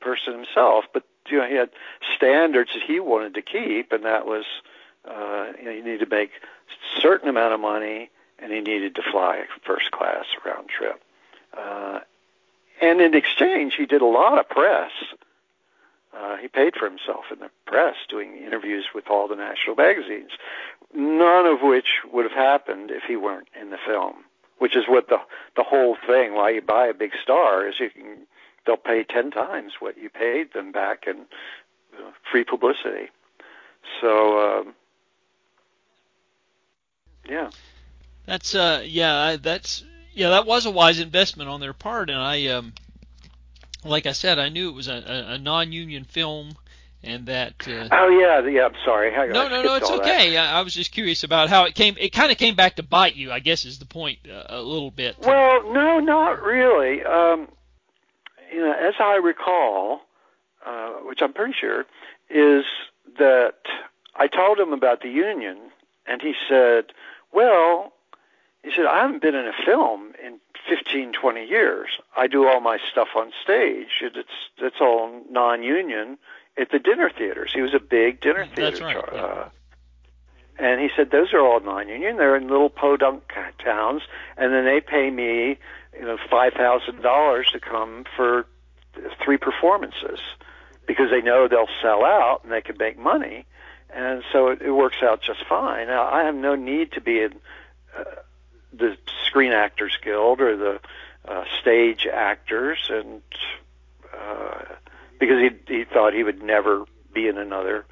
person 0.00 0.34
himself. 0.34 0.84
But 0.92 1.04
you 1.28 1.38
know, 1.38 1.46
he 1.46 1.54
had 1.54 1.70
standards 2.16 2.70
that 2.74 2.82
he 2.82 3.00
wanted 3.00 3.34
to 3.34 3.42
keep, 3.42 3.92
and 3.92 4.04
that 4.04 4.26
was 4.26 4.44
uh, 5.08 5.52
you 5.58 5.64
know, 5.64 5.70
you 5.70 5.84
need 5.84 6.00
to 6.00 6.06
make 6.06 6.30
a 6.30 7.00
certain 7.00 7.28
amount 7.28 7.54
of 7.54 7.60
money, 7.60 8.10
and 8.38 8.52
he 8.52 8.60
needed 8.60 8.94
to 8.94 9.02
fly 9.02 9.44
first 9.64 9.90
class 9.90 10.24
round 10.44 10.68
trip. 10.68 11.02
Uh, 11.56 12.00
and 12.80 13.00
in 13.00 13.14
exchange, 13.14 13.74
he 13.76 13.86
did 13.86 14.02
a 14.02 14.06
lot 14.06 14.38
of 14.38 14.48
press. 14.48 14.90
Uh, 16.16 16.36
he 16.36 16.48
paid 16.48 16.74
for 16.76 16.88
himself 16.88 17.24
in 17.32 17.40
the 17.40 17.50
press, 17.66 17.96
doing 18.08 18.36
interviews 18.36 18.86
with 18.94 19.08
all 19.08 19.26
the 19.26 19.34
national 19.34 19.74
magazines, 19.74 20.30
none 20.94 21.46
of 21.46 21.60
which 21.62 21.88
would 22.12 22.24
have 22.24 22.32
happened 22.32 22.90
if 22.90 23.02
he 23.04 23.16
weren't 23.16 23.48
in 23.60 23.70
the 23.70 23.78
film. 23.86 24.24
Which 24.58 24.76
is 24.76 24.84
what 24.88 25.08
the 25.08 25.18
the 25.56 25.64
whole 25.64 25.96
thing. 26.06 26.34
Why 26.34 26.50
you 26.50 26.62
buy 26.62 26.86
a 26.86 26.94
big 26.94 27.10
star 27.22 27.66
is 27.66 27.74
you 27.80 27.90
can 27.90 28.26
they'll 28.66 28.76
pay 28.76 29.04
ten 29.04 29.30
times 29.30 29.74
what 29.80 29.98
you 29.98 30.08
paid 30.08 30.52
them 30.52 30.72
back 30.72 31.06
in 31.06 31.26
uh, 31.98 32.10
free 32.30 32.44
publicity. 32.44 33.10
So 34.00 34.60
um, 34.60 34.74
yeah, 37.28 37.50
that's 38.26 38.54
uh 38.54 38.82
yeah 38.86 39.36
that's 39.40 39.84
yeah 40.14 40.30
that 40.30 40.46
was 40.46 40.66
a 40.66 40.70
wise 40.70 41.00
investment 41.00 41.50
on 41.50 41.60
their 41.60 41.72
part, 41.72 42.08
and 42.08 42.18
I 42.18 42.46
um 42.46 42.72
like 43.84 44.06
I 44.06 44.12
said 44.12 44.38
I 44.38 44.48
knew 44.48 44.68
it 44.68 44.74
was 44.74 44.88
a, 44.88 44.94
a, 44.94 45.32
a 45.34 45.38
non-union 45.38 46.04
film 46.04 46.56
and 47.04 47.26
that. 47.26 47.66
Uh, 47.68 47.88
oh 47.92 48.08
yeah, 48.08 48.46
yeah. 48.48 48.66
I'm 48.66 48.74
sorry. 48.84 49.14
I, 49.14 49.26
no, 49.26 49.46
I 49.46 49.48
no, 49.48 49.62
no. 49.62 49.74
It's 49.76 49.90
okay. 49.90 50.36
I, 50.36 50.58
I, 50.58 50.62
was 50.62 50.74
just 50.74 50.92
curious 50.92 51.24
about 51.24 51.48
how 51.48 51.64
it 51.64 51.74
came. 51.74 51.96
It 51.98 52.10
kind 52.10 52.32
of 52.32 52.38
came 52.38 52.54
back 52.54 52.76
to 52.76 52.82
bite 52.82 53.14
you. 53.14 53.30
I 53.30 53.38
guess 53.38 53.64
is 53.64 53.78
the 53.78 53.86
point 53.86 54.18
uh, 54.28 54.44
a 54.48 54.60
little 54.62 54.90
bit. 54.90 55.16
Well, 55.20 55.72
no, 55.72 56.00
not 56.00 56.42
really. 56.42 57.04
Um, 57.04 57.48
you 58.52 58.60
know, 58.60 58.72
as 58.72 58.94
I 58.98 59.16
recall, 59.16 60.00
uh, 60.64 60.90
which 61.04 61.20
I'm 61.22 61.32
pretty 61.32 61.54
sure, 61.58 61.84
is 62.30 62.64
that 63.18 63.58
I 64.16 64.26
told 64.28 64.58
him 64.58 64.72
about 64.72 65.02
the 65.02 65.10
union, 65.10 65.58
and 66.06 66.22
he 66.22 66.34
said, 66.48 66.86
"Well," 67.32 67.92
he 68.62 68.70
said, 68.72 68.86
"I 68.86 69.02
haven't 69.02 69.22
been 69.22 69.34
in 69.34 69.46
a 69.46 69.64
film 69.64 70.14
in 70.24 70.40
15, 70.68 71.12
20 71.12 71.44
years. 71.44 71.88
I 72.16 72.26
do 72.26 72.48
all 72.48 72.60
my 72.60 72.78
stuff 72.90 73.08
on 73.16 73.32
stage. 73.42 74.02
It's 74.02 74.28
it's 74.58 74.80
all 74.80 75.22
non-union." 75.30 76.18
At 76.56 76.70
the 76.70 76.78
dinner 76.78 77.10
theaters. 77.16 77.52
He 77.54 77.60
was 77.60 77.74
a 77.74 77.80
big 77.80 78.20
dinner 78.20 78.46
theater. 78.46 78.70
That's 78.70 78.80
right. 78.80 78.96
Uh, 78.96 79.48
and 80.58 80.80
he 80.80 80.88
said 80.96 81.10
those 81.10 81.32
are 81.32 81.40
all 81.40 81.60
non-union. 81.60 82.16
They're 82.16 82.36
in 82.36 82.48
little 82.48 82.70
podunk 82.70 83.24
towns, 83.62 84.02
and 84.36 84.52
then 84.52 84.64
they 84.64 84.80
pay 84.80 85.10
me, 85.10 85.58
you 85.98 86.04
know, 86.04 86.16
five 86.30 86.52
thousand 86.52 87.02
dollars 87.02 87.48
to 87.52 87.60
come 87.60 88.04
for 88.16 88.46
three 89.24 89.36
performances 89.36 90.20
because 90.86 91.10
they 91.10 91.20
know 91.20 91.48
they'll 91.48 91.66
sell 91.82 92.04
out 92.04 92.40
and 92.44 92.52
they 92.52 92.60
can 92.60 92.76
make 92.78 92.98
money, 92.98 93.46
and 93.90 94.22
so 94.32 94.48
it, 94.48 94.62
it 94.62 94.70
works 94.70 94.98
out 95.02 95.22
just 95.22 95.44
fine. 95.48 95.88
Now, 95.88 96.04
I 96.04 96.24
have 96.24 96.36
no 96.36 96.54
need 96.54 96.92
to 96.92 97.00
be 97.00 97.20
in 97.20 97.34
uh, 97.96 98.04
the 98.72 98.96
Screen 99.26 99.52
Actors 99.52 99.96
Guild 100.04 100.40
or 100.40 100.56
the 100.56 100.80
uh, 101.26 101.44
stage 101.60 102.06
actors, 102.06 102.78
and 102.90 103.22
uh, 104.16 104.64
because 105.18 105.40
he 105.40 105.50
he 105.74 105.84
thought 105.84 106.12
he 106.12 106.22
would 106.22 106.42
never 106.42 106.84
be 107.12 107.28
in 107.28 107.38
another 107.38 107.84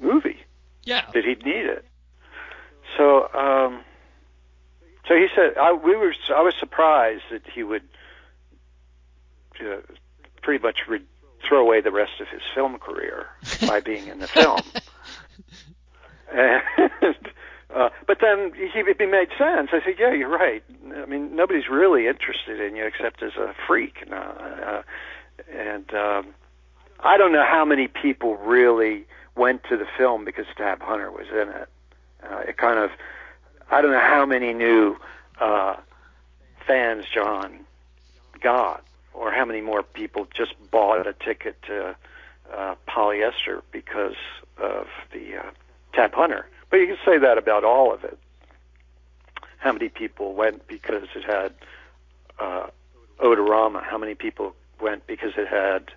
movie. 0.00 0.38
Yeah. 0.84 1.04
That 1.14 1.24
he'd 1.24 1.44
need 1.44 1.66
it. 1.66 1.84
So 2.96 3.28
um 3.34 3.80
so 5.06 5.14
he 5.14 5.26
said 5.34 5.56
I 5.58 5.72
we 5.72 5.96
were 5.96 6.14
I 6.34 6.42
was 6.42 6.54
surprised 6.58 7.24
that 7.30 7.42
he 7.52 7.62
would 7.62 7.82
uh, 9.60 9.78
pretty 10.42 10.62
much 10.62 10.80
re- 10.88 11.02
throw 11.46 11.60
away 11.60 11.80
the 11.80 11.90
rest 11.90 12.20
of 12.20 12.28
his 12.28 12.42
film 12.54 12.78
career 12.78 13.26
by 13.66 13.80
being 13.84 14.08
in 14.08 14.18
the 14.18 14.28
film. 14.28 14.60
and 16.32 16.62
uh, 17.74 17.90
but 18.06 18.18
then 18.20 18.52
he, 18.54 18.80
it 18.80 18.98
made 18.98 19.28
sense. 19.36 19.70
I 19.72 19.80
said, 19.84 19.96
"Yeah, 19.98 20.12
you're 20.12 20.28
right. 20.28 20.62
I 20.94 21.06
mean, 21.06 21.36
nobody's 21.36 21.68
really 21.68 22.06
interested 22.06 22.60
in 22.60 22.76
you 22.76 22.84
except 22.84 23.22
as 23.22 23.36
a 23.36 23.54
freak. 23.66 24.06
Uh, 24.10 24.14
uh, 24.14 24.82
and 25.52 25.92
um, 25.94 26.34
I 27.00 27.16
don't 27.16 27.32
know 27.32 27.44
how 27.44 27.64
many 27.64 27.88
people 27.88 28.36
really 28.36 29.04
went 29.36 29.62
to 29.64 29.76
the 29.76 29.86
film 29.96 30.24
because 30.24 30.46
Tab 30.56 30.82
Hunter 30.82 31.10
was 31.10 31.26
in 31.30 31.48
it. 31.48 31.68
Uh, 32.22 32.38
it 32.48 32.56
kind 32.56 32.78
of, 32.78 32.90
I 33.70 33.80
don't 33.80 33.92
know 33.92 34.00
how 34.00 34.26
many 34.26 34.52
new 34.52 34.96
uh, 35.40 35.76
fans 36.66 37.04
John 37.12 37.60
got, 38.40 38.84
or 39.14 39.30
how 39.30 39.44
many 39.44 39.60
more 39.60 39.82
people 39.82 40.26
just 40.34 40.54
bought 40.70 41.06
a 41.06 41.12
ticket 41.12 41.60
to 41.62 41.96
uh, 42.54 42.74
polyester 42.88 43.62
because 43.70 44.16
of 44.58 44.86
the 45.12 45.36
uh, 45.36 45.50
Tab 45.92 46.14
Hunter. 46.14 46.46
But 46.70 46.78
you 46.78 46.86
can 46.86 46.98
say 47.04 47.18
that 47.18 47.38
about 47.38 47.64
all 47.64 47.92
of 47.92 48.04
it. 48.04 48.18
How 49.58 49.72
many 49.72 49.88
people 49.88 50.34
went 50.34 50.66
because 50.68 51.04
it 51.14 51.24
had 51.24 51.52
uh, 52.38 52.68
Odorama? 53.18 53.82
How 53.82 53.98
many 53.98 54.14
people 54.14 54.54
went 54.80 55.06
because 55.06 55.32
it 55.36 55.48
had 55.48 55.90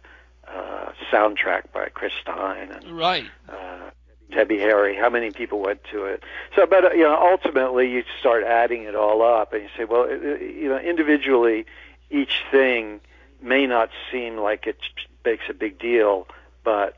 uh, 0.48 0.92
soundtrack 1.12 1.72
by 1.74 1.90
Chris 1.90 2.14
Stein 2.22 2.72
and 2.72 2.98
right. 2.98 3.26
uh, 3.50 3.90
Debbie 4.32 4.60
Harry, 4.60 4.96
how 4.96 5.10
many 5.10 5.32
people 5.32 5.60
went 5.60 5.84
to 5.92 6.06
it? 6.06 6.24
So, 6.56 6.66
but 6.66 6.86
uh, 6.86 6.92
you 6.92 7.04
know, 7.04 7.16
ultimately, 7.16 7.92
you 7.92 8.04
start 8.20 8.44
adding 8.44 8.84
it 8.84 8.96
all 8.96 9.22
up, 9.22 9.54
and 9.54 9.64
you 9.64 9.70
say, 9.78 9.84
well, 9.84 10.10
you 10.10 10.70
know, 10.70 10.78
individually, 10.78 11.66
each 12.10 12.42
thing 12.50 13.02
may 13.42 13.68
not 13.68 13.90
seem 14.12 14.38
like 14.38 14.68
it 14.68 14.78
makes 15.26 15.44
a 15.50 15.54
big 15.54 15.80
deal, 15.80 16.28
but 16.64 16.98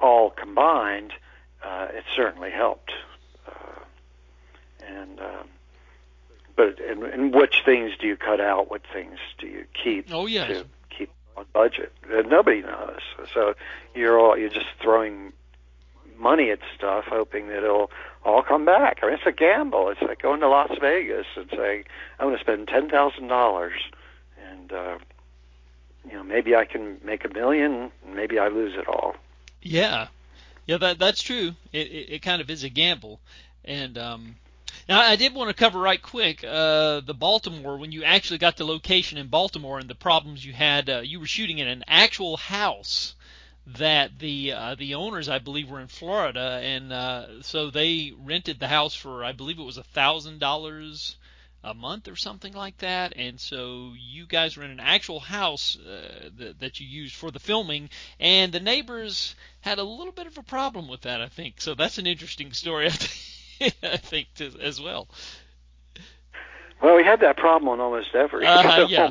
all 0.00 0.30
combined, 0.30 1.12
uh, 1.62 1.88
it 1.92 2.04
certainly 2.14 2.50
helped. 2.50 2.92
Uh, 3.46 3.80
and 4.86 5.20
um, 5.20 5.48
but 6.56 6.80
and, 6.80 7.02
and 7.04 7.34
which 7.34 7.62
things 7.64 7.92
do 8.00 8.06
you 8.06 8.16
cut 8.16 8.40
out? 8.40 8.70
What 8.70 8.82
things 8.92 9.18
do 9.38 9.46
you 9.46 9.64
keep? 9.82 10.08
Oh 10.12 10.26
yes. 10.26 10.48
To 10.48 10.66
keep 10.96 11.10
on 11.36 11.44
budget. 11.52 11.92
And 12.10 12.28
nobody 12.28 12.62
knows. 12.62 13.00
So 13.34 13.54
you're 13.94 14.18
all 14.18 14.36
you're 14.36 14.48
just 14.48 14.66
throwing 14.80 15.32
money 16.18 16.50
at 16.50 16.60
stuff, 16.76 17.04
hoping 17.06 17.48
that 17.48 17.58
it'll 17.58 17.90
all 18.24 18.42
come 18.42 18.64
back. 18.64 19.00
I 19.02 19.06
mean, 19.06 19.14
it's 19.14 19.26
a 19.26 19.32
gamble. 19.32 19.90
It's 19.90 20.02
like 20.02 20.22
going 20.22 20.40
to 20.40 20.48
Las 20.48 20.72
Vegas 20.80 21.26
and 21.36 21.48
saying, 21.50 21.84
"I'm 22.18 22.26
going 22.26 22.36
to 22.36 22.42
spend 22.42 22.68
ten 22.68 22.88
thousand 22.88 23.28
dollars," 23.28 23.80
and 24.50 24.72
uh, 24.72 24.98
you 26.06 26.14
know, 26.14 26.22
maybe 26.22 26.54
I 26.54 26.64
can 26.64 26.98
make 27.04 27.24
a 27.24 27.28
million, 27.28 27.90
maybe 28.06 28.38
I 28.38 28.48
lose 28.48 28.74
it 28.76 28.88
all. 28.88 29.14
Yeah, 29.62 30.08
yeah, 30.66 30.78
that 30.78 30.98
that's 30.98 31.22
true. 31.22 31.52
It 31.72 31.86
it, 31.88 32.12
it 32.14 32.22
kind 32.22 32.40
of 32.40 32.50
is 32.50 32.64
a 32.64 32.68
gamble, 32.68 33.20
and 33.64 33.98
um, 33.98 34.36
now 34.88 35.00
I 35.00 35.16
did 35.16 35.34
want 35.34 35.48
to 35.48 35.54
cover 35.54 35.78
right 35.78 36.00
quick 36.00 36.44
uh, 36.44 37.00
the 37.00 37.14
Baltimore 37.14 37.76
when 37.78 37.92
you 37.92 38.04
actually 38.04 38.38
got 38.38 38.56
the 38.56 38.64
location 38.64 39.18
in 39.18 39.28
Baltimore 39.28 39.78
and 39.78 39.88
the 39.88 39.94
problems 39.94 40.44
you 40.44 40.52
had. 40.52 40.88
Uh, 40.88 41.00
you 41.00 41.20
were 41.20 41.26
shooting 41.26 41.58
in 41.58 41.68
an 41.68 41.84
actual 41.86 42.36
house 42.36 43.14
that 43.66 44.18
the 44.18 44.52
uh, 44.52 44.74
the 44.76 44.94
owners 44.94 45.28
I 45.28 45.38
believe 45.38 45.68
were 45.68 45.80
in 45.80 45.88
Florida, 45.88 46.60
and 46.62 46.92
uh, 46.92 47.42
so 47.42 47.70
they 47.70 48.12
rented 48.16 48.60
the 48.60 48.68
house 48.68 48.94
for 48.94 49.24
I 49.24 49.32
believe 49.32 49.58
it 49.58 49.64
was 49.64 49.78
a 49.78 49.82
thousand 49.82 50.38
dollars 50.38 51.16
a 51.64 51.74
month 51.74 52.06
or 52.06 52.14
something 52.14 52.52
like 52.52 52.78
that. 52.78 53.12
And 53.16 53.40
so 53.40 53.92
you 53.98 54.26
guys 54.26 54.56
were 54.56 54.62
in 54.62 54.70
an 54.70 54.80
actual 54.80 55.18
house 55.18 55.76
uh, 55.76 56.30
that, 56.36 56.60
that 56.60 56.80
you 56.80 56.86
used 56.86 57.14
for 57.14 57.32
the 57.32 57.40
filming, 57.40 57.90
and 58.20 58.52
the 58.52 58.60
neighbors 58.60 59.34
had 59.60 59.78
a 59.78 59.82
little 59.82 60.12
bit 60.12 60.28
of 60.28 60.38
a 60.38 60.44
problem 60.44 60.86
with 60.86 61.02
that, 61.02 61.20
I 61.20 61.28
think. 61.28 61.60
So 61.60 61.74
that's 61.74 61.98
an 61.98 62.06
interesting 62.06 62.52
story, 62.52 62.88
I 63.82 63.96
think, 63.96 64.28
to, 64.36 64.50
as 64.60 64.80
well. 64.80 65.08
Well, 66.82 66.96
we 66.96 67.04
had 67.04 67.20
that 67.20 67.36
problem 67.36 67.68
on 67.68 67.80
almost 67.80 68.14
every. 68.14 68.46
Uh, 68.46 68.86
yeah. 68.88 69.10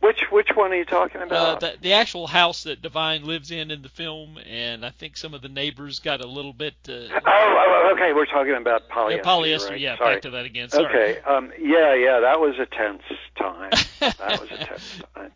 Which 0.00 0.18
which 0.32 0.48
one 0.56 0.72
are 0.72 0.76
you 0.76 0.84
talking 0.84 1.20
Uh, 1.20 1.26
about? 1.26 1.60
the, 1.60 1.74
the 1.80 1.92
actual 1.92 2.26
house 2.26 2.64
that 2.64 2.82
Divine 2.82 3.24
lives 3.24 3.52
in 3.52 3.70
in 3.70 3.82
the 3.82 3.88
film, 3.88 4.36
and 4.50 4.84
I 4.84 4.90
think 4.90 5.16
some 5.16 5.32
of 5.32 5.42
the 5.42 5.48
neighbors 5.48 6.00
got 6.00 6.20
a 6.20 6.26
little 6.26 6.52
bit. 6.52 6.74
Uh, 6.88 6.92
oh, 6.92 7.20
oh, 7.24 7.92
okay. 7.94 8.12
We're 8.12 8.26
talking 8.26 8.54
about 8.54 8.88
polyester. 8.88 9.16
yeah, 9.16 9.22
polyester. 9.22 9.70
right? 9.70 9.80
Yeah, 9.80 9.96
Sorry. 9.98 10.14
back 10.16 10.22
to 10.22 10.30
that 10.30 10.44
again. 10.44 10.68
Sorry. 10.70 10.86
Okay. 10.86 11.20
Um, 11.20 11.52
yeah, 11.56 11.94
yeah. 11.94 12.18
That 12.18 12.40
was 12.40 12.58
a 12.58 12.66
tense 12.66 13.02
time. 13.38 13.70
that 14.00 14.40
was 14.40 14.50
a 14.50 14.56
tense 14.64 15.02
time 15.14 15.30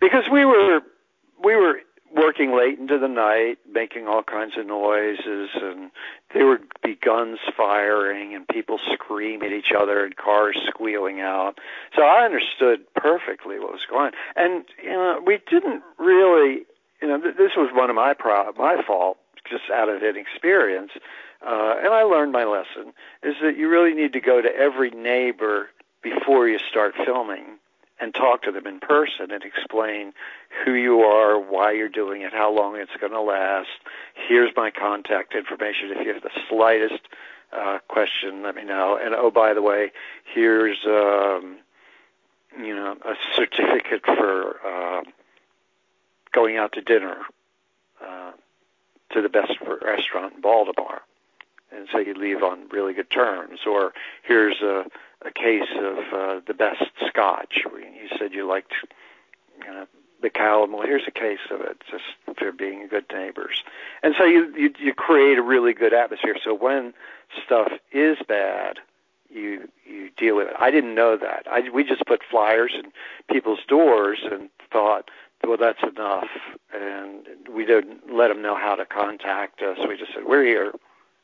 because 0.00 0.24
we 0.32 0.44
were 0.44 0.80
we 1.44 1.54
were 1.54 1.80
working 2.14 2.56
late 2.56 2.78
into 2.78 2.98
the 2.98 3.08
night, 3.08 3.58
making 3.70 4.06
all 4.06 4.22
kinds 4.22 4.56
of 4.58 4.66
noises, 4.66 5.50
and 5.54 5.90
there 6.34 6.46
would 6.46 6.66
be 6.82 6.94
guns 6.94 7.38
firing 7.56 8.34
and 8.34 8.46
people 8.48 8.78
scream 8.92 9.42
at 9.42 9.52
each 9.52 9.72
other 9.76 10.04
and 10.04 10.16
cars 10.16 10.60
squealing 10.66 11.20
out. 11.20 11.58
So 11.96 12.02
I 12.02 12.24
understood 12.24 12.80
perfectly 12.94 13.58
what 13.58 13.72
was 13.72 13.86
going 13.88 14.06
on, 14.06 14.12
and 14.36 14.64
you 14.82 14.90
know 14.90 15.22
we 15.24 15.38
didn't 15.48 15.82
really. 15.98 16.66
You 17.00 17.08
know, 17.08 17.18
th- 17.18 17.36
this 17.36 17.52
was 17.56 17.70
one 17.72 17.88
of 17.88 17.96
my 17.96 18.12
pro- 18.12 18.52
my 18.58 18.82
fault, 18.86 19.16
just 19.48 19.70
out 19.72 19.88
of 19.88 20.02
inexperience. 20.02 20.90
Uh, 21.40 21.76
and 21.78 21.94
I 21.94 22.02
learned 22.02 22.32
my 22.32 22.44
lesson 22.44 22.92
is 23.22 23.36
that 23.42 23.56
you 23.56 23.70
really 23.70 23.94
need 23.94 24.12
to 24.12 24.20
go 24.20 24.42
to 24.42 24.54
every 24.54 24.90
neighbor 24.90 25.70
before 26.02 26.46
you 26.46 26.58
start 26.58 26.94
filming 27.06 27.58
and 28.00 28.14
talk 28.14 28.42
to 28.42 28.52
them 28.52 28.66
in 28.66 28.80
person 28.80 29.30
and 29.30 29.42
explain 29.42 30.12
who 30.64 30.72
you 30.72 31.00
are, 31.00 31.38
why 31.38 31.72
you're 31.72 31.88
doing 31.88 32.22
it, 32.22 32.32
how 32.32 32.52
long 32.52 32.76
it's 32.76 32.90
going 33.00 33.12
to 33.12 33.20
last. 33.20 33.68
Here's 34.28 34.50
my 34.56 34.70
contact 34.70 35.34
information. 35.34 35.90
If 35.90 36.06
you 36.06 36.14
have 36.14 36.22
the 36.22 36.30
slightest 36.48 37.00
uh, 37.52 37.78
question, 37.88 38.42
let 38.42 38.54
me 38.54 38.64
know. 38.64 38.98
And 39.02 39.14
oh, 39.14 39.30
by 39.30 39.54
the 39.54 39.62
way, 39.62 39.92
here's 40.34 40.78
um, 40.86 41.58
you 42.58 42.74
know 42.74 42.96
a 43.04 43.14
certificate 43.36 44.04
for 44.04 44.56
uh, 44.66 45.02
going 46.32 46.56
out 46.56 46.72
to 46.72 46.80
dinner 46.80 47.16
uh, 48.04 48.32
to 49.12 49.22
the 49.22 49.28
best 49.28 49.52
restaurant 49.82 50.34
in 50.34 50.40
Baltimore. 50.40 51.02
And 51.72 51.88
so 51.92 51.98
you 51.98 52.14
leave 52.14 52.42
on 52.42 52.68
really 52.70 52.92
good 52.92 53.10
terms. 53.10 53.60
Or 53.66 53.92
here's 54.22 54.60
a 54.60 54.84
a 55.22 55.30
case 55.30 55.68
of 55.76 55.98
uh, 56.14 56.40
the 56.46 56.54
best 56.54 56.82
scotch. 57.06 57.62
You 57.64 58.08
said 58.18 58.32
you 58.32 58.46
liked 58.46 58.72
you 59.58 59.72
know, 59.72 59.86
the 60.22 60.30
Callum. 60.30 60.72
Well, 60.72 60.82
here's 60.82 61.06
a 61.06 61.10
case 61.10 61.40
of 61.50 61.60
it, 61.60 61.82
just 61.90 62.38
for 62.38 62.52
being 62.52 62.88
good 62.88 63.04
neighbors. 63.12 63.62
And 64.02 64.14
so 64.18 64.24
you, 64.24 64.54
you 64.56 64.72
you 64.78 64.94
create 64.94 65.38
a 65.38 65.42
really 65.42 65.72
good 65.72 65.92
atmosphere. 65.92 66.36
So 66.42 66.54
when 66.54 66.94
stuff 67.44 67.72
is 67.92 68.18
bad, 68.26 68.78
you 69.30 69.68
you 69.84 70.10
deal 70.16 70.36
with 70.36 70.48
it. 70.48 70.54
I 70.58 70.70
didn't 70.70 70.94
know 70.94 71.16
that. 71.16 71.46
I 71.50 71.68
we 71.70 71.84
just 71.84 72.04
put 72.06 72.22
flyers 72.30 72.72
in 72.74 72.92
people's 73.32 73.60
doors 73.68 74.18
and 74.30 74.48
thought, 74.72 75.10
well, 75.46 75.56
that's 75.56 75.82
enough. 75.82 76.28
And 76.74 77.26
we 77.52 77.64
didn't 77.64 78.12
let 78.12 78.28
them 78.28 78.42
know 78.42 78.56
how 78.56 78.74
to 78.74 78.86
contact 78.86 79.62
us. 79.62 79.78
We 79.86 79.96
just 79.96 80.12
said 80.14 80.24
we're 80.26 80.44
here, 80.44 80.72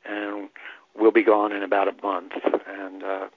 and 0.09 0.49
we'll 0.95 1.13
be 1.13 1.23
gone 1.23 1.53
in 1.53 1.63
about 1.63 1.89
a 1.89 1.95
month. 2.03 2.33
And 2.69 3.03
uh, 3.03 3.29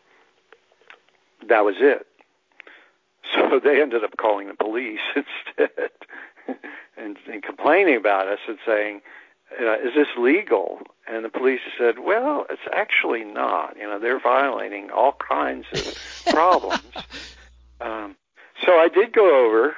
that 1.47 1.63
was 1.65 1.76
it. 1.80 2.05
So 3.36 3.59
they 3.63 3.80
ended 3.80 4.03
up 4.03 4.17
calling 4.17 4.47
the 4.47 4.55
police 4.55 5.01
instead 5.15 5.91
and, 6.97 7.17
and 7.32 7.43
complaining 7.43 7.95
about 7.95 8.28
us 8.28 8.39
and 8.47 8.57
saying, 8.65 9.01
uh, 9.61 9.78
"Is 9.80 9.93
this 9.93 10.07
legal?" 10.17 10.82
And 11.07 11.24
the 11.24 11.30
police 11.30 11.59
said, 11.78 11.99
"Well, 11.99 12.45
it's 12.49 12.61
actually 12.74 13.24
not. 13.24 13.78
You 13.78 13.84
know, 13.84 13.99
they're 13.99 14.20
violating 14.20 14.89
all 14.89 15.13
kinds 15.13 15.67
of 15.74 16.34
problems." 16.34 16.82
Um, 17.82 18.15
so 18.65 18.74
I 18.74 18.88
did 18.88 19.13
go 19.13 19.45
over 19.45 19.76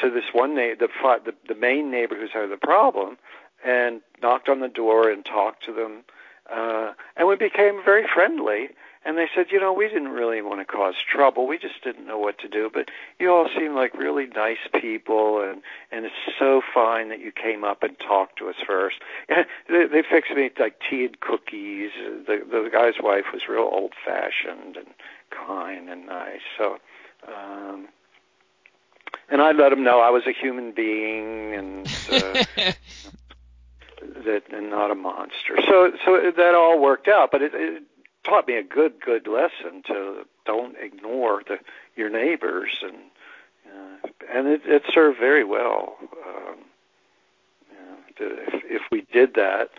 to 0.00 0.10
this 0.10 0.24
one 0.32 0.54
na- 0.54 0.74
the, 0.78 0.88
the 1.24 1.34
the 1.48 1.54
main 1.54 1.90
neighbor 1.90 2.14
who's 2.14 2.30
had 2.32 2.48
the 2.50 2.56
problem, 2.56 3.18
and 3.64 4.00
knocked 4.22 4.48
on 4.48 4.60
the 4.60 4.68
door 4.68 5.10
and 5.10 5.24
talked 5.24 5.64
to 5.64 5.72
them, 5.72 6.04
uh, 6.50 6.92
and 7.16 7.28
we 7.28 7.36
became 7.36 7.82
very 7.84 8.06
friendly. 8.12 8.70
And 9.04 9.16
they 9.16 9.28
said, 9.34 9.46
you 9.50 9.60
know, 9.60 9.72
we 9.72 9.86
didn't 9.88 10.08
really 10.08 10.42
want 10.42 10.60
to 10.60 10.64
cause 10.66 10.96
trouble. 10.96 11.46
We 11.46 11.56
just 11.56 11.82
didn't 11.82 12.06
know 12.06 12.18
what 12.18 12.38
to 12.40 12.48
do. 12.48 12.68
But 12.72 12.90
you 13.18 13.32
all 13.32 13.48
seem 13.56 13.74
like 13.74 13.94
really 13.94 14.26
nice 14.26 14.58
people, 14.80 15.40
and 15.40 15.62
and 15.90 16.04
it's 16.04 16.14
so 16.38 16.60
fine 16.74 17.08
that 17.08 17.20
you 17.20 17.32
came 17.32 17.64
up 17.64 17.82
and 17.82 17.98
talked 17.98 18.38
to 18.38 18.48
us 18.48 18.56
first. 18.66 18.96
And 19.28 19.46
they, 19.68 19.86
they 19.86 20.02
fixed 20.02 20.32
me 20.34 20.50
like 20.58 20.80
tea 20.90 21.06
and 21.06 21.18
cookies. 21.20 21.90
The 22.26 22.42
the 22.50 22.68
guy's 22.70 23.00
wife 23.00 23.26
was 23.32 23.48
real 23.48 23.68
old 23.72 23.92
fashioned 24.04 24.76
and 24.76 24.88
kind 25.30 25.88
and 25.88 26.06
nice. 26.06 26.40
So. 26.58 26.78
um 27.26 27.88
and 29.30 29.42
I 29.42 29.52
let 29.52 29.70
them 29.70 29.82
know 29.84 30.00
I 30.00 30.10
was 30.10 30.26
a 30.26 30.32
human 30.32 30.72
being 30.72 31.54
and 31.54 31.86
uh, 32.10 32.44
that 34.00 34.42
and 34.52 34.70
not 34.70 34.90
a 34.90 34.94
monster. 34.94 35.58
So 35.66 35.92
so 36.04 36.32
that 36.36 36.54
all 36.54 36.80
worked 36.80 37.08
out, 37.08 37.30
but 37.30 37.42
it, 37.42 37.52
it 37.54 37.82
taught 38.24 38.46
me 38.46 38.56
a 38.56 38.62
good 38.62 39.00
good 39.04 39.26
lesson 39.26 39.82
to 39.86 40.24
don't 40.46 40.76
ignore 40.80 41.42
the 41.46 41.58
your 41.96 42.10
neighbors 42.10 42.76
and 42.82 42.96
uh, 43.66 44.08
and 44.32 44.48
it, 44.48 44.62
it 44.64 44.82
served 44.92 45.18
very 45.18 45.44
well. 45.44 45.96
Um, 46.26 46.56
you 48.18 48.36
if 48.46 48.62
if 48.64 48.82
we 48.90 49.06
did 49.12 49.34
that, 49.34 49.70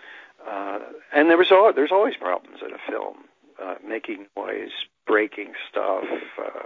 uh, 0.48 0.80
and 1.14 1.30
there 1.30 1.38
was 1.38 1.52
all, 1.52 1.72
there's 1.74 1.92
always 1.92 2.16
problems 2.16 2.60
in 2.66 2.74
a 2.74 2.78
film, 2.90 3.18
uh, 3.62 3.76
making 3.86 4.28
noise, 4.38 4.72
breaking 5.06 5.54
stuff, 5.70 6.06
uh, 6.38 6.64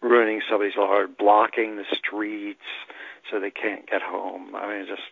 ruining 0.00 0.40
somebody's 0.48 0.74
yard, 0.76 1.16
blocking 1.16 1.76
the 1.76 1.84
streets 1.92 2.60
so 3.30 3.40
they 3.40 3.50
can't 3.50 3.88
get 3.88 4.02
home. 4.02 4.54
I 4.54 4.68
mean, 4.68 4.86
just 4.86 5.02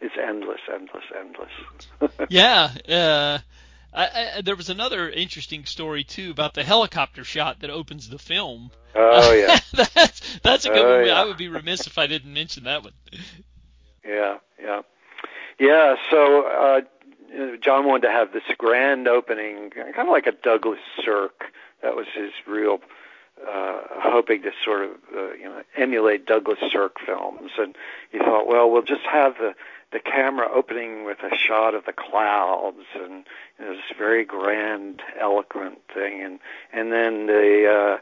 it's 0.00 0.14
endless, 0.16 0.60
endless, 0.72 1.04
endless. 1.18 2.26
yeah. 2.30 2.70
Uh, 2.88 3.38
I, 3.92 4.04
I, 4.36 4.42
there 4.42 4.56
was 4.56 4.70
another 4.70 5.08
interesting 5.08 5.64
story 5.64 6.04
too 6.04 6.30
about 6.30 6.54
the 6.54 6.62
helicopter 6.62 7.24
shot 7.24 7.60
that 7.60 7.70
opens 7.70 8.08
the 8.08 8.18
film. 8.18 8.70
Oh 8.94 9.32
yeah, 9.32 9.58
that's 9.94 10.38
that's 10.38 10.64
a 10.66 10.68
good 10.68 10.84
oh, 10.84 10.98
one. 10.98 11.06
Yeah. 11.06 11.20
I 11.20 11.24
would 11.24 11.36
be 11.36 11.48
remiss 11.48 11.86
if 11.86 11.98
I 11.98 12.06
didn't 12.06 12.32
mention 12.32 12.64
that 12.64 12.84
one. 12.84 12.92
Yeah, 14.04 14.38
yeah, 14.62 14.82
yeah. 15.58 15.96
So 16.10 16.42
uh, 16.46 16.80
John 17.60 17.86
wanted 17.86 18.08
to 18.08 18.12
have 18.12 18.32
this 18.32 18.42
grand 18.56 19.08
opening, 19.08 19.70
kind 19.70 19.94
of 19.96 20.08
like 20.08 20.26
a 20.26 20.32
Douglas 20.32 20.80
Sirk. 21.04 21.44
That 21.82 21.96
was 21.96 22.06
his 22.14 22.32
real 22.46 22.80
uh, 23.46 23.80
hoping 23.90 24.42
to 24.42 24.50
sort 24.64 24.84
of 24.84 24.90
uh, 25.14 25.32
you 25.32 25.44
know 25.44 25.62
emulate 25.76 26.26
Douglas 26.26 26.58
Sirk 26.70 26.96
films, 27.04 27.52
and 27.58 27.76
he 28.10 28.18
thought, 28.18 28.46
well, 28.46 28.70
we'll 28.70 28.82
just 28.82 29.04
have 29.10 29.34
the 29.38 29.54
the 29.92 30.00
camera 30.00 30.48
opening 30.52 31.04
with 31.04 31.18
a 31.22 31.36
shot 31.36 31.74
of 31.74 31.84
the 31.84 31.92
clouds 31.92 32.84
and 32.94 33.24
you 33.58 33.64
know, 33.64 33.72
this 33.72 33.96
very 33.96 34.24
grand, 34.24 35.02
eloquent 35.20 35.78
thing, 35.92 36.22
and 36.22 36.38
and 36.72 36.92
then 36.92 37.26
the 37.26 37.66
uh, 37.66 37.98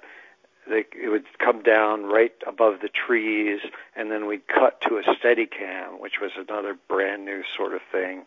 they, 0.68 0.84
it 1.00 1.08
would 1.10 1.24
come 1.38 1.62
down 1.62 2.04
right 2.04 2.34
above 2.46 2.80
the 2.80 2.88
trees, 2.88 3.60
and 3.94 4.10
then 4.10 4.26
we'd 4.26 4.48
cut 4.48 4.80
to 4.82 4.96
a 4.96 5.02
Steadicam, 5.02 6.00
which 6.00 6.20
was 6.20 6.32
another 6.36 6.76
brand 6.88 7.24
new 7.24 7.42
sort 7.56 7.72
of 7.72 7.80
thing 7.92 8.24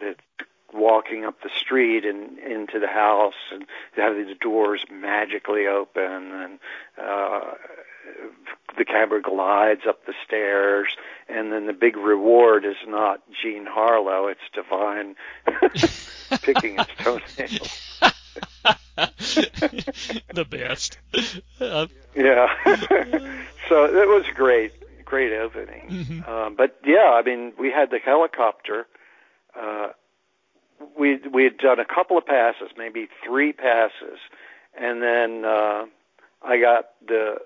that 0.00 0.16
walking 0.72 1.24
up 1.24 1.42
the 1.42 1.50
street 1.56 2.04
and 2.04 2.38
into 2.38 2.78
the 2.78 2.86
house 2.86 3.34
and 3.52 3.64
having 3.96 4.26
the 4.26 4.34
doors 4.34 4.84
magically 4.90 5.66
open 5.66 6.32
and 6.32 6.58
uh 6.96 7.54
the 8.76 8.84
camera 8.84 9.20
glides 9.20 9.82
up 9.88 10.06
the 10.06 10.14
stairs 10.26 10.96
and 11.28 11.52
then 11.52 11.66
the 11.66 11.72
big 11.72 11.96
reward 11.96 12.64
is 12.64 12.76
not 12.86 13.20
Jean 13.42 13.66
Harlow 13.66 14.28
it's 14.28 14.40
Divine 14.54 15.16
picking 16.42 16.78
his 16.78 16.86
toenails. 16.98 18.00
The 20.34 20.44
best. 20.44 20.98
Uh, 21.58 21.86
yeah. 22.14 22.48
So 23.68 23.84
it 23.84 24.08
was 24.08 24.24
great 24.34 24.72
great 25.04 25.32
opening. 25.32 25.88
Mm-hmm. 25.88 26.30
um, 26.30 26.54
but 26.56 26.76
yeah 26.84 27.12
I 27.14 27.22
mean 27.22 27.52
we 27.58 27.70
had 27.70 27.90
the 27.90 27.98
helicopter 27.98 28.86
uh 29.58 29.88
we 30.98 31.18
we 31.32 31.44
had 31.44 31.58
done 31.58 31.78
a 31.78 31.84
couple 31.84 32.18
of 32.18 32.26
passes, 32.26 32.70
maybe 32.76 33.08
three 33.24 33.52
passes, 33.52 34.18
and 34.78 35.02
then 35.02 35.44
uh, 35.44 35.86
I 36.42 36.60
got 36.60 36.90
the 37.06 37.36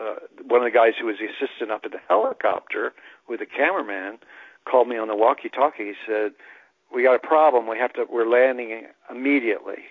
uh, 0.00 0.14
one 0.46 0.62
of 0.62 0.72
the 0.72 0.76
guys 0.76 0.94
who 0.98 1.06
was 1.06 1.16
the 1.18 1.26
assistant 1.26 1.70
up 1.70 1.84
in 1.84 1.92
the 1.92 2.00
helicopter 2.08 2.92
with 3.28 3.40
the 3.40 3.46
cameraman 3.46 4.18
called 4.64 4.88
me 4.88 4.96
on 4.96 5.08
the 5.08 5.16
walkie-talkie. 5.16 5.84
He 5.84 5.94
said, 6.06 6.32
"We 6.94 7.02
got 7.02 7.14
a 7.14 7.26
problem. 7.26 7.68
We 7.68 7.78
have 7.78 7.92
to. 7.94 8.06
We're 8.10 8.28
landing 8.28 8.86
immediately." 9.10 9.82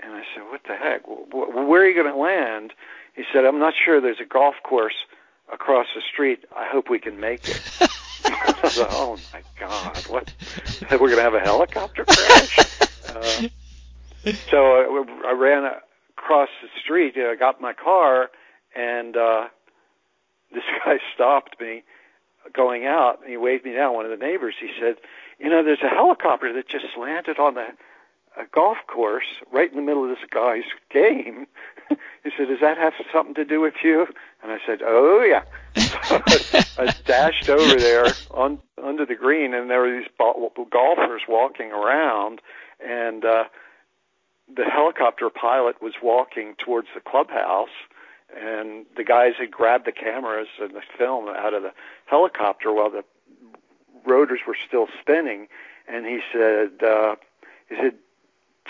And 0.00 0.12
I 0.12 0.22
said, 0.34 0.44
"What 0.50 0.62
the 0.66 0.74
heck? 0.74 1.02
Where 1.06 1.82
are 1.82 1.86
you 1.86 1.94
going 1.94 2.12
to 2.12 2.18
land?" 2.18 2.72
He 3.14 3.24
said, 3.32 3.44
"I'm 3.44 3.58
not 3.58 3.74
sure. 3.84 4.00
There's 4.00 4.20
a 4.20 4.26
golf 4.26 4.56
course 4.62 5.06
across 5.52 5.86
the 5.94 6.02
street. 6.12 6.44
I 6.56 6.66
hope 6.66 6.90
we 6.90 6.98
can 6.98 7.20
make 7.20 7.48
it." 7.48 7.62
I 8.24 8.52
thought, 8.52 8.88
oh 8.90 9.18
my 9.32 9.42
God, 9.58 9.96
what? 10.08 10.32
We're 10.90 10.98
going 10.98 11.16
to 11.16 11.22
have 11.22 11.34
a 11.34 11.40
helicopter 11.40 12.04
crash? 12.04 12.58
Uh, 13.08 13.48
so 14.50 14.56
I, 14.58 15.04
I 15.28 15.32
ran 15.32 15.70
across 16.16 16.48
the 16.62 16.68
street. 16.82 17.14
I 17.16 17.36
got 17.36 17.60
my 17.60 17.72
car, 17.72 18.30
and 18.78 19.16
uh, 19.16 19.48
this 20.52 20.64
guy 20.84 20.98
stopped 21.14 21.60
me 21.60 21.82
going 22.54 22.86
out, 22.86 23.20
and 23.20 23.30
he 23.30 23.36
waved 23.36 23.64
me 23.64 23.74
down. 23.74 23.94
One 23.94 24.06
of 24.06 24.10
the 24.10 24.24
neighbors, 24.24 24.54
he 24.58 24.70
said, 24.80 24.96
"You 25.38 25.50
know, 25.50 25.62
there's 25.62 25.82
a 25.82 25.88
helicopter 25.88 26.52
that 26.54 26.68
just 26.68 26.96
landed 26.98 27.38
on 27.38 27.54
the 27.54 27.66
a 28.36 28.44
golf 28.52 28.76
course 28.86 29.26
right 29.50 29.68
in 29.68 29.76
the 29.76 29.82
middle 29.82 30.04
of 30.04 30.10
this 30.10 30.28
guy's 30.30 30.62
game." 30.90 31.46
he 31.88 32.30
said, 32.36 32.48
"Does 32.48 32.60
that 32.60 32.78
have 32.78 32.94
something 33.12 33.34
to 33.34 33.44
do 33.44 33.60
with 33.60 33.74
you?" 33.82 34.06
And 34.42 34.52
I 34.52 34.58
said, 34.64 34.80
"Oh 34.82 35.22
yeah." 35.22 35.42
I 36.78 36.94
dashed 37.04 37.48
over 37.48 37.74
there 37.74 38.06
on 38.30 38.58
under 38.82 39.04
the 39.04 39.16
green, 39.16 39.52
and 39.52 39.68
there 39.68 39.80
were 39.80 39.90
these 39.90 40.08
golfers 40.70 41.22
walking 41.28 41.72
around, 41.72 42.40
and 42.80 43.24
uh, 43.24 43.44
the 44.54 44.64
helicopter 44.64 45.28
pilot 45.28 45.82
was 45.82 45.94
walking 46.02 46.54
towards 46.64 46.88
the 46.94 47.00
clubhouse, 47.00 47.68
and 48.36 48.86
the 48.96 49.04
guys 49.04 49.34
had 49.38 49.50
grabbed 49.50 49.86
the 49.86 49.92
cameras 49.92 50.48
and 50.60 50.74
the 50.74 50.82
film 50.96 51.28
out 51.28 51.54
of 51.54 51.62
the 51.62 51.72
helicopter 52.06 52.72
while 52.72 52.90
the 52.90 53.04
rotors 54.04 54.40
were 54.46 54.56
still 54.66 54.88
spinning, 55.00 55.48
and 55.88 56.06
he 56.06 56.20
said, 56.32 56.82
uh, 56.82 57.16
he 57.68 57.76
said, 57.76 57.94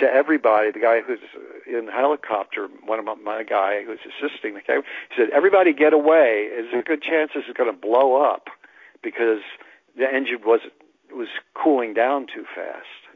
to 0.00 0.06
everybody, 0.06 0.70
the 0.70 0.78
guy 0.78 1.00
who's 1.00 1.18
in 1.66 1.86
the 1.86 1.92
helicopter, 1.92 2.68
one 2.84 2.98
of 2.98 3.04
my, 3.04 3.14
my 3.14 3.42
guy 3.42 3.82
who's 3.84 3.98
assisting 4.06 4.54
the 4.54 4.60
camera, 4.60 4.84
he 5.10 5.16
said, 5.16 5.30
"Everybody 5.30 5.72
get 5.72 5.92
away. 5.92 6.48
There's 6.50 6.72
a 6.72 6.82
good 6.82 7.02
chance 7.02 7.32
this 7.34 7.44
is 7.48 7.54
going 7.54 7.68
to 7.68 7.76
blow 7.76 8.22
up 8.22 8.48
because 9.02 9.40
the 9.96 10.06
engine 10.12 10.38
was 10.44 10.60
was 11.10 11.28
cooling 11.54 11.94
down 11.94 12.26
too 12.26 12.44
fast." 12.54 13.07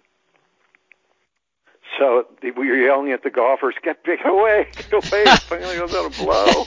So 1.98 2.26
we 2.42 2.50
were 2.52 2.76
yelling 2.76 3.12
at 3.12 3.22
the 3.22 3.30
golfers, 3.30 3.74
"Get, 3.82 4.04
get 4.04 4.26
away! 4.26 4.68
Get 4.74 4.92
away! 4.92 5.24
It's 5.26 5.48
going 5.48 6.10
to 6.10 6.24
blow!" 6.24 6.64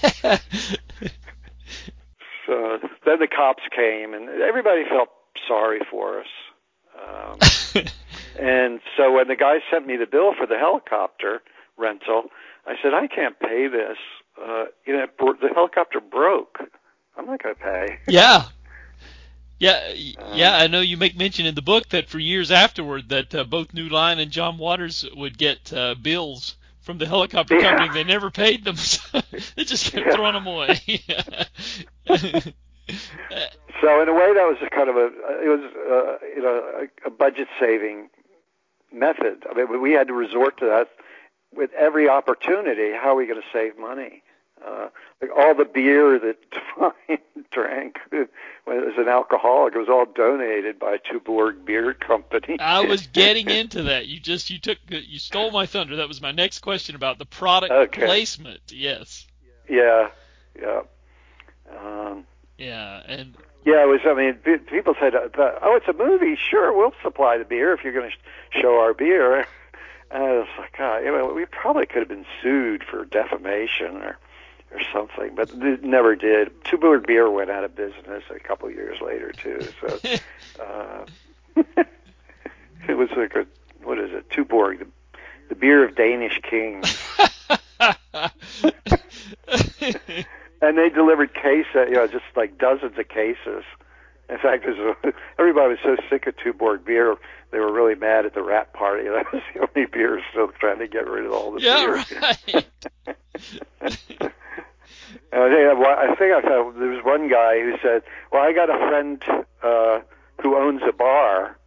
so 2.46 2.80
then 3.06 3.20
the 3.20 3.28
cops 3.28 3.64
came, 3.76 4.14
and 4.14 4.30
everybody 4.42 4.84
felt 4.88 5.10
sorry 5.48 5.80
for 5.90 6.20
us. 6.20 6.28
Um, 6.96 7.40
and 8.40 8.80
so 8.98 9.12
when 9.12 9.28
the 9.28 9.36
guy 9.36 9.60
sent 9.72 9.88
me 9.88 9.98
the 9.98 10.06
bill 10.06 10.34
for 10.38 10.46
the 10.48 10.58
helicopter 10.58 11.42
rental, 11.78 12.30
I 12.66 12.76
said, 12.82 12.94
I 12.94 13.08
can't 13.08 13.40
pay 13.40 13.68
this. 13.68 13.98
Uh, 14.42 14.66
you 14.86 14.94
know, 14.94 15.08
the 15.20 15.50
helicopter 15.54 16.00
broke. 16.00 16.60
I'm 17.18 17.26
not 17.26 17.42
going 17.42 17.56
to 17.56 17.62
pay. 17.62 18.00
Yeah. 18.08 18.46
Yeah, 19.60 19.94
yeah, 19.94 20.56
I 20.58 20.68
know 20.68 20.82
you 20.82 20.98
make 20.98 21.16
mention 21.18 21.46
in 21.46 21.56
the 21.56 21.62
book 21.62 21.90
that 21.90 22.10
for 22.10 22.20
years 22.20 22.52
afterward 22.52 23.10
that 23.10 23.34
uh, 23.34 23.44
both 23.46 23.74
New 23.74 23.88
Line 23.90 24.20
and 24.20 24.32
John 24.32 24.58
Waters 24.58 25.06
would 25.16 25.38
get 25.38 25.72
uh, 25.74 25.96
bills 25.96 26.58
from 26.82 26.98
the 26.98 27.08
helicopter 27.08 27.56
Yeah. 27.56 27.62
company. 27.62 27.88
They 27.88 28.04
never 28.04 28.32
paid 28.32 28.64
them. 28.66 28.76
So 28.86 29.22
they 29.56 29.64
just 29.64 29.92
kept 29.92 30.08
Yeah. 30.08 30.12
throwing 30.12 30.34
them 30.34 30.48
away. 30.48 30.80
So 33.82 34.02
in 34.02 34.08
a 34.10 34.14
way, 34.14 34.34
that 34.34 34.46
was 34.48 34.58
a 34.62 34.70
kind 34.70 34.90
of 34.90 34.96
a 34.96 35.06
it 35.44 35.50
was 35.50 35.60
uh, 35.76 36.26
you 36.36 36.42
know 36.42 36.88
a, 37.04 37.08
a 37.08 37.10
budget 37.12 37.48
saving 37.60 38.10
method. 38.92 39.44
I 39.50 39.54
mean, 39.56 39.82
we 39.82 39.92
had 39.92 40.08
to 40.08 40.14
resort 40.14 40.58
to 40.60 40.66
that 40.68 40.90
with 41.54 41.72
every 41.74 42.08
opportunity. 42.10 42.92
How 42.94 43.10
are 43.10 43.16
we 43.16 43.28
going 43.28 43.42
to 43.42 43.48
save 43.54 43.78
money? 43.78 44.24
Uh, 44.64 44.90
like 45.22 45.32
all 45.36 45.56
the 45.56 45.66
beer 45.66 46.20
that 46.20 46.38
Divine 46.52 47.20
drank 47.52 48.00
when 48.12 48.28
it 48.78 48.86
was 48.86 48.96
an 48.98 49.08
alcoholic, 49.08 49.76
it 49.76 49.80
was 49.80 49.90
all 49.90 50.06
donated 50.06 50.80
by 50.80 50.98
Tuborg 50.98 51.66
Beer 51.66 51.94
Company. 51.94 52.58
I 52.60 52.82
was 52.82 53.08
getting 53.14 53.50
into 53.50 53.84
that. 53.84 54.08
You 54.08 54.20
just 54.20 54.50
you 54.50 54.60
took 54.60 54.78
you 54.90 55.20
stole 55.20 55.52
my 55.52 55.66
thunder. 55.66 55.98
That 55.98 56.08
was 56.08 56.22
my 56.22 56.32
next 56.32 56.60
question 56.60 56.96
about 56.96 57.20
the 57.20 57.26
product 57.26 57.72
Okay. 57.72 58.06
placement. 58.06 58.62
Yes. 58.70 59.28
yeah, 59.70 60.10
yeah. 60.60 60.82
Um, 61.78 62.26
Yeah, 62.58 63.02
and 63.08 63.36
Yeah, 63.66 63.84
it 63.84 63.88
was. 63.88 64.02
I 64.06 64.14
mean, 64.14 64.34
people 64.68 64.96
said, 65.00 65.16
uh, 65.16 65.28
"Oh, 65.62 65.76
it's 65.76 65.88
a 65.88 65.94
movie. 65.94 66.36
Sure, 66.38 66.72
we'll 66.76 66.94
supply 67.04 67.38
the 67.38 67.46
beer 67.46 67.74
if 67.74 67.84
you're 67.84 67.94
going 67.94 68.10
to 68.12 68.62
show 68.62 68.80
our 68.80 68.94
beer." 68.94 69.46
And 70.12 70.24
I 70.24 70.32
was 70.38 70.48
like, 70.60 70.78
God, 70.78 70.98
you 71.00 71.12
know, 71.12 71.34
we 71.34 71.46
probably 71.48 71.88
could 71.88 71.98
have 71.98 72.08
been 72.08 72.28
sued 72.42 72.84
for 72.84 73.04
defamation 73.06 73.98
or 74.04 74.18
or 74.76 74.82
something, 74.94 75.36
but 75.36 75.50
it 75.52 75.84
never 75.84 76.16
did. 76.16 76.52
Tuborg 76.64 77.08
Beer 77.08 77.30
went 77.30 77.50
out 77.50 77.64
of 77.64 77.76
business 77.76 78.24
a 78.30 78.40
couple 78.40 78.70
years 78.70 79.00
later 79.02 79.32
too. 79.32 79.60
So 79.82 80.00
uh, 80.64 81.06
it 82.88 82.98
was 82.98 83.10
like 83.16 83.36
a 83.36 83.46
what 83.84 84.00
is 84.00 84.12
it? 84.12 84.30
Tuborg, 84.30 84.80
the, 84.80 84.88
the 85.50 85.56
beer 85.56 85.88
of 85.88 85.96
Danish 85.96 86.40
kings. 86.42 86.98
and 90.62 90.78
they 90.78 90.90
delivered 90.90 91.34
cases, 91.34 91.88
you 91.88 91.94
know, 91.94 92.08
just 92.08 92.26
like 92.36 92.58
dozens 92.58 92.98
of 92.98 93.08
cases. 93.08 93.64
In 94.28 94.40
fact, 94.40 94.66
was, 94.66 94.96
everybody 95.38 95.70
was 95.70 95.78
so 95.84 95.96
sick 96.10 96.26
of 96.26 96.36
Tuborg 96.38 96.84
beer, 96.84 97.16
they 97.52 97.60
were 97.60 97.72
really 97.72 97.96
mad 97.96 98.26
at 98.26 98.34
the 98.34 98.42
rat 98.42 98.74
party. 98.74 99.08
That 99.08 99.32
was 99.32 99.44
the 99.54 99.62
only 99.62 99.90
beer 99.90 100.22
still 100.32 100.50
trying 100.60 100.80
to 100.80 100.88
get 100.88 101.08
rid 101.08 101.26
of 101.26 101.32
all 101.32 101.52
the 101.52 101.62
yeah, 101.62 101.86
beer. 101.86 102.20
right. 102.22 102.66
And 105.36 105.44
I 105.44 105.50
think, 105.50 105.86
I 105.86 105.94
I 105.94 106.16
think 106.16 106.34
I 106.34 106.42
found 106.42 106.82
there 106.82 106.88
was 106.88 107.04
one 107.04 107.28
guy 107.28 107.60
who 107.60 107.76
said, 107.84 108.04
"Well, 108.32 108.42
I 108.42 108.54
got 108.54 108.70
a 108.70 108.78
friend 108.88 109.22
uh, 109.62 110.00
who 110.42 110.56
owns 110.56 110.82
a 110.88 110.94
bar." 110.94 111.58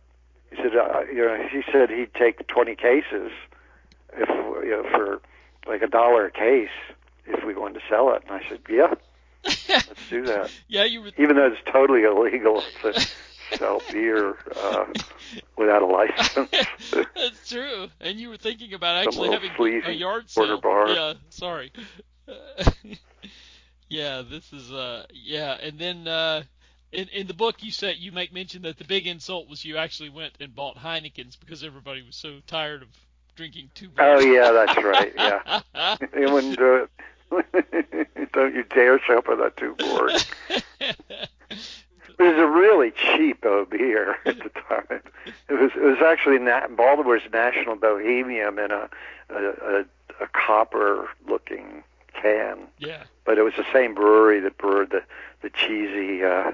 He 0.51 0.57
said, 0.57 0.75
uh, 0.75 1.03
"You 1.13 1.27
know, 1.27 1.47
he 1.53 1.63
said 1.71 1.91
he'd 1.91 2.15
take 2.15 2.47
20 2.47 2.75
cases 2.75 3.31
if 4.15 4.29
you 4.65 4.71
know 4.71 4.85
for 4.91 5.21
like 5.71 5.83
a 5.83 5.87
dollar 5.87 6.25
a 6.25 6.31
case 6.31 6.71
if 7.27 7.45
we 7.45 7.55
wanted 7.55 7.81
to 7.81 7.87
sell 7.91 8.15
it." 8.15 8.23
And 8.27 8.43
I 8.43 8.49
said, 8.49 8.61
"Yeah, 8.71 8.95
let's 9.45 10.09
do 10.09 10.25
that." 10.25 10.51
yeah, 10.69 10.85
you 10.85 11.03
were 11.03 11.11
Even 11.19 11.37
though 11.37 11.49
it's 11.49 11.61
totally 11.71 12.05
illegal 12.05 12.63
to 12.81 13.07
sell 13.55 13.83
beer 13.93 14.39
uh, 14.57 14.87
without 15.59 15.83
a 15.83 15.87
license. 15.87 16.51
That's 17.15 17.47
true. 17.47 17.89
And 18.01 18.19
you 18.19 18.31
were 18.31 18.39
thinking 18.39 18.73
about 18.73 19.07
actually 19.07 19.31
having 19.31 19.51
a 19.85 19.93
yard 19.93 20.31
sale. 20.31 20.59
bar. 20.59 20.89
Yeah, 20.89 21.13
sorry. 21.29 21.71
yeah, 23.89 24.23
this 24.29 24.53
is 24.53 24.73
uh 24.73 25.05
yeah, 25.13 25.53
and 25.61 25.79
then 25.79 26.07
uh 26.09 26.43
in 26.93 27.09
in 27.09 27.27
the 27.27 27.35
book 27.35 27.63
you 27.63 27.71
said 27.71 27.97
you 27.99 28.13
make 28.13 28.33
mention 28.33 28.63
that 28.63 28.79
the 28.79 28.85
big 28.85 29.07
insult 29.07 29.49
was 29.49 29.65
you 29.65 29.77
actually 29.77 30.09
went 30.11 30.35
and 30.41 30.55
bought 30.55 30.77
Heineken's 30.77 31.37
because 31.37 31.63
everybody 31.63 32.03
was 32.03 32.17
so 32.17 32.39
tired 32.47 32.83
of 32.83 32.89
drinking 33.37 33.71
two 33.75 33.91
oh 33.99 34.21
beers. 34.21 34.35
yeah, 34.35 34.51
that's 34.53 34.77
right. 34.85 35.13
Yeah, 35.17 35.97
you 36.19 36.33
wouldn't 36.33 36.59
do 36.59 36.87
it. 36.87 36.91
Don't 38.33 38.55
you 38.55 38.65
dare 38.65 38.99
show 39.01 39.19
up 39.19 39.29
with 39.29 39.39
that 39.39 39.57
Tuborg. 39.57 40.25
It 42.19 42.23
was 42.25 42.37
a 42.37 42.47
really 42.47 42.91
cheap 42.91 43.45
uh, 43.47 43.65
beer 43.65 44.17
at 44.27 44.39
the 44.39 44.49
time. 44.69 45.01
It 45.49 45.53
was 45.53 45.71
it 45.77 45.83
was 45.83 45.99
actually 46.05 46.39
Na- 46.39 46.67
Baltimore's 46.69 47.23
National 47.33 47.77
Bohemian 47.77 48.59
in 48.59 48.71
a 48.71 48.89
a, 49.31 49.35
a, 49.37 49.85
a 50.23 50.27
copper 50.33 51.09
looking 51.29 51.85
can, 52.15 52.69
Yeah. 52.79 53.05
but 53.25 53.39
it 53.39 53.43
was 53.43 53.55
the 53.57 53.67
same 53.73 53.95
brewery 53.95 54.41
that 54.41 54.59
brewed 54.59 54.91
the 54.91 55.03
the 55.43 55.51
cheesy 55.51 56.25
uh, 56.25 56.53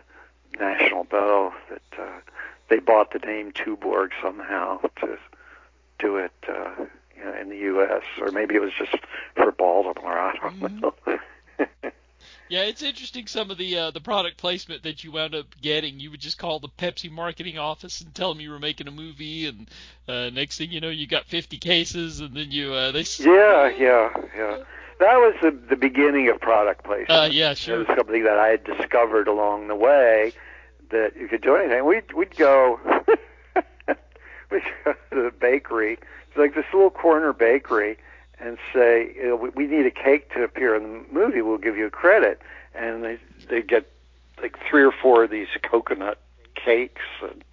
National 0.59 1.05
Boh. 1.05 1.53
That 1.71 2.01
uh, 2.03 2.21
they 2.69 2.79
bought 2.79 3.13
the 3.13 3.19
name 3.21 3.53
Tuborg 3.53 4.11
somehow 4.23 4.81
to 5.01 5.19
do 5.99 6.17
it 6.17 6.33
uh, 6.49 6.71
you 7.17 7.25
know, 7.25 7.35
in 7.41 7.49
the 7.49 7.57
U.S. 7.59 8.03
or 8.21 8.31
maybe 8.31 8.55
it 8.55 8.61
was 8.63 8.73
just 8.79 8.97
for 9.35 9.53
Baltimore. 9.53 10.19
I 10.19 10.35
don't 10.37 10.61
Mhm. 10.61 10.83
know. 10.83 10.95
Yeah, 12.49 12.63
it's 12.65 12.83
interesting 12.83 13.27
some 13.27 13.51
of 13.51 13.57
the 13.59 13.77
uh, 13.79 13.91
the 13.91 14.01
product 14.01 14.37
placement 14.37 14.83
that 14.83 15.03
you 15.03 15.13
wound 15.13 15.35
up 15.35 15.47
getting. 15.61 15.99
You 15.99 16.11
would 16.11 16.21
just 16.21 16.37
call 16.39 16.59
the 16.61 16.69
Pepsi 16.69 17.11
marketing 17.11 17.59
office 17.59 18.01
and 18.03 18.15
tell 18.15 18.33
them 18.33 18.41
you 18.41 18.51
were 18.51 18.59
making 18.59 18.87
a 18.87 18.91
movie, 18.93 19.47
and 19.47 19.69
uh, 20.07 20.31
next 20.31 20.59
thing 20.59 20.71
you 20.71 20.81
know, 20.81 20.91
you 20.91 21.07
got 21.07 21.25
50 21.27 21.59
cases, 21.59 22.21
and 22.21 22.35
then 22.37 22.51
you 22.51 22.73
uh, 22.73 22.93
they. 22.93 23.05
Yeah, 23.19 23.69
yeah, 23.69 24.11
yeah. 24.37 24.57
That 25.01 25.17
was 25.17 25.35
the 25.43 25.51
the 25.51 25.77
beginning 25.77 26.29
of 26.29 26.41
product 26.41 26.85
placement. 26.85 27.11
Uh, 27.11 27.29
yeah, 27.31 27.51
It 27.51 27.69
was 27.69 27.87
something 27.97 28.25
that 28.25 28.39
I 28.39 28.49
had 28.49 28.65
discovered 28.65 29.29
along 29.29 29.69
the 29.69 29.75
way 29.75 30.33
that 30.91 31.17
you 31.17 31.29
could 31.29 31.43
do 31.43 31.57
anything. 31.57 31.85
We'd 31.85 32.13
we'd 32.13 32.37
go 32.37 32.79
we'd 34.51 34.63
go 34.85 34.93
to 35.11 35.23
the 35.23 35.33
bakery. 35.39 35.99
It's 36.29 36.37
like 36.37 36.55
this 36.55 36.67
little 36.73 36.91
corner 36.91 37.33
bakery 37.33 37.99
and 38.39 38.59
say, 38.73 39.13
you 39.17 39.29
know, 39.29 39.37
we, 39.37 39.49
we 39.51 39.67
need 39.67 39.87
a 39.87 39.91
cake 39.91 40.33
to 40.35 40.43
appear 40.43 40.75
in 40.75 40.83
the 40.83 41.05
movie. 41.13 41.43
We'll 41.43 41.59
give 41.59 41.77
you 41.77 41.87
a 41.87 41.91
credit, 41.91 42.41
and 42.75 43.03
they 43.05 43.19
they 43.49 43.63
get 43.63 43.91
like 44.41 44.59
three 44.69 44.83
or 44.83 44.93
four 44.93 45.25
of 45.25 45.31
these 45.31 45.49
coconut 45.63 46.19
cakes, 46.55 47.03
and 47.23 47.45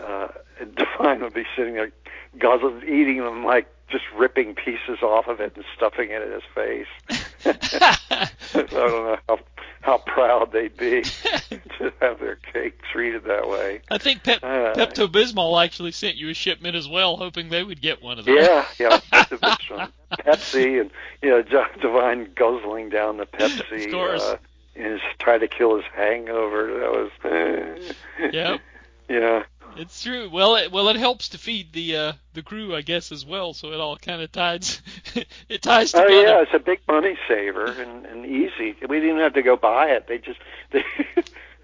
uh, 0.00 0.28
and 0.60 0.74
Divine 0.76 1.22
would 1.22 1.34
be 1.34 1.44
sitting 1.56 1.74
there 1.74 1.92
guzzling, 2.38 2.82
eating 2.82 3.18
them 3.18 3.44
like 3.44 3.68
just 3.90 4.04
ripping 4.16 4.54
pieces 4.54 5.02
off 5.02 5.28
of 5.28 5.40
it 5.40 5.54
and 5.56 5.64
stuffing 5.76 6.10
it 6.10 6.22
in 6.22 6.32
his 6.32 6.42
face. 6.54 6.86
I 7.44 8.28
don't 8.54 8.72
know 8.72 9.18
how 9.28 9.38
how 9.84 9.98
proud 9.98 10.50
they'd 10.50 10.74
be 10.76 11.02
to 11.78 11.92
have 12.00 12.18
their 12.18 12.36
cake 12.36 12.80
treated 12.90 13.24
that 13.24 13.48
way. 13.48 13.82
I 13.90 13.98
think 13.98 14.22
Pep- 14.22 14.42
Uh, 14.42 14.72
Pepto 14.74 15.06
Bismol 15.06 15.62
actually 15.62 15.92
sent 15.92 16.16
you 16.16 16.30
a 16.30 16.34
shipment 16.34 16.74
as 16.74 16.88
well, 16.88 17.16
hoping 17.18 17.50
they 17.50 17.62
would 17.62 17.82
get 17.82 18.02
one 18.02 18.18
of 18.18 18.24
those. 18.24 18.34
Yeah, 18.40 18.66
yeah, 18.78 19.00
Pepsi, 19.12 20.80
and 20.80 20.90
you 21.22 21.28
know, 21.28 21.42
John 21.42 21.68
Divine 21.82 22.30
guzzling 22.34 22.88
down 22.88 23.18
the 23.18 23.26
Pepsi. 23.26 23.84
Of 23.84 23.92
course. 23.92 24.22
Uh, 24.22 24.36
and 24.76 24.98
just 24.98 25.20
trying 25.20 25.40
to 25.40 25.48
kill 25.48 25.76
his 25.76 25.84
hangover. 25.94 26.78
That 26.80 26.90
was. 26.90 28.32
Yep. 28.32 28.60
Yeah. 29.08 29.42
It's 29.76 30.02
true. 30.02 30.28
Well, 30.30 30.56
it, 30.56 30.70
well, 30.70 30.88
it 30.88 30.96
helps 30.96 31.30
to 31.30 31.38
feed 31.38 31.72
the 31.72 31.96
uh, 31.96 32.12
the 32.32 32.42
crew, 32.42 32.74
I 32.74 32.82
guess, 32.82 33.12
as 33.12 33.24
well. 33.26 33.52
So 33.54 33.72
it 33.72 33.80
all 33.80 33.96
kind 33.96 34.22
of 34.22 34.30
ties 34.32 34.80
it 35.48 35.62
ties 35.62 35.92
together. 35.92 36.08
Oh 36.08 36.08
yeah, 36.08 36.42
it's 36.42 36.54
a 36.54 36.58
big 36.58 36.80
money 36.88 37.16
saver 37.28 37.80
and, 37.80 38.06
and 38.06 38.24
easy. 38.26 38.76
We 38.88 39.00
didn't 39.00 39.18
have 39.20 39.34
to 39.34 39.42
go 39.42 39.56
buy 39.56 39.88
it. 39.90 40.06
They 40.06 40.18
just 40.18 40.40
they 40.70 40.84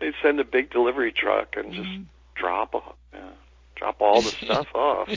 they 0.00 0.12
send 0.22 0.40
a 0.40 0.44
big 0.44 0.70
delivery 0.70 1.12
truck 1.12 1.56
and 1.56 1.72
just 1.72 1.88
Mhm. 1.88 2.06
drop 2.34 2.74
off, 2.74 2.94
yeah, 3.12 3.30
drop 3.76 4.00
all 4.00 4.22
the 4.22 4.32
stuff 4.32 4.68
off. 4.74 5.08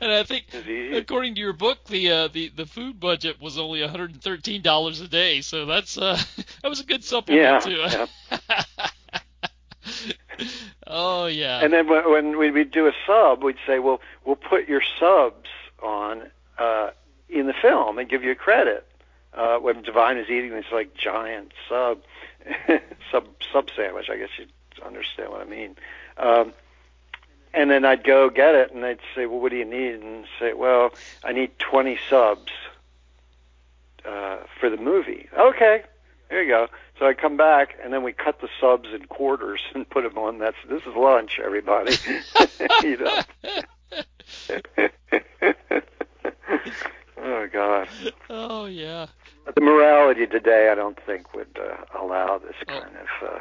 and 0.00 0.12
I 0.12 0.22
think, 0.24 0.46
according 0.92 1.34
to 1.36 1.40
your 1.40 1.52
book, 1.52 1.84
the 1.84 2.10
uh, 2.10 2.28
the 2.28 2.48
the 2.48 2.66
food 2.66 2.98
budget 3.00 3.40
was 3.40 3.58
only 3.58 3.80
113 3.80 4.62
dollars 4.62 5.00
a 5.00 5.08
day. 5.08 5.40
So 5.42 5.66
that's 5.66 5.96
uh, 5.98 6.18
that 6.62 6.68
was 6.68 6.80
a 6.80 6.84
good 6.84 7.04
supplement 7.04 7.40
Yeah, 7.40 7.60
too. 7.60 7.84
Oh 10.90 11.26
yeah. 11.26 11.60
And 11.62 11.72
then 11.72 11.88
when, 11.88 12.36
we- 12.38 12.50
we'd 12.50 12.70
do 12.70 12.86
a 12.86 12.92
sub, 13.06 13.42
we'd 13.42 13.56
say, 13.66 13.78
well, 13.78 14.00
we'll 14.24 14.36
put 14.36 14.68
your 14.68 14.82
subs 14.98 15.48
on 15.82 16.30
uh, 16.58 16.90
in 17.28 17.46
the 17.46 17.54
film 17.54 17.98
and 17.98 18.08
give 18.08 18.22
you 18.24 18.30
a 18.32 18.34
credit. 18.36 18.86
Uh, 19.32 19.58
when 19.58 19.82
Divine 19.82 20.18
is 20.18 20.28
eating 20.28 20.50
this 20.50 20.64
like 20.72 20.92
giant 20.94 21.52
sub, 21.68 22.00
sub 23.12 23.26
sub 23.52 23.70
sandwich, 23.76 24.10
I 24.10 24.16
guess 24.16 24.30
you 24.38 24.46
understand 24.84 25.30
what 25.30 25.40
I 25.40 25.44
mean. 25.44 25.76
Um, 26.16 26.52
and 27.54 27.70
then 27.70 27.84
I'd 27.84 28.02
go 28.04 28.28
get 28.30 28.54
it, 28.54 28.72
and 28.72 28.82
they'd 28.82 28.98
say, 29.14 29.26
"Well, 29.26 29.40
what 29.40 29.50
do 29.50 29.56
you 29.56 29.64
need?" 29.64 29.94
And 29.94 30.24
say, 30.38 30.52
"Well, 30.52 30.92
I 31.24 31.32
need 31.32 31.56
20 31.58 31.98
subs 32.08 32.50
uh, 34.04 34.38
for 34.58 34.70
the 34.70 34.76
movie." 34.76 35.28
Okay, 35.36 35.82
there 36.28 36.42
you 36.42 36.48
go. 36.48 36.68
So 37.00 37.06
I 37.06 37.14
come 37.14 37.36
back, 37.38 37.76
and 37.82 37.92
then 37.92 38.02
we 38.02 38.12
cut 38.12 38.40
the 38.42 38.48
subs 38.60 38.90
in 38.94 39.06
quarters 39.06 39.60
and 39.74 39.88
put 39.88 40.04
them 40.04 40.18
on. 40.18 40.38
That's 40.38 40.56
this 40.68 40.82
is 40.82 40.94
lunch, 40.94 41.40
everybody. 41.42 41.94
you 42.82 42.98
know. 42.98 43.22
oh 47.18 47.48
God. 47.52 47.88
oh 48.28 48.66
yeah. 48.66 49.06
But 49.46 49.54
the 49.54 49.62
morality 49.62 50.26
today, 50.26 50.68
I 50.70 50.74
don't 50.74 50.98
think 51.06 51.32
would 51.34 51.58
uh, 51.58 51.98
allow 51.98 52.36
this 52.38 52.54
Oh. 52.68 52.80
kind 52.80 52.94
of 52.96 53.28
uh, 53.28 53.38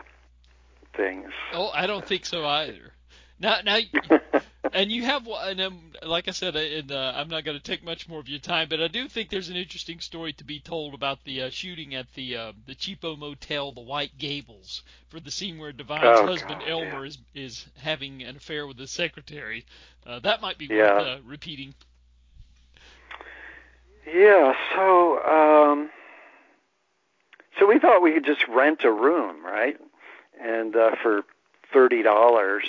things. 0.95 1.32
Oh, 1.53 1.70
I 1.74 1.86
don't 1.86 2.05
think 2.05 2.26
so 2.26 2.45
either. 2.45 2.93
Now, 3.40 3.62
now, 3.64 3.80
and 4.72 4.92
you 4.92 5.04
have. 5.04 5.28
And 5.28 5.62
um, 5.62 5.94
like 6.04 6.28
I 6.28 6.32
said, 6.32 6.56
uh, 6.56 6.60
and 6.60 6.92
uh, 6.92 7.14
I'm 7.16 7.30
not 7.30 7.44
going 7.46 7.58
to 7.58 7.64
take 7.64 7.84
much 7.84 8.08
more 8.08 8.20
of 8.20 8.28
your 8.30 8.40
time, 8.40 8.70
but 8.70 8.82
I 8.82 8.88
do 8.88 9.08
think 9.08 9.30
there's 9.30 9.50
an 9.50 9.56
interesting 9.56 10.00
story 10.00 10.34
to 10.34 10.44
be 10.44 10.60
told 10.60 10.94
about 10.94 11.24
the 11.24 11.44
uh, 11.44 11.50
shooting 11.50 11.96
at 11.96 12.14
the 12.14 12.36
uh, 12.38 12.54
the 12.66 12.76
cheapo 12.76 13.18
motel, 13.18 13.72
the 13.72 13.82
White 13.82 14.18
Gables, 14.18 14.84
for 15.10 15.20
the 15.20 15.32
scene 15.32 15.58
where 15.60 15.72
Divine's 15.74 16.20
Oh, 16.20 16.22
husband 16.22 16.64
God, 16.66 16.66
Elmer 16.66 17.06
is 17.06 17.20
is 17.34 17.68
having 17.78 18.24
an 18.24 18.38
affair 18.38 18.68
with 18.68 18.80
his 18.80 18.92
secretary. 18.92 19.66
Uh, 20.06 20.20
that 20.20 20.42
might 20.42 20.58
be 20.58 20.70
Yeah. 20.70 20.96
worth 20.98 20.98
uh, 21.00 21.20
repeating. 21.24 21.76
Yeah, 24.14 24.54
so 24.76 25.24
um 25.24 25.90
so 27.60 27.68
we 27.68 27.80
thought 27.80 28.02
we 28.02 28.14
could 28.14 28.26
just 28.26 28.48
rent 28.48 28.84
a 28.84 28.92
room, 28.92 29.46
right? 29.46 29.78
And 30.42 30.76
uh 30.76 30.96
for 31.04 31.24
thirty 31.74 32.02
dollars 32.04 32.66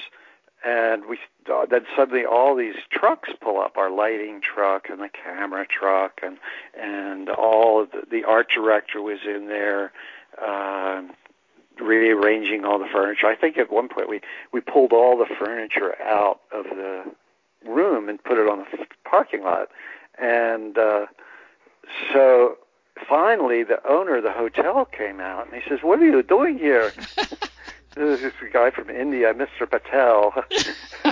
and 0.65 1.07
we 1.07 1.19
uh, 1.53 1.67
then 1.67 1.85
suddenly 1.97 2.25
all 2.25 2.55
these 2.55 2.77
trucks 2.91 3.31
pull 3.41 3.61
up 3.61 3.77
our 3.77 3.91
lighting 3.91 4.41
truck 4.41 4.89
and 4.91 5.01
the 5.01 5.09
camera 5.09 5.67
truck 5.67 6.21
and 6.23 6.39
and 6.79 7.29
all 7.29 7.87
the, 7.87 8.03
the 8.11 8.25
art 8.25 8.49
director 8.55 9.01
was 9.01 9.21
in 9.27 9.49
there 9.49 9.93
uh, 10.41 11.03
rearranging 11.81 12.65
all 12.65 12.79
the 12.79 12.89
furniture 12.93 13.27
i 13.27 13.35
think 13.35 13.57
at 13.57 13.73
one 13.73 13.89
point 13.89 14.09
we 14.09 14.21
we 14.53 14.61
pulled 14.61 14.93
all 14.93 15.17
the 15.17 15.35
furniture 15.39 16.01
out 16.03 16.41
of 16.53 16.65
the 16.65 17.05
room 17.67 18.09
and 18.09 18.23
put 18.23 18.39
it 18.39 18.49
on 18.49 18.59
the 18.59 18.87
parking 19.05 19.43
lot 19.43 19.69
and 20.19 20.77
uh 20.77 21.07
so 22.13 22.59
finally, 23.09 23.63
the 23.63 23.87
owner 23.89 24.17
of 24.17 24.23
the 24.23 24.33
hotel 24.33 24.85
came 24.85 25.21
out 25.21 25.47
and 25.47 25.63
he 25.63 25.69
says, 25.69 25.81
"What 25.83 26.01
are 26.01 26.05
you 26.05 26.23
doing 26.23 26.59
here?" 26.59 26.93
this 27.95 28.21
is 28.21 28.33
a 28.47 28.51
guy 28.53 28.71
from 28.71 28.91
India, 28.91 29.35
Mr. 29.35 29.69
Patel. 29.69 30.33
he 30.53 31.11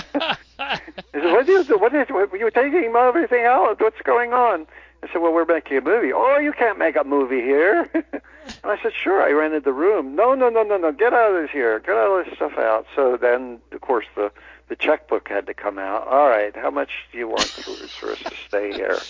said, 1.13 1.33
"What 1.33 1.47
you 1.47 1.65
do? 1.65 1.79
What 1.79 1.95
is? 1.95 2.09
What, 2.09 2.33
you're 2.39 2.51
taking 2.51 2.95
everything 2.97 3.45
out? 3.45 3.81
What's 3.81 4.01
going 4.03 4.33
on?" 4.33 4.67
I 5.03 5.13
said, 5.13 5.23
"Well, 5.23 5.33
we're 5.33 5.45
making 5.45 5.79
a 5.79 5.81
movie." 5.81 6.13
"Oh, 6.13 6.39
you 6.39 6.53
can't 6.53 6.79
make 6.79 6.97
a 6.97 7.05
movie 7.05 7.41
here." 7.41 7.89
and 7.95 8.23
I 8.65 8.81
said, 8.83 8.93
"Sure." 8.95 9.23
I 9.23 9.31
rented 9.31 9.65
the 9.65 9.73
room. 9.73 10.15
"No, 10.15 10.35
no, 10.35 10.49
no, 10.49 10.63
no, 10.63 10.77
no. 10.77 10.93
Get 10.93 11.13
out 11.13 11.35
of 11.35 11.43
this 11.43 11.51
here. 11.51 11.79
Get 11.81 11.97
all 11.97 12.23
this 12.23 12.35
stuff 12.35 12.57
out." 12.59 12.87
So 12.95 13.17
then, 13.17 13.61
of 13.73 13.81
course, 13.81 14.07
the 14.15 14.31
the 14.69 14.77
checkbook 14.77 15.29
had 15.29 15.47
to 15.47 15.55
come 15.55 15.79
out. 15.79 16.07
All 16.07 16.29
right, 16.29 16.55
how 16.55 16.71
much 16.71 16.91
do 17.13 17.19
you 17.19 17.29
want 17.29 17.43
for 17.49 18.13
us 18.13 18.19
to 18.19 18.35
stay 18.47 18.73
here? 18.73 18.99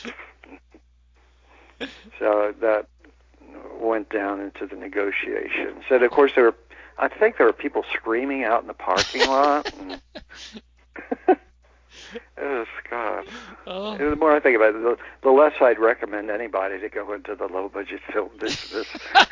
So 2.19 2.53
that 2.61 2.89
went 3.79 4.11
down 4.11 4.41
into 4.41 4.66
the 4.66 4.75
negotiations. 4.75 5.85
And 5.91 6.03
of 6.03 6.11
course, 6.11 6.33
there 6.35 6.45
were, 6.45 6.55
I 6.99 7.09
think 7.09 7.37
there 7.37 7.47
were 7.47 7.53
people 7.53 7.85
screaming 7.95 8.45
out 8.45 8.63
in 8.63 8.69
the 8.69 8.75
parking 8.75 9.27
lot. 9.27 9.73
And 9.79 10.01
oh, 12.39 12.65
God. 12.91 13.25
oh, 13.67 13.97
The 13.99 14.17
more 14.17 14.33
I 14.35 14.41
think 14.41 14.57
about 14.57 14.75
it, 14.75 14.83
the, 14.83 14.97
the 15.23 15.31
less 15.31 15.55
I'd 15.61 15.79
recommend 15.79 16.31
anybody 16.31 16.79
to 16.81 16.89
go 16.89 17.13
into 17.13 17.35
the 17.35 17.47
low 17.47 17.69
budget 17.69 18.01
film 18.13 18.31
business. 18.39 18.87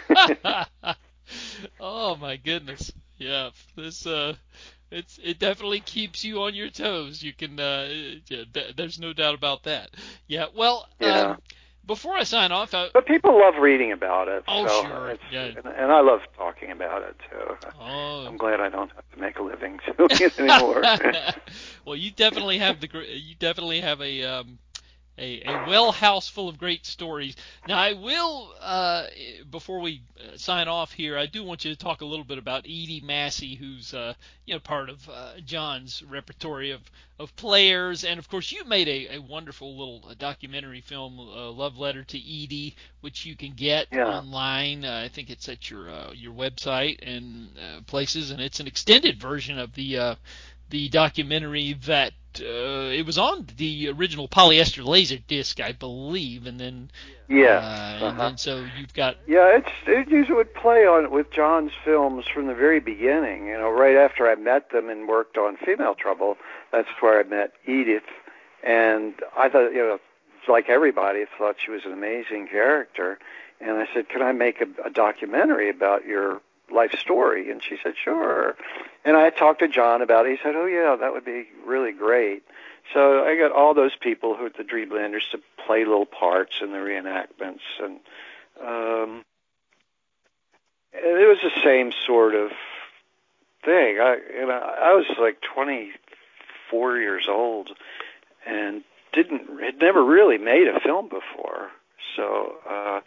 oh 1.81 2.17
my 2.17 2.37
goodness. 2.37 2.93
Yeah, 3.19 3.51
this 3.77 4.07
uh 4.07 4.35
it's 4.91 5.19
it 5.23 5.39
definitely 5.39 5.81
keeps 5.81 6.25
you 6.25 6.43
on 6.43 6.55
your 6.55 6.71
toes. 6.71 7.23
You 7.23 7.33
can 7.33 7.59
uh 7.59 7.89
yeah, 8.29 8.45
th- 8.53 8.77
there's 8.77 8.99
no 8.99 9.13
doubt 9.13 9.35
about 9.35 9.65
that. 9.65 9.91
Yeah, 10.27 10.47
well, 10.55 10.89
Yeah. 11.01 11.35
um 11.35 11.39
before 11.87 12.15
I 12.15 12.25
sign 12.25 12.53
off, 12.53 12.75
I, 12.75 12.89
but 12.93 13.07
people 13.07 13.39
love 13.39 13.55
reading 13.61 13.93
about 13.93 14.29
it. 14.29 14.45
Oh, 14.49 14.67
so 14.67 14.83
sure. 14.83 15.15
Yeah. 15.31 15.45
and, 15.45 15.67
and 15.67 15.93
I 15.93 16.01
love 16.01 16.21
talking 16.37 16.71
about 16.71 17.03
it 17.03 17.17
too. 17.31 17.69
oh 17.81 18.27
I'm 18.27 18.37
glad 18.37 18.61
I 18.61 18.69
don't 18.69 18.91
have 18.93 19.09
to 19.15 19.21
make 19.21 19.39
a 19.39 19.43
living 19.43 19.79
doing 19.97 20.09
it 20.11 20.39
anymore. 20.39 20.83
well, 21.85 21.97
you 21.97 22.11
definitely 22.11 22.59
have 22.59 22.81
the 22.81 22.89
you 23.09 23.35
definitely 23.39 23.81
have 23.81 24.01
a 24.01 24.23
um 24.25 24.59
a, 25.19 25.53
a 25.53 25.57
well 25.57 25.93
house 25.93 26.29
full 26.29 26.49
of 26.49 26.59
great 26.59 26.87
stories. 26.87 27.37
Now, 27.67 27.79
I 27.79 27.93
will, 27.95 28.55
uh, 28.61 29.05
before 29.51 29.81
we 29.81 30.03
uh, 30.21 30.37
sign 30.37 30.69
off 30.69 30.93
here, 30.93 31.17
I 31.19 31.27
do 31.27 31.43
want 31.45 31.65
you 31.65 31.73
to 31.73 31.79
talk 31.79 32.01
a 32.01 32.07
little 32.07 32.25
bit 32.25 32.39
about 32.39 32.65
Edie 32.65 33.03
Massey, 33.05 33.55
who's 33.55 33.95
uh, 33.95 34.15
you 34.47 34.55
know 34.55 34.61
part 34.61 34.91
of 34.91 35.09
uh, 35.09 35.41
John's 35.45 36.03
repertory 36.03 36.71
of, 36.71 36.83
of 37.19 37.35
players, 37.37 38.05
and 38.05 38.19
of 38.19 38.29
course 38.29 38.53
you 38.53 38.65
made 38.65 38.89
a, 38.89 39.17
a 39.17 39.19
wonderful 39.21 39.77
little 39.77 40.05
uh, 40.09 40.15
documentary 40.19 40.81
film, 40.81 41.19
uh, 41.21 41.51
Love 41.51 41.79
Letter 41.79 42.05
to 42.05 42.19
Edie, 42.19 42.77
which 43.01 43.25
you 43.27 43.37
can 43.37 43.53
get 43.53 43.89
Yeah. 43.93 44.23
online. 44.23 44.85
Uh, 44.85 45.03
I 45.05 45.09
think 45.09 45.31
it's 45.31 45.49
at 45.49 45.71
your 45.71 45.89
uh, 45.91 46.13
your 46.13 46.33
website 46.35 46.99
and 47.03 47.49
uh, 47.59 47.81
places, 47.87 48.31
and 48.31 48.41
it's 48.41 48.61
an 48.61 48.67
extended 48.67 49.21
version 49.21 49.59
of 49.59 49.75
the 49.75 49.99
uh, 49.99 50.15
the 50.71 50.89
documentary 50.89 51.75
that 51.87 52.13
uh, 52.41 52.91
it 52.93 53.07
was 53.07 53.19
on 53.19 53.47
the 53.57 53.89
original 53.89 54.29
polyester 54.29 54.85
laser 54.85 55.19
disc, 55.27 55.61
I 55.61 55.73
believe, 55.73 56.47
and 56.47 56.61
then 56.61 56.91
Yeah. 57.29 57.59
uh, 57.59 57.95
and 57.95 58.05
uh-huh. 58.05 58.29
then 58.29 58.39
so 58.39 58.67
you've 58.79 58.95
got 58.95 59.17
Yeah, 59.27 59.57
it's 59.57 59.71
it 59.87 60.09
usually 60.09 60.37
would 60.37 60.55
play 60.55 60.87
on 60.87 61.11
with 61.11 61.31
John's 61.31 61.73
films 61.85 62.27
from 62.33 62.47
the 62.47 62.55
very 62.55 62.81
beginning. 62.81 63.47
You 63.47 63.59
know, 63.59 63.71
right 63.71 63.97
after 63.97 64.29
I 64.29 64.35
met 64.35 64.71
them 64.71 64.89
and 64.91 65.09
worked 65.09 65.39
on 65.39 65.57
Female 65.57 65.95
Trouble, 65.95 66.37
that's 66.73 66.89
where 67.01 67.19
I 67.21 67.23
met 67.23 67.53
Edith, 67.67 68.05
and 68.63 69.15
I 69.37 69.49
thought, 69.49 69.73
you 69.73 69.79
know, 69.79 69.99
like 70.49 70.69
everybody, 70.69 71.25
thought 71.39 71.57
she 71.65 71.71
was 71.71 71.85
an 71.85 71.93
amazing 71.93 72.49
character. 72.49 73.19
And 73.61 73.79
I 73.79 73.89
said, 73.95 74.09
"Can 74.09 74.21
I 74.23 74.33
make 74.33 74.61
a, 74.61 74.67
a 74.87 74.91
documentary 74.91 75.71
about 75.71 76.05
your 76.05 76.43
life 76.71 76.93
story?" 76.99 77.51
And 77.51 77.63
she 77.63 77.77
said, 77.83 77.95
"Sure." 78.03 78.57
And 79.05 79.17
I 79.17 79.31
talked 79.31 79.61
to 79.61 79.69
John 79.69 80.03
about 80.03 80.27
it. 80.27 80.33
He 80.33 80.43
said, 80.43 80.57
"Oh 80.57 80.67
yeah, 80.67 80.97
that 80.97 81.13
would 81.13 81.25
be 81.25 81.49
really 81.65 81.93
great." 81.93 82.43
So 82.93 83.25
I 83.25 83.37
got 83.37 83.53
all 83.53 83.75
those 83.75 83.97
people 83.97 84.37
who 84.37 84.49
the 84.49 84.65
Dreamlanders 84.65 85.27
to 85.33 85.41
play 85.67 85.85
little 85.85 86.07
parts 86.07 86.61
in 86.63 86.71
the 86.71 86.79
reenactments, 86.79 87.61
and 87.81 88.01
um, 88.65 89.25
it 90.93 91.29
was 91.29 91.39
the 91.43 91.61
same 91.63 91.93
sort 92.07 92.35
of 92.35 92.51
thing. 93.65 93.99
I, 94.01 94.19
you 94.33 94.47
know, 94.47 94.53
I 94.53 94.95
was 94.95 95.07
like 95.19 95.41
24 95.41 96.99
years 96.99 97.27
old 97.29 97.71
and 98.47 98.83
didn't 99.13 99.61
had 99.61 99.79
never 99.79 100.05
really 100.05 100.39
made 100.39 100.69
a 100.69 100.81
film 100.81 101.09
before, 101.09 101.71
so 102.15 102.57
uh, 102.69 103.01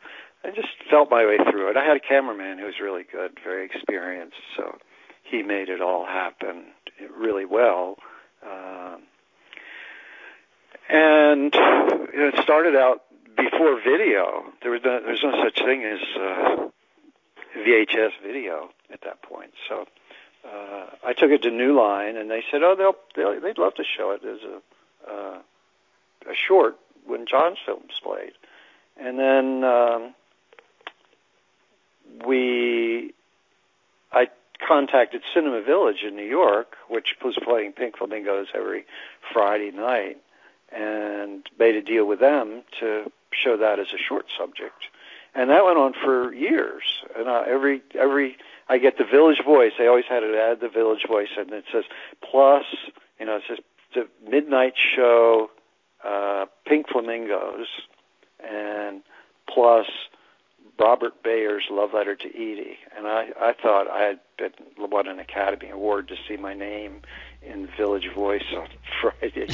I 0.44 0.52
just 0.52 0.70
felt 0.90 1.12
my 1.12 1.26
way 1.26 1.38
through 1.38 1.70
it. 1.70 1.78
I 1.78 1.86
had 1.86 1.98
a 1.98 2.00
cameraman 2.00 2.60
who 2.60 2.66
was 2.66 2.80
really 2.82 3.04
good, 3.04 3.38
very 3.44 3.66
experienced, 3.66 4.38
so 4.56 4.78
he 5.24 5.44
made 5.44 5.70
it 5.70 5.82
all 5.82 6.06
happen 6.06 6.66
really 7.18 7.46
well. 7.46 7.98
Um, 8.44 9.02
and 10.90 11.54
it 11.54 12.42
started 12.44 12.76
out 12.76 13.04
before 13.36 13.80
video. 13.82 14.44
There 14.62 14.72
was 14.72 14.82
no, 14.84 15.02
there 15.02 15.12
was 15.12 15.24
no 15.24 15.44
such 15.44 15.60
thing 15.64 15.84
as 15.84 16.00
uh, 16.20 16.68
VHS 17.58 18.12
video 18.24 18.70
at 18.92 19.02
that 19.02 19.22
point. 19.22 19.52
So 19.68 19.86
uh, 20.46 20.86
I 21.06 21.14
took 21.14 21.32
it 21.32 21.44
to 21.44 21.52
New 21.52 21.78
Line, 21.78 22.16
and 22.16 22.30
they 22.32 22.44
said, 22.50 22.64
"Oh, 22.64 22.76
they'll, 22.76 22.96
they'll 23.16 23.40
they'd 23.40 23.58
love 23.58 23.76
to 23.76 23.84
show 23.84 24.12
it 24.12 24.22
as 24.24 24.40
a 24.44 25.12
uh, 25.12 25.40
a 26.30 26.36
short 26.36 26.78
when 27.06 27.26
John's 27.28 27.58
films 27.66 28.00
played." 28.02 28.34
And 29.00 29.20
then 29.20 29.64
um, 29.64 30.16
we, 32.26 33.14
I 34.12 34.28
contacted 34.66 35.22
Cinema 35.34 35.62
Village 35.62 36.04
in 36.06 36.16
New 36.16 36.26
York, 36.26 36.76
which 36.88 37.16
was 37.24 37.38
playing 37.42 37.74
Pink 37.74 37.98
Flamingos 37.98 38.48
every 38.54 38.86
Friday 39.34 39.72
night, 39.72 40.18
and 40.72 41.48
made 41.58 41.76
a 41.76 41.82
deal 41.82 42.06
with 42.06 42.20
them 42.20 42.64
to 42.80 43.12
show 43.32 43.58
that 43.58 43.80
as 43.80 43.88
a 43.94 43.98
short 43.98 44.26
subject. 44.38 44.86
And 45.36 45.50
that 45.50 45.64
went 45.64 45.78
on 45.78 45.94
for 45.94 46.34
years. 46.34 46.84
And 47.16 47.28
uh, 47.28 47.44
every 47.48 47.82
every 47.98 48.38
I 48.68 48.78
get 48.78 48.98
the 48.98 49.04
Village 49.04 49.42
Voice. 49.44 49.74
They 49.78 49.88
always 49.88 50.06
had 50.10 50.22
to 50.22 50.38
add 50.38 50.60
the 50.60 50.70
Village 50.70 51.06
Voice, 51.08 51.30
and 51.38 51.52
it 51.52 51.66
says 51.72 51.84
plus, 52.30 52.66
you 53.20 53.26
know, 53.26 53.38
it 53.38 53.44
says 53.48 53.58
the 53.94 54.08
midnight 54.30 54.74
show, 54.96 55.50
uh, 56.04 56.46
Pink 56.66 56.90
Flamingos, 56.90 57.68
and 58.48 59.02
plus 59.48 59.88
Robert 60.80 61.14
Maier's 61.26 61.66
Love 61.70 61.94
Letter 61.94 62.16
to 62.16 62.28
Edie. 62.28 62.78
And 62.98 63.08
I 63.08 63.30
I 63.40 63.54
thought 63.54 63.90
I 63.90 64.04
had 64.04 64.20
been 64.38 64.54
won 64.78 65.08
an 65.08 65.20
Academy 65.20 65.70
Award 65.70 66.08
to 66.10 66.16
see 66.28 66.38
my 66.38 66.54
name 66.54 67.02
in 67.42 67.68
Village 67.78 68.10
Voice 68.14 68.44
on 68.56 68.68
Friday. 69.02 69.48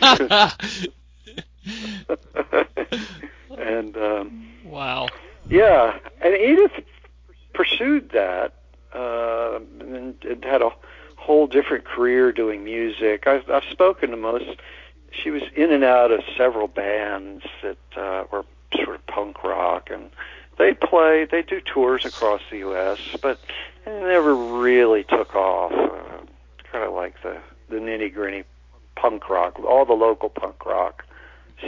and 3.58 3.96
um, 3.96 4.48
wow. 4.64 5.08
yeah, 5.48 5.98
and 6.20 6.34
Edith 6.34 6.84
pursued 7.54 8.10
that 8.10 8.54
uh, 8.94 9.58
and, 9.80 10.22
and 10.24 10.44
had 10.44 10.62
a 10.62 10.70
whole 11.16 11.46
different 11.46 11.84
career 11.84 12.32
doing 12.32 12.64
music. 12.64 13.26
I've, 13.26 13.48
I've 13.50 13.64
spoken 13.70 14.10
to 14.10 14.16
most. 14.16 14.60
She 15.10 15.30
was 15.30 15.42
in 15.56 15.72
and 15.72 15.82
out 15.82 16.12
of 16.12 16.20
several 16.36 16.68
bands 16.68 17.44
that 17.62 17.78
uh, 17.96 18.24
were 18.30 18.44
sort 18.74 18.96
of 18.96 19.06
punk 19.06 19.42
rock, 19.42 19.88
and 19.90 20.05
play. 20.88 21.24
They 21.24 21.42
do 21.42 21.60
tours 21.60 22.04
across 22.04 22.40
the 22.50 22.58
U.S., 22.58 22.98
but 23.22 23.38
it 23.86 23.90
never 24.02 24.34
really 24.34 25.04
took 25.04 25.34
off. 25.34 25.72
Uh, 25.72 26.24
kind 26.70 26.84
of 26.84 26.92
like 26.94 27.20
the 27.22 27.38
the 27.68 27.76
nitty 27.76 28.12
gritty 28.14 28.44
punk 28.94 29.28
rock, 29.28 29.58
all 29.60 29.84
the 29.84 29.92
local 29.92 30.28
punk 30.28 30.64
rock 30.64 31.04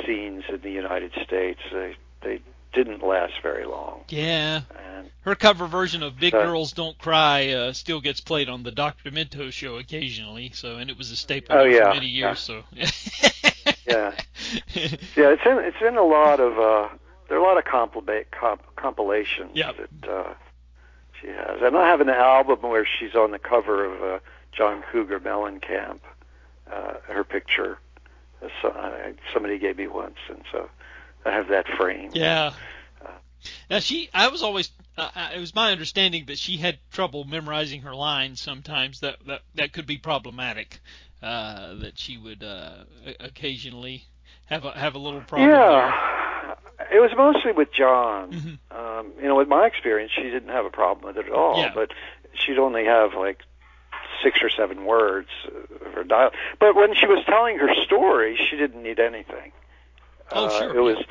scenes 0.07 0.45
in 0.49 0.61
the 0.61 0.71
United 0.71 1.13
States. 1.25 1.61
They 1.73 1.97
they 2.23 2.41
didn't 2.73 3.03
last 3.03 3.35
very 3.43 3.65
long. 3.65 4.05
Yeah. 4.09 4.61
And 4.97 5.11
Her 5.23 5.35
cover 5.35 5.67
version 5.67 6.03
of 6.03 6.19
Big 6.19 6.33
So- 6.33 6.43
Girls 6.45 6.73
Don't 6.73 6.99
Cry 6.99 7.49
uh, 7.49 7.73
still 7.73 8.01
gets 8.01 8.21
played 8.21 8.49
on 8.49 8.63
the 8.63 8.71
Dr. 8.71 9.11
Demento 9.11 9.51
show 9.51 9.79
occasionally, 9.79 10.51
so 10.55 10.77
and 10.77 10.91
it 10.91 10.99
was 10.99 11.11
a 11.11 11.17
staple 11.17 11.57
Oh, 11.57 11.65
yeah, 11.65 11.89
for 11.89 11.95
many 11.95 12.07
years. 12.07 12.39
So 12.41 12.63
yeah, 12.73 12.85
yeah, 13.87 14.13
it's 15.15 15.43
in 15.47 15.59
it's 15.59 15.77
in 15.87 15.97
a 15.97 16.05
lot 16.05 16.41
of 16.41 16.59
uh, 16.59 16.89
there 17.29 17.39
are 17.39 17.41
a 17.41 17.45
lot 17.45 17.59
of 17.59 17.65
comp- 17.65 18.77
compilations 18.77 19.51
Yep. 19.55 19.77
that 20.01 20.09
uh, 20.11 20.35
she 21.21 21.29
has, 21.29 21.61
and 21.63 21.77
I 21.77 21.89
have 21.89 22.01
an 22.01 22.09
album 22.09 22.63
where 22.63 22.87
she's 22.87 23.15
on 23.15 23.31
the 23.31 23.39
cover 23.39 23.85
of 23.85 24.03
uh, 24.03 24.19
John 24.53 24.83
Cougar 24.93 25.21
Mellencamp. 25.21 26.01
Uh, 26.71 26.95
her 27.09 27.25
picture, 27.25 27.79
so, 28.61 28.69
uh, 28.69 28.93
somebody 29.33 29.59
gave 29.59 29.79
me 29.79 29.87
once, 29.87 30.19
and 30.29 30.43
so 30.53 30.69
I 31.25 31.31
have 31.31 31.49
that 31.49 31.67
framed. 31.79 32.15
yeah. 32.15 32.53
Uh, 33.03 33.09
Now 33.71 33.79
she, 33.79 34.11
I 34.13 34.29
was 34.29 34.43
always, 34.43 34.71
uh, 34.99 35.09
uh, 35.15 35.29
it 35.35 35.41
was 35.41 35.55
my 35.55 35.73
understanding 35.73 36.27
that 36.27 36.39
she 36.39 36.59
had 36.59 36.79
trouble 36.93 37.25
memorizing 37.25 37.81
her 37.83 37.95
lines 37.95 38.43
sometimes. 38.43 39.01
That 39.01 39.17
that 39.27 39.41
that 39.55 39.73
could 39.73 39.87
be 39.87 39.97
problematic. 39.97 40.81
Uh, 41.23 41.75
that 41.77 41.99
she 41.99 42.19
would 42.19 42.45
uh, 42.45 42.85
occasionally 43.19 44.05
have 44.47 44.67
a 44.67 44.73
have 44.73 44.95
a 44.95 44.99
little 44.99 45.23
problem 45.23 45.49
there. 45.51 45.95
It 46.93 47.01
was 47.01 47.11
mostly 47.17 47.53
with 47.53 47.73
John. 47.73 48.33
Mhm. 48.33 48.59
Um, 48.71 49.13
you 49.21 49.29
know, 49.29 49.37
with 49.37 49.49
my 49.49 49.67
experience, 49.67 50.13
she 50.13 50.23
didn't 50.23 50.49
have 50.51 50.65
a 50.65 50.71
problem 50.71 51.07
with 51.07 51.19
it 51.19 51.27
at 51.31 51.33
all. 51.33 51.59
Yeah. 51.59 51.73
But 51.75 51.93
she'd 52.35 52.59
only 52.59 52.85
have 52.85 53.15
like 53.15 53.43
six 54.23 54.43
or 54.43 54.51
seven 54.51 54.85
words 54.85 55.29
of 55.47 55.93
her 55.95 56.05
dialogue. 56.05 56.35
But 56.59 56.75
when 56.75 56.95
she 56.95 57.07
was 57.07 57.25
telling 57.27 57.59
her 57.59 57.75
story, 57.85 58.37
she 58.51 58.57
didn't 58.57 58.83
need 58.83 58.99
anything. 58.99 59.53
Oh, 60.33 60.47
uh, 60.47 60.59
sure, 60.59 60.77
It 60.77 60.81
was, 60.81 61.05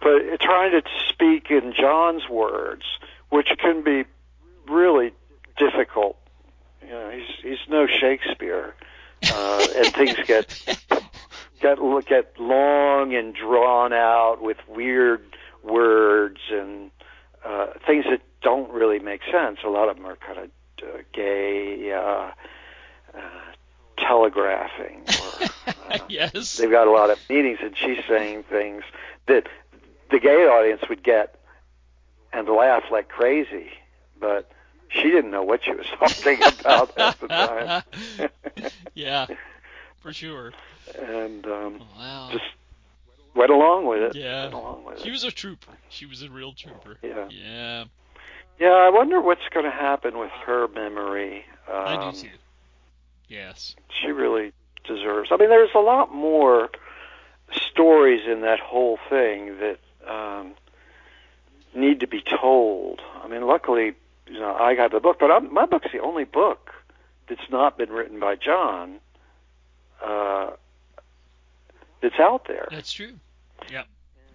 but 0.00 0.40
trying 0.40 0.72
to 0.72 0.82
speak 1.08 1.50
in 1.50 1.74
John's 1.78 2.28
words, 2.28 2.84
which 3.28 3.48
can 3.58 3.82
be 3.82 4.04
really 4.68 5.12
difficult. 5.58 6.16
You 6.82 6.90
know, 6.90 7.10
he's 7.10 7.28
he's 7.42 7.68
no 7.68 7.86
Shakespeare, 7.86 8.74
uh, 9.32 9.66
and 9.76 9.86
things 9.94 10.16
get 10.26 10.48
get 11.60 11.78
get 12.06 12.38
long 12.38 13.14
and 13.14 13.34
drawn 13.34 13.92
out 13.92 14.42
with 14.42 14.56
weird 14.68 15.22
words 15.62 16.40
and 16.50 16.90
uh, 17.44 17.68
things 17.86 18.04
that 18.10 18.22
don't 18.42 18.70
really 18.72 18.98
make 18.98 19.20
sense. 19.30 19.58
A 19.64 19.68
lot 19.68 19.88
of 19.88 19.96
them 19.96 20.06
are 20.06 20.16
kind 20.16 20.38
of 20.38 20.50
uh, 20.82 21.02
gay 21.12 21.92
uh, 21.92 22.30
uh, 23.14 23.20
telegraphing. 23.98 25.02
Or, 25.08 25.46
uh, 25.90 25.98
yes. 26.08 26.56
they've 26.56 26.70
got 26.70 26.86
a 26.86 26.90
lot 26.90 27.10
of 27.10 27.18
meanings, 27.28 27.58
and 27.62 27.76
she's 27.76 27.98
saying 28.08 28.44
things 28.44 28.82
that 29.26 29.46
the 30.10 30.18
gay 30.18 30.46
audience 30.46 30.82
would 30.88 31.02
get 31.02 31.36
and 32.32 32.48
laugh 32.48 32.84
like 32.90 33.08
crazy, 33.08 33.70
but 34.18 34.50
she 34.88 35.02
didn't 35.02 35.30
know 35.30 35.42
what 35.42 35.64
she 35.64 35.72
was 35.72 35.86
talking 35.98 36.42
about 36.60 36.98
at 36.98 37.20
the 37.20 37.28
time. 37.28 37.82
yeah, 38.94 39.26
for 40.00 40.12
sure. 40.12 40.52
And 40.98 41.46
um, 41.46 41.80
Wow. 41.98 42.28
just 42.32 42.44
went 43.34 43.50
along 43.50 43.86
with 43.86 44.02
it. 44.02 44.14
Yeah. 44.16 44.48
With 44.86 45.00
She 45.02 45.08
it. 45.08 45.12
was 45.12 45.24
a 45.24 45.30
trooper. 45.30 45.72
She 45.88 46.06
was 46.06 46.22
a 46.22 46.28
real 46.30 46.52
trooper. 46.52 46.96
Yeah. 47.02 47.28
Yeah, 47.30 47.84
Yeah, 48.58 48.68
I 48.72 48.90
wonder 48.90 49.20
what's 49.20 49.46
going 49.52 49.64
to 49.66 49.70
happen 49.70 50.18
with 50.18 50.30
her 50.46 50.68
memory. 50.68 51.44
Um, 51.68 51.74
I 51.76 52.10
do 52.10 52.16
too. 52.18 52.28
Yes. 53.28 53.76
She 54.00 54.08
really 54.10 54.52
deserves. 54.84 55.30
I 55.32 55.36
mean, 55.36 55.48
there's 55.50 55.74
a 55.74 55.78
lot 55.80 56.12
more 56.12 56.68
stories 57.52 58.22
in 58.26 58.40
that 58.42 58.58
whole 58.60 58.98
thing 59.08 59.56
that 59.58 59.78
um, 60.08 60.54
need 61.74 62.00
to 62.00 62.06
be 62.08 62.22
told. 62.22 63.00
I 63.22 63.28
mean, 63.28 63.46
luckily, 63.46 63.92
you 64.26 64.40
know, 64.40 64.54
I 64.54 64.74
got 64.74 64.90
the 64.92 65.00
book, 65.00 65.18
but 65.20 65.30
I'm, 65.30 65.52
my 65.52 65.66
book's 65.66 65.92
the 65.92 66.00
only 66.00 66.24
book 66.24 66.72
that's 67.28 67.48
not 67.50 67.78
been 67.78 67.90
written 67.90 68.18
by 68.18 68.34
John 68.36 68.96
uh, 70.04 70.50
that's 72.00 72.18
out 72.18 72.46
there. 72.46 72.68
That's 72.70 72.92
true. 72.92 73.14
Yeah. 73.70 73.84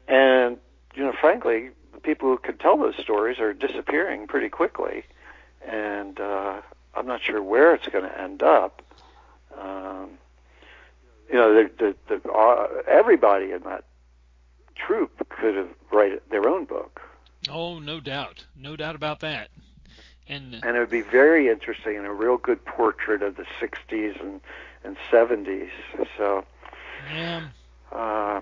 And 0.07 0.57
you 0.95 1.03
know, 1.03 1.13
frankly, 1.19 1.69
the 1.93 1.99
people 1.99 2.29
who 2.29 2.37
could 2.37 2.59
tell 2.59 2.77
those 2.77 2.97
stories 2.97 3.39
are 3.39 3.53
disappearing 3.53 4.27
pretty 4.27 4.49
quickly, 4.49 5.03
and 5.67 6.19
uh, 6.19 6.61
I'm 6.93 7.07
not 7.07 7.21
sure 7.21 7.41
where 7.41 7.73
it's 7.73 7.87
going 7.87 8.05
to 8.05 8.21
end 8.21 8.43
up. 8.43 8.81
Um, 9.59 10.11
you 11.29 11.35
know, 11.35 11.53
the, 11.53 11.95
the, 12.07 12.19
the, 12.19 12.29
uh, 12.29 12.67
everybody 12.87 13.51
in 13.51 13.63
that 13.63 13.83
troupe 14.75 15.27
could 15.29 15.55
have 15.55 15.69
written 15.91 16.19
their 16.29 16.47
own 16.47 16.65
book. 16.65 17.01
Oh, 17.49 17.79
no 17.79 17.99
doubt, 17.99 18.45
no 18.55 18.75
doubt 18.75 18.95
about 18.95 19.19
that. 19.21 19.49
And 20.27 20.55
and 20.63 20.75
it 20.75 20.79
would 20.79 20.89
be 20.89 21.01
very 21.01 21.49
interesting 21.49 21.97
and 21.97 22.07
a 22.07 22.11
real 22.11 22.37
good 22.37 22.65
portrait 22.65 23.21
of 23.21 23.35
the 23.35 23.45
'60s 23.61 24.19
and 24.19 24.41
and 24.83 24.97
'70s. 25.11 25.69
So, 26.17 26.43
yeah, 27.13 27.47
uh, 27.91 28.41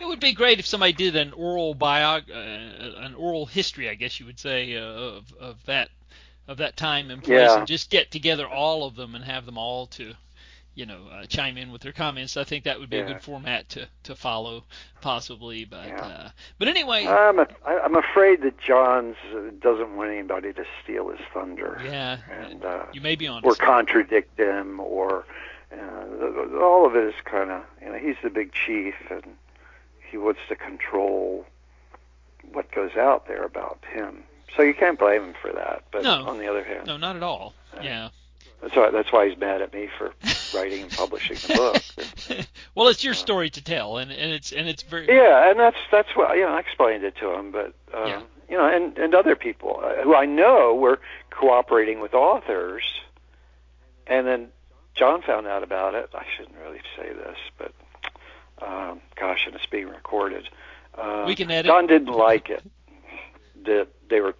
it 0.00 0.04
would 0.06 0.20
be 0.20 0.32
great 0.32 0.58
if 0.58 0.66
somebody 0.66 0.92
did 0.92 1.16
an 1.16 1.32
oral 1.32 1.74
biog, 1.74 2.30
uh, 2.30 3.00
an 3.04 3.14
oral 3.14 3.46
history, 3.46 3.88
I 3.88 3.94
guess 3.94 4.18
you 4.20 4.26
would 4.26 4.38
say, 4.38 4.76
uh, 4.76 4.82
of 4.82 5.32
of 5.40 5.64
that 5.66 5.90
of 6.48 6.58
that 6.58 6.76
time 6.76 7.10
and 7.10 7.22
place, 7.22 7.48
Yeah. 7.48 7.58
and 7.58 7.66
just 7.66 7.90
get 7.90 8.10
together 8.10 8.46
all 8.48 8.84
of 8.84 8.96
them 8.96 9.14
and 9.14 9.24
have 9.24 9.46
them 9.46 9.56
all 9.56 9.86
to, 9.88 10.14
you 10.74 10.84
know, 10.86 11.06
uh, 11.12 11.24
chime 11.26 11.56
in 11.56 11.70
with 11.70 11.80
their 11.82 11.92
comments. 11.92 12.36
I 12.36 12.42
think 12.44 12.64
that 12.64 12.80
would 12.80 12.90
be 12.90 12.98
a 12.98 13.04
good 13.06 13.22
format 13.22 13.68
to 13.70 13.86
to 14.04 14.16
follow, 14.16 14.64
possibly. 15.00 15.64
But 15.64 15.86
Yeah. 15.86 16.04
uh, 16.04 16.28
but 16.58 16.66
anyway, 16.66 17.06
I'm 17.06 17.38
a, 17.38 17.46
I- 17.64 17.80
I'm 17.80 17.94
afraid 17.96 18.42
that 18.42 18.58
Johns 18.58 19.16
uh, 19.32 19.50
doesn't 19.60 19.96
want 19.96 20.10
anybody 20.10 20.52
to 20.54 20.64
steal 20.82 21.08
his 21.10 21.20
thunder. 21.32 21.80
yeah, 21.84 22.18
and 22.30 22.64
uh, 22.64 22.86
you 22.92 23.00
may 23.00 23.14
be 23.14 23.28
honest. 23.28 23.46
or 23.46 23.54
contradict 23.54 24.36
him 24.38 24.80
or 24.80 25.24
uh, 25.72 26.58
all 26.60 26.86
of 26.86 26.96
it 26.96 27.04
is 27.04 27.14
kind 27.24 27.50
of 27.50 27.62
you 27.82 27.88
know 27.92 27.98
he's 27.98 28.16
the 28.22 28.30
big 28.30 28.52
chief 28.52 28.94
and 29.10 29.22
he 30.10 30.16
wants 30.16 30.40
to 30.48 30.56
control 30.56 31.46
what 32.52 32.70
goes 32.72 32.96
out 32.96 33.26
there 33.28 33.44
about 33.44 33.78
him 33.92 34.22
so 34.56 34.62
you 34.62 34.74
can't 34.74 34.98
blame 34.98 35.22
him 35.22 35.34
for 35.40 35.52
that 35.52 35.84
but 35.92 36.02
No. 36.02 36.26
on 36.26 36.38
the 36.38 36.48
other 36.48 36.64
hand 36.64 36.86
No, 36.86 36.96
not 36.96 37.14
at 37.16 37.22
all. 37.22 37.54
Yeah. 37.82 38.08
that's 38.60 38.74
why 38.74 38.90
that's 38.90 39.12
why 39.12 39.28
he's 39.28 39.38
mad 39.38 39.62
at 39.62 39.72
me 39.72 39.88
for 39.98 40.12
writing 40.54 40.82
and 40.82 40.90
publishing 40.90 41.36
the 41.36 41.54
book 41.54 42.46
well, 42.74 42.88
it's 42.88 43.04
your 43.04 43.14
story 43.14 43.50
to 43.50 43.62
tell, 43.62 43.98
and, 43.98 44.10
and 44.10 44.32
it's 44.32 44.52
and 44.52 44.68
it's 44.68 44.82
very 44.82 45.06
yeah 45.06 45.50
and 45.50 45.58
that's 45.58 45.76
that's 45.92 46.08
what 46.16 46.34
you 46.36 46.42
know 46.42 46.52
I 46.54 46.60
explained 46.60 47.04
it 47.04 47.16
to 47.16 47.32
him 47.32 47.52
but 47.52 47.72
um, 47.94 48.06
Yeah. 48.08 48.22
you 48.48 48.56
know 48.56 48.66
and 48.66 48.98
and 48.98 49.14
other 49.14 49.36
people 49.36 49.80
uh, 49.82 50.02
who 50.02 50.14
I 50.16 50.26
know 50.26 50.74
were 50.74 50.98
cooperating 51.30 52.00
with 52.00 52.12
authors 52.14 52.82
and 54.08 54.26
then 54.26 54.48
John 55.00 55.22
found 55.22 55.46
out 55.46 55.62
about 55.62 55.94
it. 55.94 56.10
I 56.14 56.26
shouldn't 56.36 56.58
really 56.62 56.82
say 56.94 57.10
this, 57.10 57.38
but 57.56 57.72
um, 58.60 59.00
gosh, 59.18 59.46
and 59.46 59.54
it's 59.54 59.64
being 59.64 59.88
recorded. 59.88 60.46
Uh, 60.94 61.24
We 61.26 61.34
can 61.34 61.50
edit. 61.50 61.64
John 61.70 61.86
didn't 61.86 62.12
like 62.12 62.50
it 62.50 62.62
that 63.64 63.88
they 64.10 64.20
were 64.20 64.34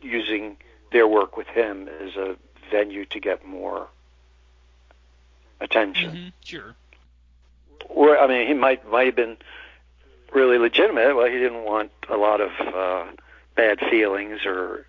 using 0.00 0.56
their 0.92 1.08
work 1.08 1.36
with 1.36 1.48
him 1.48 1.88
as 1.88 2.14
a 2.14 2.36
venue 2.70 3.04
to 3.06 3.18
get 3.18 3.44
more 3.44 3.88
attention. 5.60 6.12
Mhm, 6.12 6.32
sure. 6.44 6.76
Or 7.88 8.16
I 8.20 8.28
mean, 8.28 8.46
he 8.46 8.54
might 8.54 8.88
might 8.88 9.06
have 9.06 9.16
been 9.16 9.36
really 10.32 10.58
legitimate. 10.58 11.16
Well, 11.16 11.26
he 11.26 11.38
didn't 11.38 11.64
want 11.64 11.90
a 12.08 12.16
lot 12.16 12.40
of 12.40 12.52
uh, 12.60 13.06
bad 13.56 13.80
feelings 13.90 14.46
or 14.46 14.86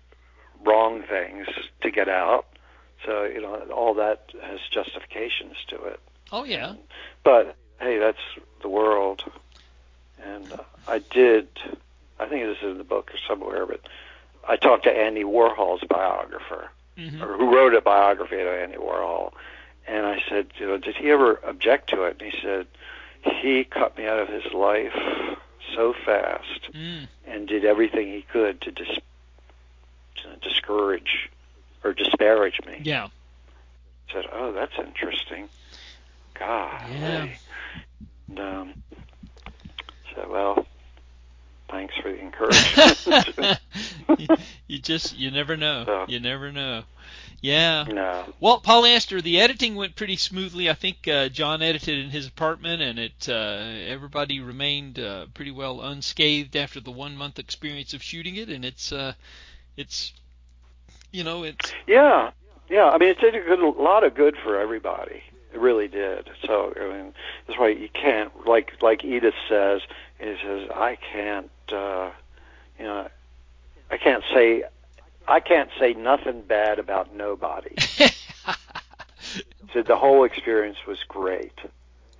wrong 0.64 1.02
things 1.02 1.48
to 1.80 1.90
get 1.90 2.08
out. 2.08 2.46
So 3.06 3.24
you 3.24 3.40
know, 3.40 3.56
all 3.74 3.94
that 3.94 4.30
has 4.42 4.60
justifications 4.70 5.56
to 5.68 5.76
it. 5.84 6.00
Oh 6.30 6.44
yeah. 6.44 6.74
But 7.24 7.56
hey, 7.80 7.98
that's 7.98 8.18
the 8.62 8.68
world. 8.68 9.24
And 10.24 10.52
uh, 10.52 10.58
I 10.86 10.98
did. 10.98 11.48
I 12.20 12.26
think 12.26 12.46
this 12.46 12.58
is 12.58 12.70
in 12.70 12.78
the 12.78 12.84
book 12.84 13.10
or 13.12 13.18
somewhere, 13.26 13.66
but 13.66 13.80
I 14.48 14.56
talked 14.56 14.84
to 14.84 14.90
Andy 14.96 15.24
Warhol's 15.24 15.82
biographer, 15.88 16.70
hmm 16.96 17.22
or 17.22 17.36
who 17.36 17.54
wrote 17.54 17.74
a 17.74 17.80
biography 17.80 18.40
of 18.40 18.46
Andy 18.46 18.76
Warhol, 18.76 19.32
and 19.88 20.06
I 20.06 20.22
said, 20.28 20.48
you 20.58 20.66
know, 20.66 20.78
did 20.78 20.96
he 20.96 21.10
ever 21.10 21.40
object 21.44 21.90
to 21.90 22.04
it? 22.04 22.20
And 22.22 22.32
he 22.32 22.40
said, 22.40 22.66
he 23.40 23.64
cut 23.64 23.96
me 23.98 24.06
out 24.06 24.20
of 24.20 24.28
his 24.28 24.52
life 24.52 24.92
so 25.74 25.94
fast 26.04 26.70
Mm. 26.72 27.08
and 27.26 27.48
did 27.48 27.64
everything 27.64 28.06
he 28.12 28.22
could 28.22 28.60
to 28.62 28.70
dis- 28.70 28.98
to 30.22 30.36
discourage 30.48 31.30
or 31.84 31.92
disparage 31.92 32.58
me. 32.66 32.80
Yeah. 32.82 33.08
I 34.08 34.12
said, 34.12 34.24
oh, 34.32 34.52
that's 34.52 34.72
interesting. 34.78 35.48
God. 36.38 36.82
Yeah. 36.90 37.28
And, 38.28 38.38
um, 38.40 38.82
said, 40.14 40.28
well, 40.28 40.66
thanks 41.70 41.94
for 42.02 42.10
the 42.12 42.20
encouragement. 42.20 43.60
you, 44.18 44.26
you 44.66 44.78
just 44.78 45.16
you 45.16 45.30
never 45.30 45.56
know. 45.56 45.84
So- 45.86 46.04
You 46.08 46.20
never 46.20 46.52
know. 46.52 46.82
Yeah. 47.40 47.84
no. 47.88 48.32
Well, 48.38 48.60
polyester, 48.60 49.20
the 49.20 49.40
editing 49.40 49.74
went 49.74 49.96
pretty 49.96 50.14
smoothly. 50.16 50.70
I 50.70 50.74
think 50.74 51.08
uh, 51.08 51.28
John 51.28 51.60
edited 51.60 51.98
in 51.98 52.10
his 52.10 52.28
apartment, 52.28 52.80
and 52.82 53.00
it 53.00 53.28
uh, 53.28 53.32
everybody 53.88 54.38
remained 54.38 55.00
uh, 55.00 55.26
pretty 55.34 55.50
well 55.50 55.80
unscathed 55.80 56.54
after 56.54 56.78
the 56.78 56.92
one 56.92 57.16
month 57.16 57.40
experience 57.40 57.94
of 57.94 58.02
shooting 58.02 58.36
it, 58.36 58.48
and 58.48 58.64
it's 58.64 58.92
uh, 58.92 59.14
it's 59.76 60.12
you 61.12 61.22
know 61.22 61.44
it's 61.44 61.72
Yeah, 61.86 62.30
yeah. 62.68 62.88
I 62.88 62.98
mean, 62.98 63.10
it 63.10 63.20
did 63.20 63.34
a 63.34 63.40
good, 63.40 63.60
a 63.60 63.68
lot 63.68 64.02
of 64.04 64.14
good 64.14 64.36
for 64.42 64.58
everybody. 64.58 65.22
It 65.52 65.60
really 65.60 65.88
did. 65.88 66.28
So 66.44 66.72
I 66.74 66.96
mean, 66.96 67.14
that's 67.46 67.58
why 67.58 67.68
you 67.68 67.88
can't, 67.88 68.46
like 68.46 68.72
like 68.82 69.04
Edith 69.04 69.34
says, 69.48 69.82
it 70.18 70.38
says 70.42 70.68
I 70.74 70.96
can't, 70.96 71.50
uh, 71.70 72.10
you 72.78 72.86
know, 72.86 73.08
I 73.90 73.98
can't 73.98 74.24
say, 74.32 74.64
I 75.28 75.40
can't 75.40 75.70
say 75.78 75.92
nothing 75.92 76.42
bad 76.42 76.78
about 76.78 77.14
nobody. 77.14 77.74
Said 79.72 79.86
the 79.86 79.96
whole 79.96 80.24
experience 80.24 80.76
was 80.86 80.98
great, 81.08 81.58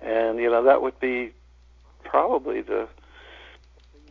and 0.01 0.39
you 0.39 0.49
know 0.49 0.63
that 0.63 0.81
would 0.81 0.99
be 0.99 1.31
probably 2.03 2.61
the 2.61 2.87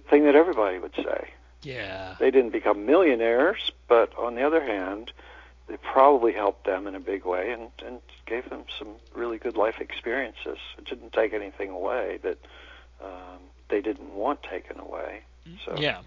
thing 0.08 0.24
that 0.24 0.36
everybody 0.36 0.78
would 0.78 0.94
say 0.94 1.30
yeah 1.62 2.14
they 2.18 2.30
didn't 2.30 2.50
become 2.50 2.86
millionaires, 2.86 3.70
but 3.88 4.16
on 4.18 4.34
the 4.34 4.42
other 4.42 4.62
hand, 4.64 5.12
they 5.68 5.76
probably 5.76 6.32
helped 6.32 6.64
them 6.64 6.86
in 6.86 6.94
a 6.94 7.00
big 7.00 7.24
way 7.24 7.52
and, 7.52 7.70
and 7.86 8.00
gave 8.26 8.48
them 8.50 8.64
some 8.78 8.88
really 9.14 9.38
good 9.38 9.56
life 9.56 9.80
experiences. 9.80 10.58
It 10.78 10.84
didn't 10.84 11.12
take 11.12 11.32
anything 11.32 11.70
away 11.70 12.18
that 12.22 12.38
um, 13.02 13.40
they 13.68 13.80
didn't 13.80 14.14
want 14.14 14.42
taken 14.42 14.78
away. 14.78 15.22
So 15.64 15.76
yeah 15.78 16.02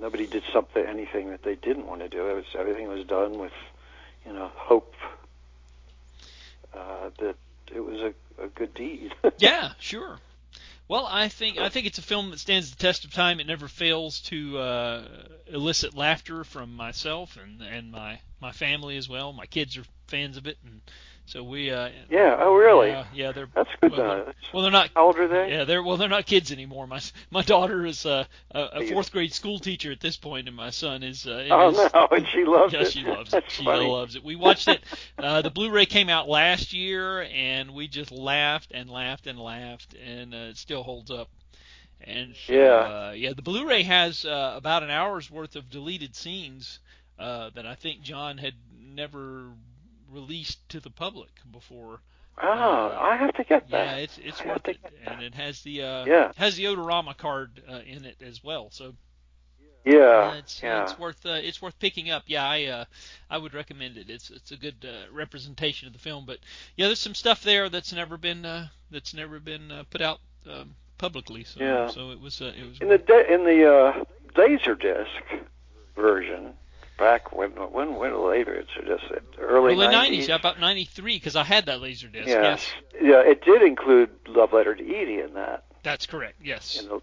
nobody 0.00 0.26
did 0.26 0.42
something, 0.52 0.84
anything 0.84 1.30
that 1.30 1.42
they 1.42 1.54
didn't 1.54 1.86
want 1.86 2.00
to 2.00 2.08
do. 2.08 2.28
It 2.28 2.34
was 2.34 2.44
everything 2.58 2.88
was 2.88 3.06
done 3.06 3.38
with, 3.38 3.52
you 4.26 4.32
know, 4.32 4.50
hope 4.54 4.94
uh, 6.74 7.10
that 7.18 7.36
it 7.74 7.80
was 7.80 8.00
a, 8.00 8.42
a 8.42 8.48
good 8.48 8.74
deed. 8.74 9.14
yeah 9.38 9.72
sure. 9.78 10.18
Well, 10.86 11.06
I 11.06 11.28
think 11.28 11.58
I 11.58 11.70
think 11.70 11.86
it's 11.86 11.98
a 11.98 12.02
film 12.02 12.30
that 12.30 12.40
stands 12.40 12.70
the 12.70 12.76
test 12.76 13.04
of 13.04 13.12
time. 13.12 13.40
It 13.40 13.46
never 13.46 13.68
fails 13.68 14.20
to 14.22 14.58
uh, 14.58 15.08
elicit 15.46 15.94
laughter 15.94 16.44
from 16.44 16.74
myself 16.74 17.36
and 17.36 17.62
and 17.62 17.90
my 17.90 18.20
my 18.40 18.52
family 18.52 18.96
as 18.98 19.08
well. 19.08 19.32
My 19.32 19.46
kids 19.46 19.78
are 19.78 19.84
fans 20.08 20.36
of 20.36 20.46
it, 20.46 20.58
and 20.64 20.82
so 21.26 21.42
we. 21.42 21.70
Uh, 21.70 21.88
yeah. 22.10 22.36
Oh, 22.38 22.54
really? 22.54 22.88
Yeah, 22.88 23.04
yeah, 23.14 23.32
they're 23.32 23.48
That's 23.54 23.68
good. 23.80 23.92
Well, 23.92 24.00
they're- 24.24 24.34
well, 24.52 24.62
they're 24.62 24.70
not. 24.72 24.90
how 24.94 25.06
old 25.06 25.18
are 25.18 25.26
they? 25.28 25.50
Yeah, 25.50 25.64
they're 25.64 25.82
well, 25.82 25.96
they're 25.96 26.08
not 26.08 26.26
kids 26.26 26.52
anymore. 26.52 26.86
My 26.86 27.00
my 27.30 27.42
daughter 27.42 27.84
is 27.86 28.04
uh, 28.06 28.24
a, 28.50 28.60
a 28.60 28.86
fourth 28.88 29.10
grade 29.12 29.32
school 29.32 29.58
teacher 29.58 29.90
at 29.90 30.00
this 30.00 30.16
point, 30.16 30.48
and 30.48 30.56
my 30.56 30.70
son 30.70 31.02
is. 31.02 31.26
Uh, 31.26 31.46
Oh 31.50 31.70
is- 31.70 31.92
no, 31.94 32.08
and 32.12 32.26
she 32.28 32.44
loves 32.44 32.72
yeah, 32.72 32.80
it. 32.82 32.92
she 32.92 33.02
loves 33.04 33.28
it. 33.28 33.32
That's 33.32 33.52
She 33.54 33.64
funny. 33.64 33.86
loves 33.86 34.16
it. 34.16 34.24
We 34.24 34.36
watched 34.36 34.68
it. 34.68 34.82
Uh, 35.18 35.42
the 35.42 35.50
Blu-ray 35.50 35.86
came 35.86 36.08
out 36.08 36.28
last 36.28 36.72
year, 36.72 37.22
and 37.22 37.70
we 37.72 37.88
just 37.88 38.10
laughed 38.12 38.72
and 38.74 38.90
laughed 38.90 39.26
and 39.26 39.38
laughed, 39.38 39.94
and 39.94 40.34
uh, 40.34 40.38
it 40.50 40.56
still 40.58 40.82
holds 40.82 41.10
up. 41.10 41.28
And 42.06 42.34
so, 42.46 42.52
Yeah. 42.52 43.08
uh, 43.08 43.12
yeah, 43.16 43.32
the 43.34 43.40
Blu-ray 43.40 43.82
has 43.84 44.26
uh, 44.26 44.52
about 44.56 44.82
an 44.82 44.90
hour's 44.90 45.30
worth 45.30 45.56
of 45.56 45.70
deleted 45.70 46.14
scenes 46.14 46.80
uh, 47.18 47.48
that 47.54 47.64
I 47.66 47.76
think 47.76 48.02
John 48.02 48.36
had 48.36 48.52
never 48.78 49.52
released 50.14 50.68
to 50.70 50.80
the 50.80 50.90
public 50.90 51.30
before. 51.50 52.00
Oh, 52.42 52.96
I 53.00 53.16
have 53.16 53.34
to 53.34 53.44
get 53.44 53.70
that. 53.70 53.86
Yeah, 53.86 53.96
it's 53.96 54.18
it's 54.18 54.40
I 54.40 54.48
worth 54.48 54.68
it, 54.68 54.78
and 55.06 55.22
it 55.22 55.34
has 55.34 55.62
the 55.62 55.82
uh, 55.82 56.04
Yeah. 56.04 56.32
has 56.36 56.56
the 56.56 56.64
Odorama 56.64 57.16
card 57.16 57.62
uh, 57.68 57.80
in 57.86 58.04
it 58.04 58.22
as 58.22 58.42
well. 58.42 58.70
So 58.70 58.94
Yeah, 59.84 60.30
uh, 60.30 60.34
it's 60.38 60.60
yeah. 60.62 60.82
it's 60.82 60.98
worth 60.98 61.24
uh, 61.26 61.38
it's 61.42 61.62
worth 61.62 61.78
picking 61.78 62.10
up. 62.10 62.24
Yeah, 62.26 62.44
I 62.48 62.64
uh, 62.64 62.84
I 63.30 63.38
would 63.38 63.54
recommend 63.54 63.96
it. 63.98 64.10
It's 64.10 64.30
it's 64.30 64.50
a 64.50 64.56
good 64.56 64.84
uh, 64.84 65.12
representation 65.12 65.86
of 65.86 65.92
the 65.92 66.00
film. 66.00 66.24
But 66.26 66.38
yeah, 66.76 66.86
there's 66.86 67.00
some 67.00 67.14
stuff 67.14 67.42
there 67.42 67.68
that's 67.68 67.92
never 67.92 68.16
been 68.16 68.44
uh, 68.44 68.68
that's 68.90 69.14
never 69.14 69.38
been 69.38 69.70
uh, 69.70 69.84
put 69.90 70.00
out 70.00 70.18
um, 70.50 70.74
publicly. 70.98 71.44
So, 71.44 71.60
Yeah. 71.60 71.86
so 71.88 72.10
it 72.10 72.20
was 72.20 72.40
uh, 72.40 72.52
it 72.58 72.66
was 72.66 72.80
In 72.80 72.88
the 72.88 72.98
da- 72.98 73.32
in 73.32 73.44
the 73.44 73.72
uh, 73.72 74.04
Laserdisc 74.34 75.44
version, 75.94 76.54
back 76.98 77.34
when 77.36 77.50
when 77.50 77.94
when 77.96 78.12
the 78.12 78.18
Laserdisc 78.18 79.20
early 79.38 79.74
early 79.74 79.86
90s. 79.86 80.28
yeah, 80.28 80.36
about 80.36 80.60
93 80.60 81.16
because 81.16 81.36
I 81.36 81.44
had 81.44 81.66
that 81.66 81.80
laser 81.80 82.08
disc. 82.08 82.28
Yes. 82.28 82.66
Yeah, 83.00 83.20
it 83.20 83.44
did 83.44 83.62
include 83.62 84.10
Love 84.28 84.52
Letter 84.52 84.74
to 84.74 84.82
Edie 84.82 85.20
in 85.20 85.34
that 85.34 85.64
that's 85.82 86.06
correct. 86.06 86.36
Yes. 86.42 86.80
in 86.80 86.88
the, 86.88 87.00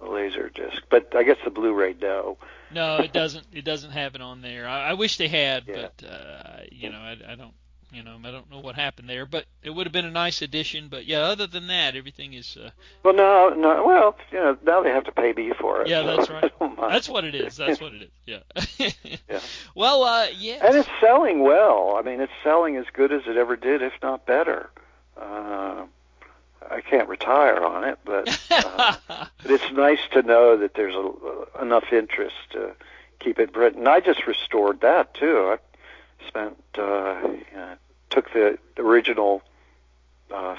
the 0.00 0.08
laser 0.08 0.48
disc, 0.48 0.82
but 0.90 1.14
I 1.14 1.24
guess 1.24 1.36
the 1.44 1.50
Blu-ray 1.50 1.96
no. 2.00 2.38
No, 2.72 2.96
it 2.98 3.12
doesn't. 3.12 3.46
It 3.52 3.64
doesn't 3.64 3.90
have 3.90 4.14
it 4.14 4.20
on 4.20 4.40
there. 4.42 4.68
I, 4.68 4.90
I 4.90 4.92
wish 4.94 5.16
they 5.18 5.26
had, 5.28 5.64
Yeah. 5.66 5.88
but 5.98 6.06
uh, 6.08 6.60
you 6.70 6.88
know, 6.90 6.98
I, 6.98 7.16
I 7.28 7.34
don't. 7.34 7.52
You 7.92 8.02
know, 8.02 8.16
I 8.24 8.30
don't 8.30 8.50
know 8.50 8.60
what 8.60 8.76
happened 8.76 9.08
there, 9.08 9.26
but 9.26 9.46
it 9.62 9.70
would 9.70 9.86
have 9.86 9.92
been 9.92 10.04
a 10.04 10.10
nice 10.10 10.42
addition. 10.42 10.88
But 10.88 11.06
yeah, 11.06 11.20
other 11.20 11.46
than 11.46 11.66
that, 11.66 11.96
everything 11.96 12.34
is. 12.34 12.56
Uh, 12.56 12.70
Well, 13.02 13.14
no, 13.14 13.50
no. 13.50 13.84
Well, 13.84 14.16
you 14.30 14.38
know, 14.38 14.56
now 14.64 14.82
they 14.82 14.90
have 14.90 15.04
to 15.04 15.12
pay 15.12 15.32
me 15.32 15.52
for 15.58 15.82
it. 15.82 15.88
yeah, 15.88 16.02
so 16.02 16.16
that's 16.16 16.30
right. 16.30 16.52
That's 16.90 17.08
what 17.08 17.24
it 17.24 17.34
is. 17.34 17.56
That's 17.56 17.80
what 17.80 17.92
it 17.94 18.02
is. 18.02 18.10
Yeah. 18.26 18.88
Yeah. 19.28 19.40
Well, 19.74 20.02
uh, 20.04 20.26
yes. 20.36 20.62
And 20.64 20.76
it's 20.76 20.88
selling 21.00 21.40
well. 21.40 21.96
I 21.98 22.02
mean, 22.02 22.20
it's 22.20 22.32
selling 22.42 22.76
as 22.76 22.86
good 22.92 23.12
as 23.12 23.22
it 23.26 23.36
ever 23.36 23.56
did, 23.56 23.82
if 23.82 23.92
not 24.02 24.26
better. 24.26 24.70
Uh, 25.20 25.84
I 26.70 26.80
can't 26.80 27.08
retire 27.08 27.62
on 27.64 27.84
it, 27.84 27.98
but 28.04 28.28
uh, 28.50 28.96
but 29.08 29.50
it's 29.50 29.70
nice 29.72 30.00
to 30.12 30.22
know 30.22 30.56
that 30.56 30.74
there's 30.74 30.94
a, 30.94 31.00
uh, 31.58 31.62
enough 31.62 31.92
interest 31.92 32.34
to 32.52 32.72
keep 33.18 33.38
it 33.38 33.56
written. 33.56 33.86
I 33.86 34.00
just 34.00 34.26
restored 34.26 34.80
that 34.82 35.14
too. 35.14 35.48
I 35.54 35.58
spent 36.28 36.56
uh, 36.78 37.20
you 37.22 37.56
know, 37.56 37.74
took 38.10 38.32
the 38.32 38.58
original 38.78 39.42
uh, 40.34 40.56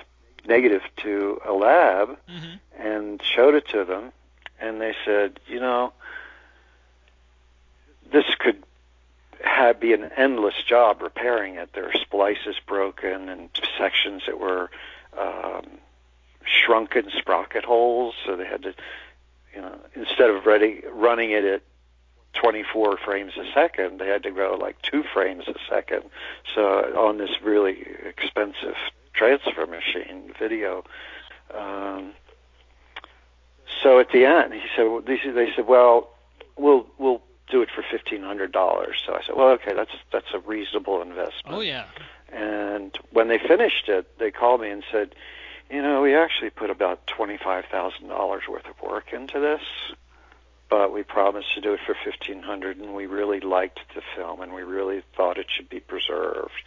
negative 0.47 0.81
to 0.97 1.39
a 1.45 1.53
lab 1.53 2.17
hmm 2.27 2.55
and 2.79 3.21
showed 3.21 3.53
it 3.53 3.67
to 3.67 3.85
them, 3.85 4.11
and 4.59 4.81
they 4.81 4.95
said, 5.05 5.39
you 5.47 5.59
know, 5.59 5.93
this 8.11 8.25
could 8.39 8.63
have, 9.43 9.79
be 9.79 9.93
an 9.93 10.09
endless 10.17 10.55
job 10.67 11.01
repairing 11.01 11.55
it. 11.55 11.69
There 11.73 11.85
are 11.87 11.93
splices 11.93 12.55
broken 12.65 13.29
and 13.29 13.49
sections 13.77 14.23
that 14.25 14.39
were 14.39 14.71
um, 15.19 15.67
shrunken 16.43 17.11
sprocket 17.15 17.63
holes, 17.63 18.15
so 18.25 18.35
they 18.35 18.45
had 18.45 18.63
to, 18.63 18.73
you 19.55 19.61
know, 19.61 19.77
instead 19.95 20.29
of 20.31 20.45
ready, 20.45 20.81
running 20.91 21.31
it 21.31 21.45
at 21.45 21.61
24 22.33 22.97
frames 22.97 23.33
a 23.37 23.51
second, 23.53 23.99
they 23.99 24.07
had 24.07 24.23
to 24.23 24.31
go 24.31 24.57
like 24.59 24.81
two 24.81 25.03
frames 25.13 25.47
a 25.47 25.55
second. 25.69 26.03
So 26.55 26.61
on 26.97 27.17
this 27.17 27.41
really 27.43 27.85
expensive 28.05 28.75
transfer 29.13 29.65
machine, 29.65 30.33
video. 30.39 30.83
Um, 31.53 32.13
so 33.83 33.99
at 33.99 34.11
the 34.11 34.25
end, 34.25 34.53
he 34.53 34.61
said, 34.75 34.83
well, 34.83 35.01
they 35.01 35.19
said, 35.23 35.35
they 35.35 35.51
said, 35.55 35.67
well, 35.67 36.09
we'll 36.57 36.85
we'll 36.97 37.21
do 37.49 37.61
it 37.61 37.69
for 37.73 37.83
fifteen 37.89 38.23
hundred 38.23 38.51
dollars. 38.51 39.01
So 39.05 39.13
I 39.13 39.21
said, 39.25 39.35
well, 39.35 39.49
okay, 39.49 39.73
that's 39.73 39.91
that's 40.11 40.33
a 40.33 40.39
reasonable 40.39 41.01
investment. 41.01 41.55
Oh 41.55 41.61
yeah. 41.61 41.85
And 42.31 42.97
when 43.11 43.27
they 43.27 43.37
finished 43.39 43.89
it, 43.89 44.17
they 44.17 44.31
called 44.31 44.61
me 44.61 44.69
and 44.69 44.83
said, 44.89 45.15
you 45.69 45.81
know, 45.81 46.01
we 46.01 46.15
actually 46.15 46.49
put 46.49 46.69
about 46.69 47.05
twenty-five 47.07 47.65
thousand 47.71 48.07
dollars 48.07 48.43
worth 48.49 48.65
of 48.65 48.81
work 48.81 49.11
into 49.13 49.39
this, 49.39 49.61
but 50.71 50.91
we 50.91 51.03
promised 51.03 51.53
to 51.53 51.61
do 51.61 51.73
it 51.73 51.81
for 51.85 51.95
fifteen 52.03 52.41
hundred, 52.41 52.77
and 52.77 52.95
we 52.95 53.05
really 53.05 53.39
liked 53.41 53.79
the 53.93 54.01
film, 54.15 54.41
and 54.41 54.53
we 54.53 54.63
really 54.63 55.03
thought 55.15 55.37
it 55.37 55.45
should 55.55 55.69
be 55.69 55.79
preserved. 55.81 56.63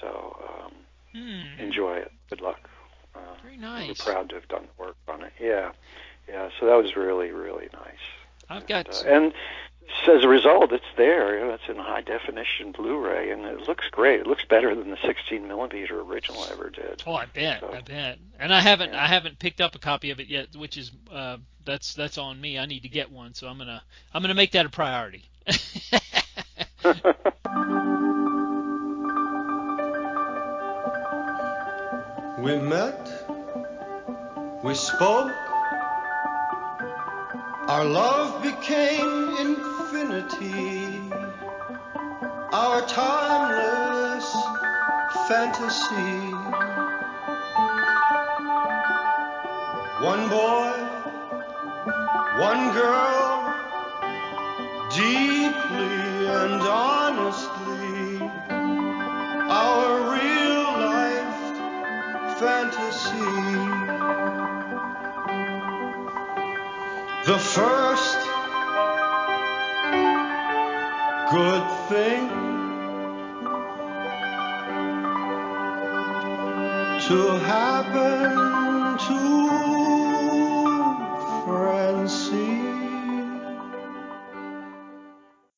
So 0.00 0.36
um, 0.48 0.72
Hmm. 1.14 1.58
enjoy 1.58 1.96
it. 1.96 2.12
Good 2.30 2.42
luck. 2.42 2.68
Uh, 3.14 3.20
Very 3.42 3.56
nice. 3.56 3.88
we're 3.88 4.12
proud 4.12 4.28
to 4.28 4.34
have 4.36 4.46
done 4.48 4.68
the 4.76 4.84
work 4.84 4.96
on 5.08 5.22
it. 5.24 5.32
Yeah, 5.40 5.72
yeah. 6.28 6.50
So 6.60 6.66
that 6.66 6.76
was 6.76 6.94
really, 6.94 7.30
really 7.30 7.68
nice. 7.72 8.04
I've 8.48 8.66
got. 8.66 8.88
Uh, 8.88 9.08
and 9.08 9.32
so 10.04 10.16
as 10.18 10.24
a 10.24 10.28
result, 10.28 10.72
it's 10.72 10.84
there. 10.96 11.38
You 11.38 11.46
know, 11.46 11.54
it's 11.54 11.68
in 11.68 11.76
high 11.76 12.02
definition 12.02 12.72
Blu-ray, 12.72 13.30
and 13.30 13.44
it 13.44 13.62
looks 13.68 13.84
great. 13.90 14.20
It 14.20 14.26
looks 14.26 14.44
better 14.44 14.74
than 14.74 14.90
the 14.90 14.98
16 15.04 15.46
millimeter 15.48 16.00
original 16.00 16.44
ever 16.52 16.70
did. 16.70 17.02
Oh, 17.06 17.14
I 17.14 17.26
bet, 17.26 17.60
So- 17.60 17.72
I 17.72 17.80
bet. 17.80 18.18
And 18.38 18.52
I 18.54 18.60
haven't, 18.60 18.92
Yeah. 18.92 19.02
I 19.02 19.06
haven't 19.06 19.38
picked 19.38 19.60
up 19.60 19.74
a 19.74 19.78
copy 19.78 20.10
of 20.10 20.20
it 20.20 20.28
yet, 20.28 20.48
which 20.56 20.76
is, 20.76 20.90
uh, 21.12 21.38
that's 21.64 21.94
that's 21.94 22.16
on 22.18 22.40
me. 22.40 22.58
I 22.58 22.66
need 22.66 22.82
to 22.84 22.88
get 22.88 23.10
one, 23.10 23.34
so 23.34 23.48
I'm 23.48 23.58
gonna, 23.58 23.82
I'm 24.14 24.22
gonna 24.22 24.34
make 24.34 24.52
that 24.52 24.64
a 24.66 24.70
priority. 24.70 25.24
We 32.38 32.56
met, 32.56 33.10
we 34.62 34.72
spoke, 34.74 35.32
our 37.68 37.84
love 37.84 38.42
became 38.42 39.36
infinity, 39.36 41.02
our 42.50 42.80
timeless 42.86 44.24
fantasy. 45.28 46.32
One 50.02 50.30
boy, 50.30 50.72
one 52.40 52.72
girl, 52.72 53.54
deeply 54.90 56.26
and 56.40 56.62
honestly, 56.62 58.30
our 59.50 59.90
real 60.16 60.64
life 60.88 62.38
fantasy. 62.38 63.97
The 67.28 67.38
first 67.38 68.20
good 71.30 71.64
thing 71.90 72.17